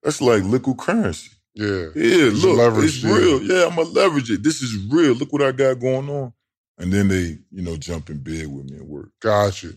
that's 0.03 0.21
like 0.21 0.43
liquid 0.43 0.79
currency. 0.79 1.31
Yeah. 1.55 1.89
Yeah, 1.95 2.29
It's 2.29 2.43
look, 2.45 2.85
it's 2.85 3.03
real. 3.03 3.43
Yeah, 3.43 3.67
I'm 3.67 3.77
gonna 3.77 3.89
leverage 3.89 4.31
it. 4.31 4.43
This 4.43 4.63
is 4.63 4.77
real. 4.91 5.15
Look 5.15 5.33
what 5.33 5.43
I 5.43 5.53
got 5.53 5.81
going 5.81 6.09
on. 6.09 6.33
And 6.79 6.93
then 6.93 7.09
they, 7.09 7.39
you 7.51 7.63
know, 7.63 7.77
jump 7.77 8.09
in 8.09 8.19
bed 8.23 8.47
with 8.47 8.71
me 8.71 8.79
and 8.79 8.89
work. 8.89 9.11
Got 9.21 9.63
you. 9.63 9.75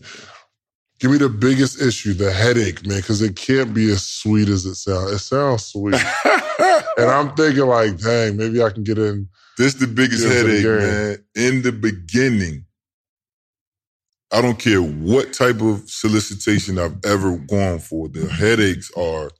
Give 1.00 1.10
me 1.10 1.18
the 1.18 1.28
biggest 1.28 1.82
issue, 1.82 2.14
the 2.14 2.32
headache, 2.32 2.86
man, 2.86 2.98
because 3.00 3.20
it 3.20 3.36
can't 3.36 3.74
be 3.74 3.90
as 3.90 4.06
sweet 4.06 4.48
as 4.48 4.64
it 4.64 4.76
sounds. 4.76 5.10
It 5.10 5.18
sounds 5.18 5.66
sweet. 5.66 5.94
and 6.96 7.10
I'm 7.10 7.34
thinking 7.34 7.66
like, 7.66 7.98
dang, 7.98 8.36
maybe 8.36 8.62
I 8.62 8.70
can 8.70 8.84
get 8.84 8.98
in. 8.98 9.28
This 9.58 9.74
the 9.74 9.86
biggest 9.86 10.24
into 10.24 10.34
the 10.44 10.60
headache, 10.60 10.64
man. 10.64 11.18
In 11.34 11.62
the 11.62 11.72
beginning, 11.72 12.64
I 14.32 14.40
don't 14.40 14.58
care 14.58 14.80
what 14.80 15.32
type 15.32 15.60
of 15.60 15.88
solicitation 15.90 16.78
I've 16.78 16.96
ever 17.04 17.36
gone 17.36 17.80
for. 17.80 18.08
The 18.08 18.26
headaches 18.28 18.90
are 18.96 19.30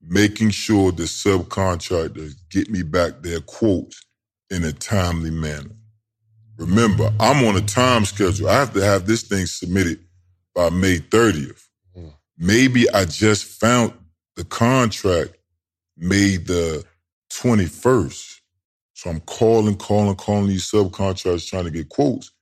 making 0.00 0.50
sure 0.50 0.92
the 0.92 1.04
subcontractors 1.04 2.34
get 2.50 2.70
me 2.70 2.82
back 2.82 3.22
their 3.22 3.40
quotes 3.40 4.04
in 4.50 4.64
a 4.64 4.72
timely 4.72 5.30
manner. 5.30 5.70
Remember, 6.56 7.12
I'm 7.20 7.44
on 7.44 7.56
a 7.56 7.60
time 7.60 8.04
schedule. 8.04 8.48
I 8.48 8.54
have 8.54 8.72
to 8.74 8.80
have 8.84 9.06
this 9.06 9.22
thing 9.22 9.46
submitted 9.46 10.00
by 10.54 10.70
May 10.70 10.98
30th. 10.98 11.62
Hmm. 11.94 12.08
Maybe 12.36 12.90
I 12.90 13.04
just 13.04 13.44
found 13.44 13.92
the 14.36 14.44
contract 14.44 15.36
May 15.96 16.36
the 16.36 16.84
21st. 17.32 18.40
So 18.94 19.10
I'm 19.10 19.20
calling, 19.20 19.76
calling, 19.76 20.16
calling 20.16 20.48
these 20.48 20.68
subcontractors 20.68 21.48
trying 21.48 21.64
to 21.64 21.70
get 21.70 21.88
quotes, 21.88 22.32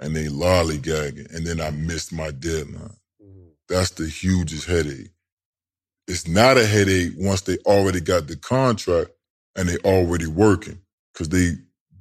and 0.00 0.14
they 0.16 0.26
lollygagging. 0.26 1.32
And 1.34 1.46
then 1.46 1.60
I 1.60 1.70
missed 1.70 2.12
my 2.12 2.32
deadline. 2.32 2.96
Hmm. 3.22 3.50
That's 3.68 3.90
the 3.90 4.08
hugest 4.08 4.66
headache. 4.66 5.10
It's 6.10 6.28
not 6.28 6.58
a 6.58 6.66
headache 6.66 7.14
once 7.18 7.42
they 7.42 7.58
already 7.66 8.00
got 8.02 8.28
the 8.28 8.36
contract 8.36 9.12
and 9.56 9.68
they 9.68 9.78
already 9.78 10.26
working 10.28 10.80
because 11.14 11.30
they 11.30 11.52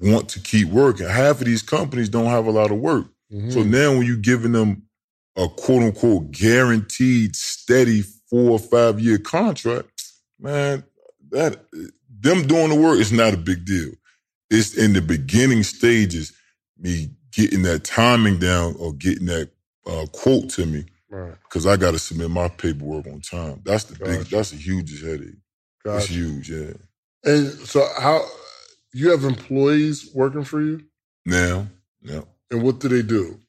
want 0.01 0.29
to 0.31 0.41
keep 0.41 0.69
working. 0.69 1.07
Half 1.07 1.41
of 1.41 1.45
these 1.47 1.63
companies 1.63 2.09
don't 2.09 2.27
have 2.27 2.47
a 2.47 2.51
lot 2.51 2.71
of 2.71 2.79
work. 2.79 3.07
So 3.51 3.63
now 3.63 3.91
when 3.93 4.07
you're 4.07 4.17
giving 4.17 4.53
them 4.53 4.83
a 5.37 5.47
quote 5.49 5.83
unquote 5.83 6.31
guaranteed 6.31 7.35
steady 7.35 8.03
four 8.29 8.51
or 8.53 8.59
five 8.59 8.99
year 8.99 9.19
contract, 9.19 10.03
man, 10.39 10.83
that 11.31 11.65
them 12.21 12.47
doing 12.47 12.69
the 12.69 12.75
work 12.75 12.99
is 12.99 13.13
not 13.13 13.35
a 13.35 13.37
big 13.37 13.65
deal. 13.65 13.91
It's 14.49 14.75
in 14.75 14.93
the 14.93 15.01
beginning 15.01 15.63
stages, 15.63 16.33
me 16.79 17.11
getting 17.31 17.63
that 17.63 17.83
timing 17.85 18.39
down 18.39 18.75
or 18.79 18.93
getting 18.93 19.27
that 19.27 19.51
uh, 19.87 20.07
quote 20.13 20.49
to 20.51 20.65
me 20.65 20.85
Right. 21.09 21.35
because 21.43 21.65
I 21.65 21.75
got 21.77 21.91
to 21.91 21.99
submit 21.99 22.29
my 22.29 22.49
paperwork 22.49 23.07
on 23.07 23.21
time. 23.21 23.61
That's 23.65 23.85
the 23.85 23.97
big. 24.03 24.25
That's 24.27 24.51
the 24.51 24.57
hugest 24.57 25.03
headache. 25.03 25.35
It's 25.85 26.05
huge, 26.07 26.51
yeah. 26.51 26.73
And 27.23 27.49
so 27.67 27.87
how 27.99 28.23
you 28.93 29.09
have 29.11 29.23
employees 29.23 30.09
working 30.13 30.43
for 30.43 30.61
you? 30.61 30.81
Now, 31.25 31.67
yeah. 32.01 32.21
And 32.51 32.61
what 32.63 32.79
do 32.79 32.87
they 32.89 33.01
do? 33.01 33.39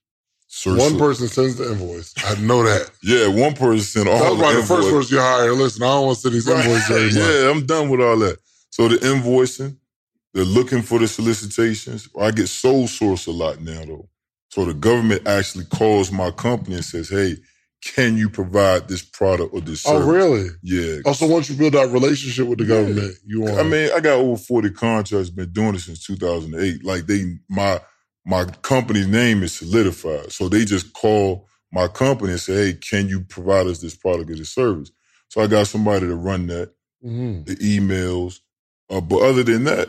Search 0.48 0.78
One 0.78 0.92
for- 0.94 0.98
person 1.10 1.28
sends 1.28 1.56
the 1.56 1.70
invoice. 1.72 2.14
I 2.24 2.34
know 2.40 2.62
that. 2.64 2.90
Yeah, 3.02 3.28
one 3.28 3.54
person 3.54 3.80
sent 3.80 4.08
all 4.08 4.18
that 4.18 4.30
was 4.32 4.54
the 4.54 4.60
the 4.62 4.66
first 4.66 4.90
person 4.90 5.16
you 5.16 5.22
hired. 5.22 5.52
Listen, 5.52 5.82
I 5.82 5.86
don't 5.86 6.06
want 6.06 6.16
to 6.18 6.22
send 6.22 6.34
these 6.34 6.46
Right. 6.46 6.64
invoices 6.64 6.90
anymore. 7.14 7.30
Yeah, 7.44 7.50
I'm 7.50 7.66
done 7.66 7.88
with 7.90 8.00
all 8.00 8.16
that. 8.18 8.38
So 8.70 8.88
the 8.88 8.96
invoicing, 8.96 9.76
they're 10.34 10.44
looking 10.44 10.82
for 10.82 10.98
the 10.98 11.06
solicitations. 11.08 12.08
I 12.18 12.30
get 12.32 12.48
sole 12.48 12.88
source 12.88 13.26
a 13.26 13.30
lot 13.32 13.60
now 13.60 13.84
though. 13.84 14.08
So 14.50 14.64
the 14.64 14.74
government 14.74 15.28
actually 15.28 15.66
calls 15.66 16.10
my 16.10 16.30
company 16.32 16.76
and 16.76 16.84
says, 16.84 17.08
"Hey, 17.08 17.36
can 17.82 18.16
you 18.16 18.28
provide 18.28 18.88
this 18.88 19.02
product 19.02 19.54
or 19.54 19.60
this 19.60 19.86
Oh, 19.86 19.92
service?" 20.00 20.06
really? 20.06 20.48
Yeah. 20.62 20.98
Also, 21.04 21.26
once 21.26 21.48
you 21.50 21.56
build 21.56 21.74
that 21.74 21.88
relationship 21.90 22.46
with 22.46 22.58
the 22.58 22.64
government, 22.66 23.14
you 23.26 23.40
want. 23.42 23.58
I 23.58 23.62
mean, 23.62 23.90
I 23.94 24.00
got 24.00 24.18
over 24.18 24.36
40 24.36 24.70
contracts, 24.70 25.30
been 25.30 25.52
doing 25.52 25.74
it 25.74 25.80
since 25.80 26.04
2008. 26.04 26.84
Like 26.84 27.06
they, 27.06 27.38
my, 27.48 27.80
my 28.26 28.44
company's 28.44 29.06
name 29.08 29.42
is 29.42 29.52
solidified. 29.52 30.32
So 30.32 30.48
they 30.48 30.64
just 30.64 30.92
call 30.92 31.48
my 31.72 31.88
company 31.88 32.32
and 32.32 32.40
say, 32.40 32.66
Hey, 32.66 32.72
can 32.74 33.08
you 33.08 33.20
provide 33.22 33.66
us 33.66 33.80
this 33.80 33.94
product 33.96 34.30
or 34.30 34.34
this 34.36 34.52
service? 34.52 34.90
So 35.28 35.40
I 35.40 35.46
got 35.46 35.66
somebody 35.68 36.06
to 36.06 36.16
run 36.16 36.48
that, 36.48 36.72
Mhm. 37.04 37.46
the 37.46 37.56
emails. 37.56 38.40
Uh, 38.90 39.00
but 39.00 39.22
other 39.22 39.42
than 39.44 39.64
that, 39.64 39.88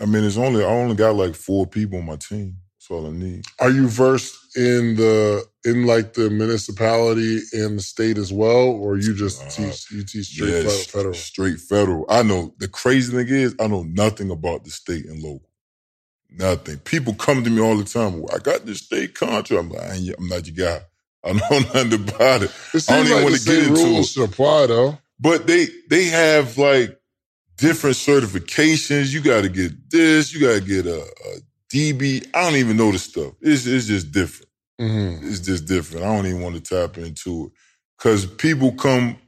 I 0.00 0.06
mean, 0.06 0.24
it's 0.24 0.36
only, 0.38 0.64
I 0.64 0.68
only 0.68 0.94
got 0.94 1.16
like 1.16 1.34
four 1.34 1.66
people 1.66 1.98
on 1.98 2.06
my 2.06 2.16
team. 2.16 2.56
It's 2.90 2.98
all 2.98 3.08
I 3.08 3.12
need. 3.12 3.44
Are 3.60 3.70
you 3.70 3.88
versed 3.88 4.56
in 4.56 4.96
the 4.96 5.44
in 5.64 5.86
like 5.86 6.14
the 6.14 6.30
municipality 6.30 7.40
and 7.54 7.78
the 7.78 7.82
state 7.82 8.18
as 8.18 8.32
well, 8.32 8.68
or 8.70 8.98
you 8.98 9.14
just 9.14 9.42
Uh, 9.42 9.50
teach 9.50 9.90
you 9.92 10.04
teach 10.04 10.26
straight 10.28 10.54
Yeah, 10.54 10.62
federal? 10.86 11.14
Straight 11.14 11.60
federal. 11.60 12.06
I 12.10 12.22
know 12.24 12.54
the 12.58 12.68
crazy 12.68 13.12
thing 13.12 13.28
is 13.28 13.54
I 13.60 13.68
know 13.68 13.84
nothing 13.84 14.30
about 14.30 14.64
the 14.64 14.70
state 14.70 15.06
and 15.06 15.22
local. 15.22 15.48
Nothing. 16.30 16.78
People 16.78 17.14
come 17.14 17.44
to 17.44 17.50
me 17.50 17.60
all 17.62 17.76
the 17.76 17.84
time. 17.84 18.20
Well, 18.20 18.34
I 18.34 18.38
got 18.40 18.66
this 18.66 18.80
state 18.80 19.14
contract. 19.14 19.52
I'm 19.64 19.70
like, 19.70 20.18
I'm 20.18 20.28
not 20.28 20.46
your 20.48 20.68
guy. 20.68 20.84
I 21.24 21.32
know 21.34 21.60
nothing 21.74 21.94
about 22.08 22.42
it. 22.44 22.52
It 22.74 22.84
I 22.88 22.96
don't 22.96 23.06
even 23.06 23.16
like 23.16 23.24
want 23.24 23.36
to 23.36 23.42
get 23.42 23.58
into 23.64 23.72
rules 23.82 24.06
it. 24.06 24.10
should 24.12 24.24
apply 24.30 24.66
though. 24.68 24.98
But 25.20 25.46
they 25.48 25.68
they 25.90 26.06
have 26.06 26.58
like 26.58 26.98
different 27.58 27.96
certifications. 27.96 29.12
You 29.14 29.22
got 29.22 29.42
to 29.42 29.50
get 29.50 29.90
this. 29.90 30.34
You 30.34 30.40
got 30.40 30.60
to 30.60 30.66
get 30.66 30.86
a, 30.86 31.00
a 31.02 31.32
DB. 31.72 32.26
I 32.34 32.44
don't 32.44 32.56
even 32.56 32.76
know 32.76 32.92
the 32.92 32.98
stuff. 32.98 33.34
It's 33.40 33.66
it's 33.66 33.86
just 33.86 34.12
different. 34.12 34.50
Mm-hmm. 34.80 35.28
It's 35.28 35.40
just 35.40 35.66
different. 35.66 36.06
I 36.06 36.16
don't 36.16 36.26
even 36.26 36.42
want 36.42 36.56
to 36.56 36.62
tap 36.62 36.98
into 36.98 37.46
it 37.46 37.52
because 37.98 38.26
people 38.26 38.72
come 38.72 39.18